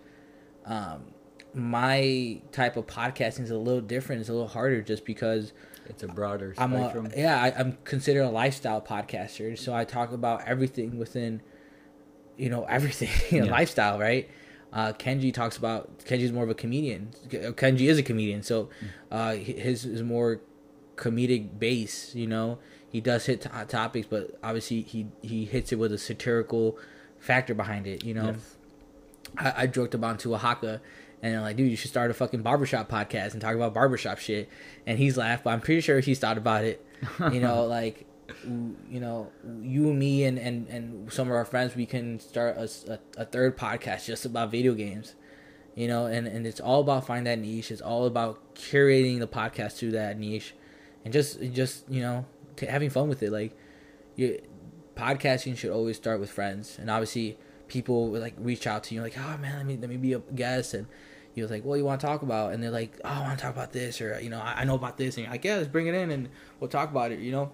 Um, 0.65 1.13
my 1.53 2.41
type 2.51 2.77
of 2.77 2.85
podcasting 2.85 3.41
is 3.41 3.51
a 3.51 3.57
little 3.57 3.81
different. 3.81 4.21
It's 4.21 4.29
a 4.29 4.33
little 4.33 4.47
harder 4.47 4.81
just 4.81 5.05
because 5.05 5.53
it's 5.87 6.03
a 6.03 6.07
broader 6.07 6.53
spectrum. 6.53 7.05
I'm 7.07 7.11
a, 7.11 7.17
yeah, 7.17 7.41
I, 7.41 7.59
am 7.59 7.77
considered 7.83 8.21
a 8.21 8.29
lifestyle 8.29 8.81
podcaster, 8.81 9.57
so 9.57 9.73
I 9.73 9.85
talk 9.85 10.11
about 10.11 10.47
everything 10.47 10.99
within, 10.99 11.41
you 12.37 12.49
know, 12.49 12.65
everything, 12.65 13.09
yeah. 13.35 13.49
lifestyle, 13.49 13.97
right? 13.97 14.29
Uh, 14.71 14.93
Kenji 14.93 15.33
talks 15.33 15.57
about 15.57 15.99
Kenji's 15.99 16.31
more 16.31 16.43
of 16.43 16.49
a 16.49 16.55
comedian. 16.55 17.09
Kenji 17.29 17.89
is 17.89 17.97
a 17.97 18.03
comedian, 18.03 18.43
so 18.43 18.69
uh, 19.11 19.33
his 19.33 19.85
is 19.85 20.03
more 20.03 20.41
comedic 20.95 21.57
base. 21.57 22.13
You 22.13 22.27
know, 22.27 22.59
he 22.89 23.01
does 23.01 23.25
hit 23.25 23.41
t- 23.41 23.49
topics, 23.67 24.07
but 24.09 24.37
obviously 24.43 24.81
he 24.81 25.07
he 25.21 25.45
hits 25.45 25.71
it 25.71 25.77
with 25.77 25.91
a 25.91 25.97
satirical 25.97 26.77
factor 27.19 27.53
behind 27.53 27.87
it. 27.87 28.03
You 28.03 28.13
know, 28.13 28.25
yes. 28.25 28.55
I, 29.37 29.63
I 29.63 29.67
joked 29.67 29.93
about 29.95 30.19
to 30.19 30.35
Oaxaca 30.35 30.81
and 31.21 31.33
they're 31.33 31.41
like, 31.41 31.57
dude, 31.57 31.69
you 31.69 31.75
should 31.75 31.89
start 31.89 32.11
a 32.11 32.13
fucking 32.13 32.41
barbershop 32.41 32.89
podcast 32.89 33.33
and 33.33 33.41
talk 33.41 33.55
about 33.55 33.73
barbershop 33.73 34.19
shit. 34.19 34.49
And 34.85 34.97
he's 34.97 35.17
laughed, 35.17 35.43
but 35.43 35.51
I'm 35.51 35.61
pretty 35.61 35.81
sure 35.81 35.99
he's 35.99 36.19
thought 36.19 36.37
about 36.37 36.63
it. 36.63 36.85
you 37.31 37.39
know, 37.39 37.65
like, 37.67 38.05
you 38.43 38.99
know, 38.99 39.31
you 39.61 39.89
and 39.89 39.99
me 39.99 40.23
and, 40.23 40.37
and, 40.37 40.67
and 40.67 41.11
some 41.11 41.27
of 41.27 41.33
our 41.33 41.45
friends, 41.45 41.75
we 41.75 41.85
can 41.85 42.19
start 42.19 42.57
a, 42.57 42.69
a, 42.91 43.21
a 43.21 43.25
third 43.25 43.57
podcast 43.57 44.05
just 44.05 44.25
about 44.25 44.51
video 44.51 44.73
games. 44.73 45.15
You 45.75 45.87
know, 45.87 46.07
and, 46.07 46.27
and 46.27 46.45
it's 46.45 46.59
all 46.59 46.81
about 46.81 47.05
finding 47.05 47.25
that 47.25 47.39
niche. 47.39 47.71
It's 47.71 47.81
all 47.81 48.05
about 48.05 48.55
curating 48.55 49.19
the 49.19 49.27
podcast 49.27 49.77
to 49.79 49.91
that 49.91 50.19
niche, 50.19 50.53
and 51.05 51.13
just 51.13 51.39
just 51.53 51.89
you 51.89 52.01
know 52.01 52.25
t- 52.57 52.65
having 52.65 52.89
fun 52.89 53.07
with 53.07 53.23
it. 53.23 53.31
Like, 53.31 53.55
you 54.15 54.41
podcasting 54.95 55.55
should 55.55 55.71
always 55.71 55.95
start 55.95 56.19
with 56.19 56.29
friends, 56.29 56.77
and 56.79 56.89
obviously 56.89 57.37
people 57.69 58.09
like 58.11 58.33
reach 58.37 58.67
out 58.67 58.83
to 58.85 58.95
you 58.95 59.01
like, 59.01 59.17
oh 59.17 59.37
man, 59.37 59.55
let 59.57 59.65
me 59.65 59.77
let 59.77 59.89
me 59.89 59.95
be 59.95 60.13
a 60.13 60.19
guest, 60.19 60.73
and 60.73 60.87
he 61.33 61.41
was 61.41 61.51
like, 61.51 61.63
"What 61.63 61.75
do 61.75 61.79
you 61.79 61.85
want 61.85 62.01
to 62.01 62.07
talk 62.07 62.21
about?" 62.21 62.53
And 62.53 62.61
they're 62.61 62.71
like, 62.71 62.99
"Oh, 63.05 63.09
I 63.09 63.21
want 63.21 63.39
to 63.39 63.43
talk 63.43 63.53
about 63.53 63.71
this," 63.71 64.01
or 64.01 64.19
you 64.19 64.29
know, 64.29 64.39
I, 64.39 64.61
I 64.61 64.63
know 64.65 64.75
about 64.75 64.97
this, 64.97 65.15
and 65.15 65.23
you're 65.23 65.31
like, 65.31 65.45
"Yeah, 65.45 65.57
let's 65.57 65.69
bring 65.69 65.87
it 65.87 65.93
in 65.93 66.11
and 66.11 66.29
we'll 66.59 66.69
talk 66.69 66.91
about 66.91 67.11
it." 67.11 67.19
You 67.19 67.31
know, 67.31 67.51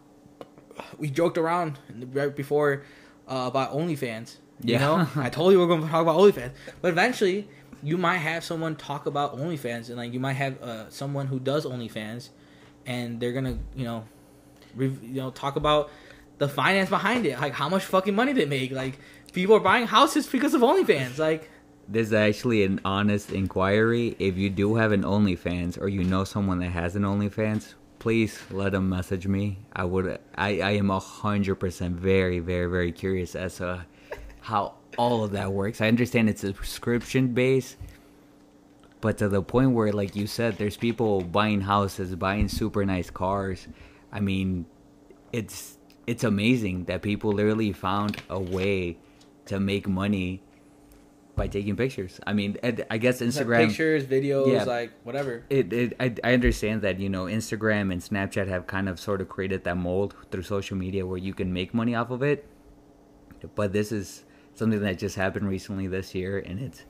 we 0.98 1.10
joked 1.10 1.38
around 1.38 1.80
right 2.12 2.36
before 2.36 2.84
uh, 3.28 3.46
about 3.48 3.74
OnlyFans. 3.74 4.38
You 4.62 4.74
yeah. 4.74 4.80
know, 4.80 5.08
I 5.16 5.30
told 5.30 5.52
you 5.52 5.60
we 5.60 5.66
are 5.66 5.68
going 5.68 5.82
to 5.82 5.88
talk 5.88 6.02
about 6.02 6.18
OnlyFans, 6.18 6.52
but 6.82 6.90
eventually 6.90 7.48
you 7.84 7.98
might 7.98 8.18
have 8.18 8.44
someone 8.44 8.76
talk 8.76 9.06
about 9.06 9.38
OnlyFans, 9.38 9.90
and 9.90 9.98
like 9.98 10.14
you 10.14 10.20
might 10.20 10.34
have 10.34 10.62
uh, 10.62 10.90
someone 10.90 11.28
who 11.28 11.40
does 11.40 11.66
OnlyFans, 11.66 12.30
and 12.86 13.20
they're 13.20 13.34
gonna 13.34 13.58
you 13.76 13.84
know, 13.84 14.06
re- 14.76 14.98
you 15.02 15.22
know, 15.22 15.32
talk 15.32 15.56
about 15.56 15.90
the 16.38 16.48
finance 16.48 16.90
behind 16.90 17.26
it, 17.26 17.40
like 17.40 17.54
how 17.54 17.70
much 17.70 17.84
fucking 17.84 18.16
money 18.16 18.34
they 18.34 18.46
make. 18.46 18.72
Like 18.72 19.00
people 19.34 19.56
are 19.56 19.60
buying 19.60 19.88
houses 19.88 20.28
because 20.28 20.54
of 20.54 20.62
OnlyFans, 20.62 21.18
like 21.18 21.50
this 21.88 22.08
is 22.08 22.14
actually 22.14 22.64
an 22.64 22.82
honest 22.84 23.32
inquiry. 23.32 24.16
If 24.20 24.38
you 24.38 24.50
do 24.50 24.76
have 24.76 24.92
an 24.92 25.04
OnlyFans 25.04 25.80
or 25.80 25.88
you 25.88 26.04
know 26.04 26.24
someone 26.24 26.60
that 26.60 26.70
has 26.70 26.96
an 26.96 27.04
OnlyFans, 27.04 27.76
please 28.06 28.38
let 28.52 28.74
them 28.74 28.88
message 28.88 29.26
me. 29.26 29.58
I 29.74 29.84
would. 29.84 30.20
I 30.36 30.62
I 30.62 30.72
am 30.78 30.90
hundred 30.90 31.56
percent 31.56 31.96
very 31.96 32.38
very 32.38 32.68
very 32.68 32.92
curious 32.92 33.34
as 33.34 33.56
to 33.58 33.84
how 34.42 34.76
all 34.96 35.24
of 35.24 35.32
that 35.32 35.52
works. 35.52 35.82
I 35.82 35.88
understand 35.88 36.30
it's 36.30 36.44
a 36.44 36.54
subscription 36.54 37.34
base, 37.34 37.78
but 39.02 39.18
to 39.18 39.28
the 39.28 39.42
point 39.42 39.72
where, 39.72 39.92
like 39.92 40.16
you 40.16 40.28
said, 40.28 40.60
there's 40.60 40.78
people 40.78 41.22
buying 41.22 41.62
houses, 41.62 42.14
buying 42.14 42.48
super 42.48 42.86
nice 42.86 43.10
cars. 43.10 43.68
I 44.12 44.20
mean, 44.20 44.68
it's 45.34 45.80
it's 46.06 46.24
amazing 46.24 46.86
that 46.86 47.02
people 47.02 47.32
literally 47.32 47.74
found 47.74 48.22
a 48.30 48.40
way 48.40 49.00
to 49.48 49.60
make 49.60 49.88
money 49.88 50.44
by 51.36 51.48
taking 51.48 51.76
pictures. 51.76 52.20
I 52.26 52.34
mean, 52.34 52.58
I 52.64 52.98
guess 52.98 53.22
It's 53.22 53.38
like 53.38 53.46
Instagram. 53.48 53.68
pictures, 53.68 54.06
videos, 54.06 54.52
Yeah. 54.52 54.64
like 54.64 54.92
whatever. 55.04 55.44
It, 55.50 55.72
it 55.74 55.94
I, 56.00 56.14
I 56.24 56.34
understand 56.34 56.82
that 56.84 57.00
you 57.00 57.10
know 57.10 57.26
Instagram 57.26 57.92
and 57.92 58.02
Snapchat 58.02 58.48
have 58.48 58.68
kind 58.68 58.88
of 58.90 59.00
sort 59.00 59.22
of 59.22 59.30
created 59.30 59.64
that 59.66 59.78
mold 59.78 60.16
through 60.32 60.44
social 60.44 60.78
media 60.78 61.06
where 61.06 61.18
you 61.18 61.34
can 61.34 61.52
make 61.52 61.74
money 61.74 61.94
off 61.96 62.10
of 62.12 62.24
it, 62.24 62.48
but 63.56 63.74
this 63.74 63.92
is 63.92 64.24
something 64.54 64.80
that 64.82 64.98
just 64.98 65.16
happened 65.16 65.48
recently 65.50 65.88
this 65.88 66.16
year, 66.16 66.40
and 66.40 66.60
it's 66.60 66.84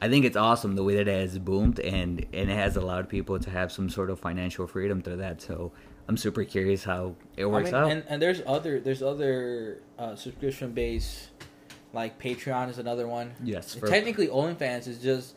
I 0.00 0.08
think 0.08 0.24
it's 0.24 0.36
awesome 0.36 0.76
the 0.76 0.84
way 0.84 0.94
that 0.96 1.08
it 1.08 1.20
has 1.20 1.38
boomed 1.38 1.80
and 1.80 2.24
and 2.32 2.50
it 2.50 2.54
has 2.54 2.76
allowed 2.76 3.08
people 3.08 3.38
to 3.40 3.50
have 3.50 3.72
some 3.72 3.88
sort 3.90 4.10
of 4.10 4.20
financial 4.20 4.66
freedom 4.66 5.02
through 5.02 5.16
that. 5.16 5.42
So 5.42 5.72
I'm 6.08 6.16
super 6.16 6.44
curious 6.44 6.84
how 6.84 7.16
it 7.36 7.44
I 7.44 7.46
works 7.46 7.72
mean, 7.72 7.74
out. 7.74 7.90
and, 7.90 8.04
and 8.08 8.22
there's 8.22 8.40
other 8.46 8.78
there's 8.80 9.02
other 9.02 9.82
uh, 9.98 10.14
subscription 10.14 10.72
based, 10.72 11.30
like 11.92 12.20
Patreon 12.20 12.68
is 12.70 12.78
another 12.78 13.06
one. 13.08 13.32
yes, 13.42 13.74
for 13.74 13.86
Technically, 13.88 14.28
OnlyFans 14.28 14.86
is 14.86 14.98
just 14.98 15.34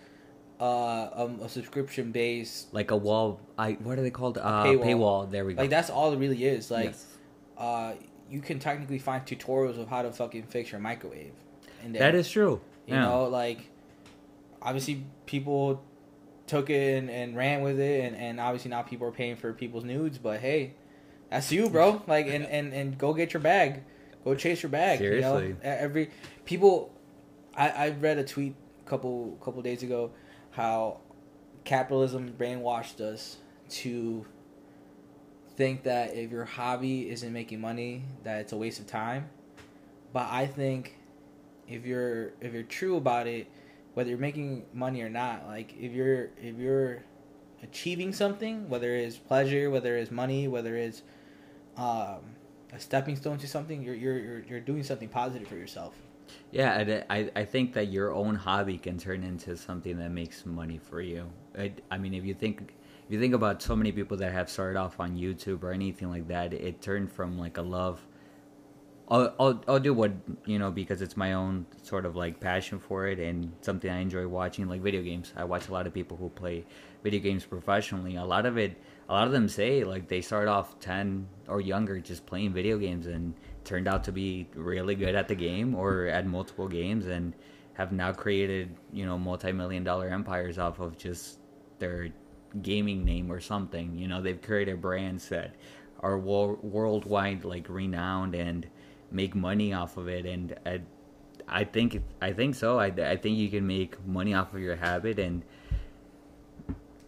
uh, 0.60 1.10
um, 1.14 1.39
a 1.41 1.49
subscription 1.49 2.12
based. 2.12 2.74
like 2.74 2.91
a 2.91 2.97
wall. 2.97 3.39
I 3.58 3.74
what 3.74 3.97
are 3.97 4.02
they 4.04 4.12
called? 4.12 4.38
Uh, 4.38 4.64
paywall. 4.66 4.84
paywall. 4.84 5.32
There 5.32 5.45
we 5.45 5.54
go. 5.54 5.62
Like 5.62 5.70
that's 5.70 5.89
all 5.89 6.14
it 6.14 6.18
really 6.18 6.43
is. 6.45 6.70
Like, 6.70 6.86
Yes. 6.88 7.06
uh, 7.58 7.93
you 8.30 8.41
can 8.41 8.60
technically 8.60 8.99
find 8.99 9.26
tutorials 9.26 9.80
of 9.80 9.88
how 9.88 10.02
to 10.04 10.12
fucking 10.12 10.43
fix 10.43 10.72
your 10.72 10.80
microwave. 10.82 11.34
That 11.88 12.16
is 12.16 12.30
true. 12.30 12.62
You 12.86 12.93
yeah. 12.95 13.02
know, 13.06 13.26
like 13.26 13.60
obviously 14.62 15.04
people 15.26 15.84
took 16.47 16.70
it 16.70 16.97
and, 16.97 17.10
and 17.10 17.36
ran 17.36 17.62
with 17.62 17.80
it 17.80 18.04
and, 18.06 18.16
and 18.16 18.39
obviously 18.39 18.70
now 18.70 18.82
people 18.82 19.08
are 19.08 19.12
paying 19.12 19.36
for 19.36 19.54
people's 19.54 19.84
nudes, 19.84 20.18
but 20.18 20.39
hey, 20.41 20.74
that's 21.30 21.52
you, 21.52 21.70
bro. 21.70 22.02
Like 22.08 22.28
and, 22.28 22.45
and, 22.45 22.74
and 22.74 22.97
go 22.97 23.14
get 23.14 23.34
your 23.34 23.41
bag. 23.41 23.84
Go 24.24 24.36
chase 24.36 24.62
your 24.62 24.70
bag. 24.70 24.99
You 24.99 25.06
Seriously. 25.08 25.47
know? 25.49 25.56
E- 25.56 25.58
Every 25.64 26.10
people 26.46 26.92
I, 27.56 27.70
I 27.70 27.89
read 27.89 28.18
a 28.18 28.24
tweet 28.24 28.56
a 28.86 28.89
couple 28.89 29.38
couple 29.44 29.62
days 29.62 29.84
ago 29.84 30.12
how 30.52 31.00
capitalism 31.64 32.34
brainwashed 32.38 33.00
us 33.02 33.38
to 33.70 34.26
think 35.56 35.84
that 35.84 36.16
if 36.16 36.32
your 36.32 36.46
hobby 36.46 37.10
isn't 37.10 37.32
making 37.32 37.62
money 37.62 38.04
that 38.24 38.42
it's 38.42 38.54
a 38.54 38.58
waste 38.58 38.80
of 38.80 38.88
time. 38.88 39.30
But 40.14 40.28
I 40.30 40.48
think 40.48 40.98
if 41.68 41.86
you're 41.86 42.34
if 42.42 42.54
you're 42.54 42.64
true 42.64 42.98
about 42.98 43.28
it, 43.28 43.48
whether 43.94 44.10
you're 44.10 44.20
making 44.20 44.66
money 44.74 45.02
or 45.02 45.10
not, 45.10 45.48
like 45.48 45.74
if 45.80 45.92
you're 45.92 46.30
if 46.42 46.58
you're 46.58 47.04
achieving 47.64 48.12
something, 48.12 48.68
whether 48.70 48.94
it's 48.96 49.18
pleasure, 49.18 49.70
whether 49.70 49.98
it's 49.98 50.12
money, 50.12 50.48
whether 50.48 50.76
it's 50.76 51.04
um, 51.78 52.20
a 52.74 52.80
stepping 52.80 53.16
stone 53.16 53.38
to 53.38 53.48
something, 53.48 53.82
you're 53.82 53.96
you're 53.96 54.20
you're, 54.20 54.39
you're 54.50 54.60
doing 54.60 54.84
something 54.84 55.10
positive 55.10 55.48
for 55.48 55.56
yourself. 55.56 55.94
Yeah, 56.51 57.03
I, 57.09 57.29
I 57.36 57.45
think 57.45 57.73
that 57.73 57.88
your 57.88 58.13
own 58.13 58.36
hobby 58.36 58.77
can 58.77 58.97
turn 58.97 59.23
into 59.23 59.55
something 59.55 59.97
that 59.97 60.11
makes 60.11 60.45
money 60.45 60.77
for 60.77 61.01
you. 61.01 61.29
I, 61.57 61.73
I 61.89 61.97
mean, 61.97 62.13
if 62.13 62.25
you 62.25 62.34
think 62.34 62.73
if 63.05 63.15
you 63.15 63.19
think 63.19 63.34
about 63.34 63.61
so 63.61 63.75
many 63.75 63.91
people 63.91 64.17
that 64.17 64.32
have 64.32 64.49
started 64.49 64.77
off 64.77 64.99
on 64.99 65.17
YouTube 65.17 65.63
or 65.63 65.71
anything 65.71 66.09
like 66.09 66.27
that, 66.29 66.53
it 66.53 66.82
turned 66.82 67.11
from 67.11 67.38
like 67.38 67.57
a 67.57 67.61
love. 67.61 68.05
I'll, 69.09 69.36
I'll, 69.38 69.61
I'll 69.67 69.79
do 69.79 69.93
what 69.93 70.13
you 70.45 70.57
know 70.57 70.71
because 70.71 71.01
it's 71.01 71.17
my 71.17 71.34
own 71.34 71.65
sort 71.84 72.05
of 72.05 72.15
like 72.15 72.39
passion 72.39 72.79
for 72.79 73.07
it 73.07 73.19
and 73.19 73.51
something 73.59 73.91
I 73.91 73.99
enjoy 73.99 74.25
watching 74.27 74.69
like 74.69 74.82
video 74.82 75.01
games. 75.01 75.34
I 75.36 75.43
watch 75.43 75.67
a 75.67 75.73
lot 75.73 75.88
of 75.88 75.93
people 75.93 76.15
who 76.15 76.29
play 76.29 76.65
video 77.03 77.19
games 77.19 77.43
professionally. 77.43 78.15
A 78.15 78.23
lot 78.23 78.45
of 78.45 78.57
it, 78.57 78.82
a 79.09 79.13
lot 79.13 79.27
of 79.27 79.34
them 79.34 79.49
say 79.49 79.84
like 79.84 80.07
they 80.07 80.21
start 80.21 80.47
off 80.47 80.79
ten 80.79 81.27
or 81.49 81.59
younger 81.59 81.99
just 81.99 82.25
playing 82.25 82.53
video 82.53 82.77
games 82.77 83.07
and 83.07 83.34
turned 83.64 83.88
out 83.88 84.03
to 84.05 84.12
be 84.12 84.47
really 84.55 84.95
good 84.95 85.16
at 85.16 85.28
the 85.28 85.36
game 85.36 85.76
or 85.76 86.05
at 86.05 86.26
multiple 86.26 86.68
games 86.68 87.07
and 87.07 87.34
have 87.74 87.91
now 87.91 88.12
created 88.12 88.76
you 88.91 89.05
know 89.05 89.18
multi-million 89.18 89.84
dollar 89.84 90.09
empires 90.09 90.57
off 90.57 90.80
of 90.80 90.97
just 90.97 91.39
their 91.80 92.09
gaming 92.62 93.03
name 93.05 93.32
or 93.32 93.39
something. 93.39 93.97
You 93.97 94.07
know 94.07 94.22
they've 94.22 94.41
created 94.41 94.82
brands 94.82 95.30
that 95.30 95.55
are 95.99 96.18
wor- 96.18 96.59
worldwide 96.62 97.45
like 97.45 97.70
renowned 97.70 98.36
and 98.36 98.68
make 99.12 99.36
money 99.36 99.74
off 99.74 99.97
of 99.97 100.07
it. 100.07 100.26
And 100.26 100.55
I, 100.66 100.82
I 101.47 101.64
think 101.64 102.01
I 102.22 102.34
think 102.34 102.55
so. 102.55 102.80
I, 102.80 102.88
I 102.88 103.18
think 103.18 103.38
you 103.38 103.49
can 103.49 103.66
make 103.66 104.03
money 104.05 104.34
off 104.34 104.53
of 104.53 104.59
your 104.59 104.76
habit. 104.76 105.20
And 105.20 105.43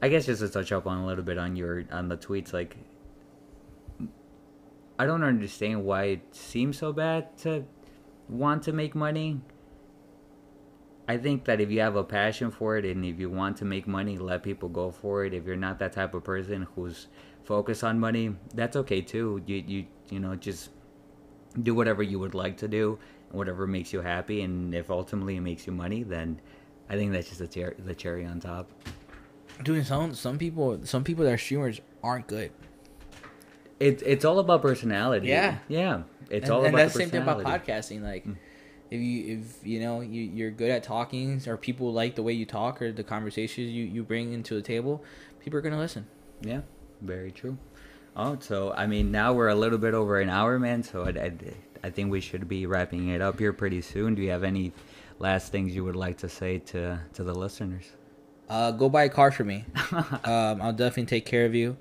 I 0.01 0.09
guess 0.09 0.25
just 0.25 0.41
to 0.41 0.49
touch 0.49 0.71
up 0.71 0.85
on 0.85 0.99
a 0.99 1.05
little 1.05 1.23
bit 1.23 1.37
on 1.37 1.55
your 1.55 1.85
on 1.91 2.09
the 2.09 2.17
tweets 2.17 2.53
like 2.53 2.77
I 4.97 5.05
don't 5.05 5.23
understand 5.23 5.83
why 5.83 6.03
it 6.05 6.35
seems 6.35 6.77
so 6.77 6.93
bad 6.93 7.37
to 7.39 7.65
want 8.29 8.63
to 8.63 8.73
make 8.73 8.95
money. 8.95 9.41
I 11.07 11.17
think 11.17 11.45
that 11.45 11.59
if 11.59 11.69
you 11.71 11.81
have 11.81 11.95
a 11.95 12.03
passion 12.03 12.51
for 12.51 12.77
it 12.77 12.85
and 12.85 13.03
if 13.03 13.19
you 13.19 13.29
want 13.29 13.57
to 13.57 13.65
make 13.65 13.87
money, 13.87 14.17
let 14.17 14.43
people 14.43 14.69
go 14.69 14.91
for 14.91 15.25
it. 15.25 15.33
If 15.33 15.45
you're 15.45 15.55
not 15.55 15.79
that 15.79 15.93
type 15.93 16.13
of 16.13 16.23
person 16.23 16.67
who's 16.75 17.07
focused 17.43 17.83
on 17.83 17.99
money, 17.99 18.35
that's 18.53 18.77
okay 18.77 19.01
too. 19.01 19.41
You 19.45 19.63
you 19.67 19.85
you 20.09 20.19
know 20.19 20.35
just 20.35 20.69
do 21.61 21.75
whatever 21.75 22.01
you 22.03 22.19
would 22.19 22.33
like 22.33 22.57
to 22.57 22.67
do, 22.67 22.97
whatever 23.31 23.67
makes 23.67 23.91
you 23.91 24.01
happy, 24.01 24.41
and 24.41 24.73
if 24.73 24.89
ultimately 24.89 25.35
it 25.35 25.41
makes 25.41 25.67
you 25.67 25.73
money, 25.73 26.03
then 26.03 26.39
I 26.89 26.95
think 26.95 27.11
that's 27.11 27.27
just 27.29 27.39
the 27.39 27.73
the 27.79 27.95
cherry 27.95 28.25
on 28.25 28.39
top. 28.39 28.71
Doing 29.63 29.83
some 29.83 30.13
some 30.13 30.37
people 30.37 30.79
some 30.85 31.03
people 31.03 31.25
that 31.25 31.33
are 31.33 31.37
streamers 31.37 31.81
aren't 32.01 32.27
good. 32.27 32.51
It's 33.79 34.03
it's 34.03 34.25
all 34.25 34.39
about 34.39 34.61
personality. 34.61 35.27
Yeah. 35.27 35.57
yeah. 35.67 36.03
It's 36.29 36.45
and, 36.45 36.53
all 36.53 36.59
and 36.65 36.69
about 36.73 36.77
that's 36.77 36.93
the 36.93 36.99
the 36.99 37.03
same 37.05 37.11
thing 37.11 37.21
about 37.21 37.43
podcasting. 37.43 38.01
Like, 38.01 38.25
Mm. 38.25 38.35
if 38.91 39.01
you 39.01 39.37
if 39.39 39.67
you 39.67 39.79
know 39.79 40.01
you 40.01 40.21
you're 40.21 40.51
good 40.51 40.69
at 40.71 40.83
talking, 40.83 41.41
or 41.47 41.57
people 41.57 41.91
like 41.91 42.15
the 42.15 42.23
way 42.23 42.33
you 42.33 42.45
talk, 42.45 42.81
or 42.81 42.91
the 42.91 43.03
conversations 43.03 43.71
you 43.71 43.83
you 43.85 44.03
bring 44.03 44.33
into 44.33 44.55
the 44.55 44.61
table, 44.61 45.03
people 45.39 45.57
are 45.57 45.61
gonna 45.61 45.79
listen. 45.79 46.05
Yeah, 46.41 46.61
very 47.01 47.31
true. 47.31 47.57
Oh, 48.15 48.37
so 48.39 48.73
I 48.73 48.85
mean, 48.87 49.11
now 49.11 49.33
we're 49.33 49.49
a 49.49 49.55
little 49.55 49.79
bit 49.79 49.93
over 49.93 50.19
an 50.21 50.29
hour, 50.29 50.59
man. 50.59 50.83
So 50.83 51.03
I, 51.03 51.09
I, 51.09 51.33
I 51.85 51.89
think 51.89 52.11
we 52.11 52.21
should 52.21 52.47
be 52.47 52.65
wrapping 52.67 53.09
it 53.09 53.21
up 53.21 53.39
here 53.39 53.53
pretty 53.53 53.81
soon. 53.81 54.13
Do 54.15 54.21
you 54.21 54.29
have 54.29 54.43
any 54.43 54.71
last 55.19 55.51
things 55.51 55.75
you 55.75 55.83
would 55.83 55.95
like 55.95 56.17
to 56.19 56.29
say 56.29 56.59
to 56.59 56.99
to 57.13 57.23
the 57.23 57.33
listeners? 57.33 57.85
Uh, 58.49 58.71
go 58.71 58.87
buy 58.89 59.03
a 59.05 59.09
car 59.09 59.31
for 59.31 59.43
me. 59.43 59.65
um, 59.91 60.61
I'll 60.61 60.73
definitely 60.73 61.05
take 61.05 61.25
care 61.25 61.45
of 61.45 61.55
you. 61.55 61.75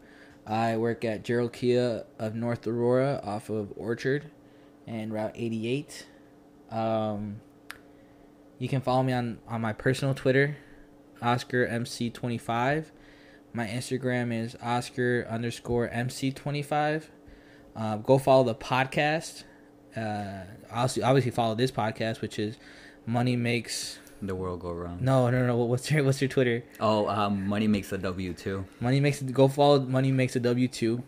I 0.46 0.76
work 0.76 1.04
at 1.04 1.24
Gerald 1.24 1.52
Kia 1.52 2.04
of 2.18 2.34
North 2.34 2.66
Aurora 2.66 3.20
off 3.22 3.48
of 3.48 3.72
Orchard 3.76 4.30
and 4.86 5.12
Route 5.12 5.32
88. 5.34 6.06
Um, 6.70 7.40
you 8.58 8.68
can 8.68 8.80
follow 8.80 9.02
me 9.02 9.12
on, 9.12 9.38
on 9.46 9.60
my 9.60 9.72
personal 9.72 10.14
Twitter, 10.14 10.56
Oscar 11.20 11.66
MC25. 11.66 12.86
My 13.52 13.66
Instagram 13.66 14.32
is 14.32 14.56
Oscar 14.62 15.26
underscore 15.28 15.88
MC25. 15.88 17.04
Um, 17.76 18.02
go 18.02 18.18
follow 18.18 18.44
the 18.44 18.54
podcast. 18.54 19.44
Uh, 19.96 20.44
also, 20.72 21.02
obviously 21.02 21.30
follow 21.30 21.54
this 21.54 21.70
podcast, 21.70 22.20
which 22.20 22.38
is 22.38 22.56
Money 23.06 23.36
Makes. 23.36 23.98
The 24.24 24.36
world 24.36 24.60
go 24.60 24.70
round. 24.70 25.02
No, 25.02 25.28
no, 25.30 25.44
no. 25.44 25.56
What's 25.56 25.90
your 25.90 26.04
What's 26.04 26.20
your 26.20 26.28
Twitter? 26.28 26.62
Oh, 26.78 27.08
um, 27.08 27.48
money 27.48 27.66
makes 27.66 27.90
the 27.90 27.98
W 27.98 28.32
too. 28.32 28.64
Money 28.78 29.00
makes 29.00 29.20
go 29.20 29.48
follow 29.48 29.80
Money 29.80 30.12
makes 30.12 30.36
a 30.36 30.40
W 30.40 30.68
two. 30.68 31.02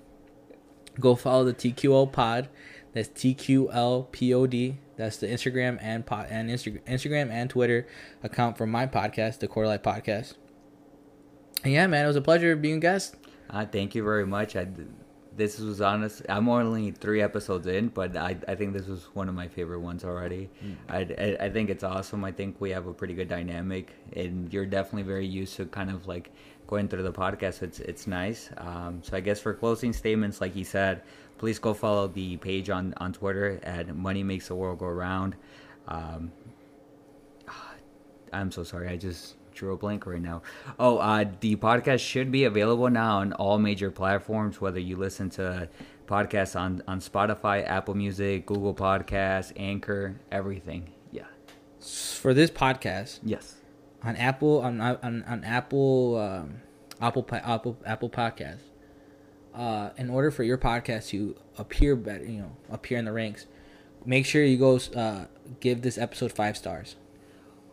Go 0.98 1.14
follow 1.14 1.44
the 1.44 1.54
TQL 1.54 2.10
pod. 2.10 2.48
That's 2.92 3.08
TQL 3.08 4.10
POD. 4.12 4.78
That's 4.96 5.16
the 5.18 5.28
Instagram 5.28 5.78
and 5.80 6.04
pod 6.04 6.26
and 6.28 6.50
Instagram 6.50 6.82
Instagram 6.86 7.30
and 7.30 7.48
Twitter 7.48 7.86
account 8.22 8.58
for 8.58 8.66
my 8.66 8.86
podcast, 8.86 9.38
the 9.38 9.46
Quarter 9.46 9.68
Life 9.68 9.82
Podcast. 9.82 10.34
And 11.62 11.72
yeah, 11.72 11.86
man, 11.86 12.04
it 12.04 12.08
was 12.08 12.16
a 12.16 12.20
pleasure 12.20 12.56
being 12.56 12.76
a 12.76 12.80
guest. 12.80 13.16
Uh, 13.48 13.64
thank 13.64 13.94
you 13.94 14.02
very 14.02 14.26
much. 14.26 14.56
I, 14.56 14.66
this 15.36 15.58
was 15.58 15.80
honest. 15.80 16.22
I'm 16.28 16.48
only 16.48 16.90
three 16.92 17.20
episodes 17.20 17.66
in, 17.66 17.88
but 17.88 18.16
I, 18.16 18.36
I 18.46 18.54
think 18.54 18.72
this 18.72 18.86
was 18.86 19.04
one 19.14 19.28
of 19.28 19.34
my 19.34 19.48
favorite 19.48 19.80
ones 19.80 20.04
already. 20.04 20.48
I, 20.88 20.98
I, 20.98 21.36
I 21.46 21.50
think 21.50 21.70
it's 21.70 21.82
awesome. 21.84 22.24
I 22.24 22.32
think 22.32 22.60
we 22.60 22.70
have 22.70 22.86
a 22.86 22.92
pretty 22.92 23.14
good 23.14 23.28
dynamic, 23.28 23.92
and 24.14 24.52
you're 24.52 24.66
definitely 24.66 25.02
very 25.02 25.26
used 25.26 25.56
to 25.56 25.66
kind 25.66 25.90
of 25.90 26.06
like 26.06 26.30
going 26.66 26.88
through 26.88 27.02
the 27.02 27.12
podcast. 27.12 27.62
It's 27.62 27.80
it's 27.80 28.06
nice. 28.06 28.50
Um, 28.58 29.00
so 29.02 29.16
I 29.16 29.20
guess 29.20 29.40
for 29.40 29.54
closing 29.54 29.92
statements, 29.92 30.40
like 30.40 30.52
he 30.52 30.64
said, 30.64 31.02
please 31.38 31.58
go 31.58 31.74
follow 31.74 32.06
the 32.08 32.36
page 32.36 32.70
on 32.70 32.94
on 32.98 33.12
Twitter 33.12 33.60
at 33.62 33.94
Money 33.94 34.22
Makes 34.22 34.48
the 34.48 34.54
World 34.54 34.78
Go 34.78 34.86
Round. 34.86 35.34
Um, 35.88 36.32
I'm 38.32 38.50
so 38.50 38.62
sorry. 38.62 38.88
I 38.88 38.96
just 38.96 39.36
drew 39.54 39.72
a 39.72 39.76
blank 39.76 40.06
right 40.06 40.20
now. 40.20 40.42
Oh, 40.78 40.98
uh, 40.98 41.24
the 41.40 41.56
podcast 41.56 42.00
should 42.00 42.30
be 42.32 42.44
available 42.44 42.88
now 42.90 43.18
on 43.18 43.32
all 43.34 43.58
major 43.58 43.90
platforms, 43.90 44.60
whether 44.60 44.78
you 44.80 44.96
listen 44.96 45.30
to 45.30 45.68
podcasts 46.06 46.58
on, 46.58 46.82
on 46.88 47.00
Spotify, 47.00 47.66
Apple 47.66 47.94
Music, 47.94 48.44
Google 48.46 48.74
Podcasts, 48.74 49.52
Anchor, 49.56 50.16
everything. 50.30 50.90
Yeah. 51.12 51.24
For 51.80 52.34
this 52.34 52.50
podcast 52.50 53.20
Yes. 53.22 53.56
on 54.02 54.16
Apple 54.16 54.60
on 54.60 54.80
on, 54.80 55.22
on 55.26 55.44
Apple 55.44 56.18
um, 56.18 56.54
Apple 57.00 57.26
Apple 57.32 57.76
Apple 57.86 58.10
Podcast. 58.10 58.58
uh, 59.54 59.90
in 59.96 60.10
order 60.10 60.30
for 60.30 60.42
your 60.42 60.58
podcast 60.58 61.08
to 61.10 61.36
appear 61.58 61.94
better, 61.96 62.24
you 62.24 62.38
know, 62.40 62.56
appear 62.70 62.98
in 62.98 63.04
the 63.04 63.12
ranks, 63.12 63.46
make 64.04 64.26
sure 64.26 64.42
you 64.42 64.56
go 64.58 64.78
uh, 64.96 65.26
give 65.60 65.82
this 65.82 65.96
episode 65.98 66.32
five 66.32 66.56
stars 66.56 66.96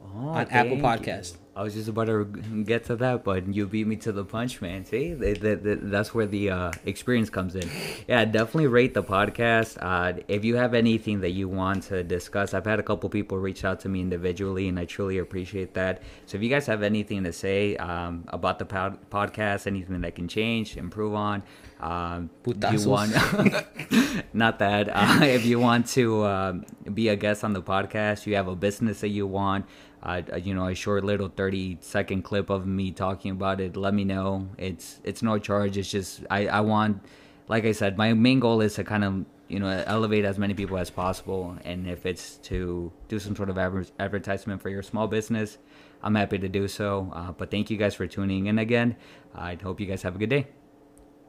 Oh, 0.03 0.29
on 0.29 0.47
Apple 0.49 0.77
Podcast. 0.77 1.33
you. 1.33 1.39
I 1.53 1.63
was 1.63 1.73
just 1.73 1.89
about 1.89 2.05
to 2.05 2.23
get 2.65 2.85
to 2.85 2.95
that, 2.95 3.25
but 3.25 3.53
you 3.53 3.67
beat 3.67 3.85
me 3.85 3.97
to 3.97 4.13
the 4.13 4.23
punch, 4.23 4.61
man. 4.61 4.85
See, 4.85 5.13
Th- 5.15 5.39
th- 5.39 5.61
th- 5.61 5.79
that's 5.81 6.13
where 6.13 6.25
the 6.25 6.49
uh, 6.49 6.71
experience 6.85 7.29
comes 7.29 7.55
in. 7.55 7.69
Yeah, 8.07 8.23
definitely 8.23 8.67
rate 8.67 8.93
the 8.93 9.03
podcast. 9.03 9.77
Uh, 9.81 10.21
if 10.29 10.45
you 10.45 10.55
have 10.55 10.73
anything 10.73 11.19
that 11.21 11.31
you 11.31 11.49
want 11.49 11.83
to 11.83 12.03
discuss, 12.03 12.53
I've 12.53 12.65
had 12.65 12.79
a 12.79 12.83
couple 12.83 13.09
people 13.09 13.37
reach 13.37 13.65
out 13.65 13.81
to 13.81 13.89
me 13.89 13.99
individually, 13.99 14.69
and 14.69 14.79
I 14.79 14.85
truly 14.85 15.17
appreciate 15.17 15.73
that. 15.73 16.03
So 16.25 16.37
if 16.37 16.43
you 16.43 16.47
guys 16.49 16.67
have 16.67 16.83
anything 16.83 17.25
to 17.25 17.33
say 17.33 17.75
um, 17.75 18.23
about 18.29 18.57
the 18.57 18.65
pod- 18.65 19.09
podcast, 19.09 19.67
anything 19.67 19.99
that 19.99 20.07
I 20.07 20.11
can 20.11 20.29
change, 20.29 20.77
improve 20.77 21.13
on, 21.13 21.43
um, 21.81 22.29
you 22.45 22.87
want 22.87 23.11
not 24.33 24.59
that 24.59 24.87
uh, 24.89 25.23
if 25.25 25.45
you 25.45 25.59
want 25.59 25.87
to 25.87 26.23
um, 26.25 26.65
be 26.93 27.07
a 27.07 27.15
guest 27.15 27.43
on 27.43 27.53
the 27.53 27.61
podcast 27.61 28.27
you 28.27 28.35
have 28.35 28.47
a 28.47 28.55
business 28.55 29.01
that 29.01 29.07
you 29.09 29.25
want 29.25 29.65
uh, 30.03 30.21
you 30.41 30.53
know 30.53 30.67
a 30.67 30.75
short 30.75 31.03
little 31.03 31.29
30 31.29 31.77
second 31.81 32.23
clip 32.23 32.49
of 32.49 32.65
me 32.65 32.91
talking 32.91 33.31
about 33.31 33.61
it 33.61 33.75
let 33.75 33.93
me 33.93 34.03
know. 34.03 34.47
It's 34.57 34.99
it's 35.03 35.21
no 35.21 35.37
charge. 35.37 35.77
It's 35.77 35.91
just 35.91 36.23
i 36.29 36.47
i 36.47 36.61
want 36.61 37.01
like 37.47 37.65
i 37.65 37.71
said 37.71 37.97
my 37.97 38.13
main 38.13 38.39
goal 38.39 38.61
is 38.61 38.75
to 38.75 38.83
kind 38.83 39.03
of 39.03 39.25
you 39.47 39.59
know 39.59 39.67
elevate 39.85 40.25
as 40.25 40.39
many 40.39 40.53
people 40.53 40.77
as 40.77 40.89
possible. 40.89 41.55
And 41.65 41.87
if 41.87 42.05
it's 42.05 42.37
to 42.49 42.91
do 43.07 43.19
some 43.19 43.35
sort 43.35 43.49
of 43.49 43.57
adver- 43.57 43.85
advertisement 43.99 44.61
for 44.61 44.69
your 44.69 44.83
small 44.83 45.07
business 45.07 45.57
i'm 46.03 46.15
happy 46.15 46.39
to 46.39 46.49
do 46.49 46.67
so. 46.67 47.11
Uh, 47.13 47.31
but 47.31 47.51
thank 47.51 47.69
you 47.69 47.77
guys 47.77 47.93
for 47.95 48.07
tuning 48.07 48.47
in 48.47 48.57
again. 48.57 48.95
I 49.35 49.55
hope 49.61 49.79
you 49.79 49.85
guys 49.85 50.01
have 50.01 50.15
a 50.15 50.17
good 50.17 50.29
day. 50.29 50.47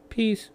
Peace. 0.09 0.51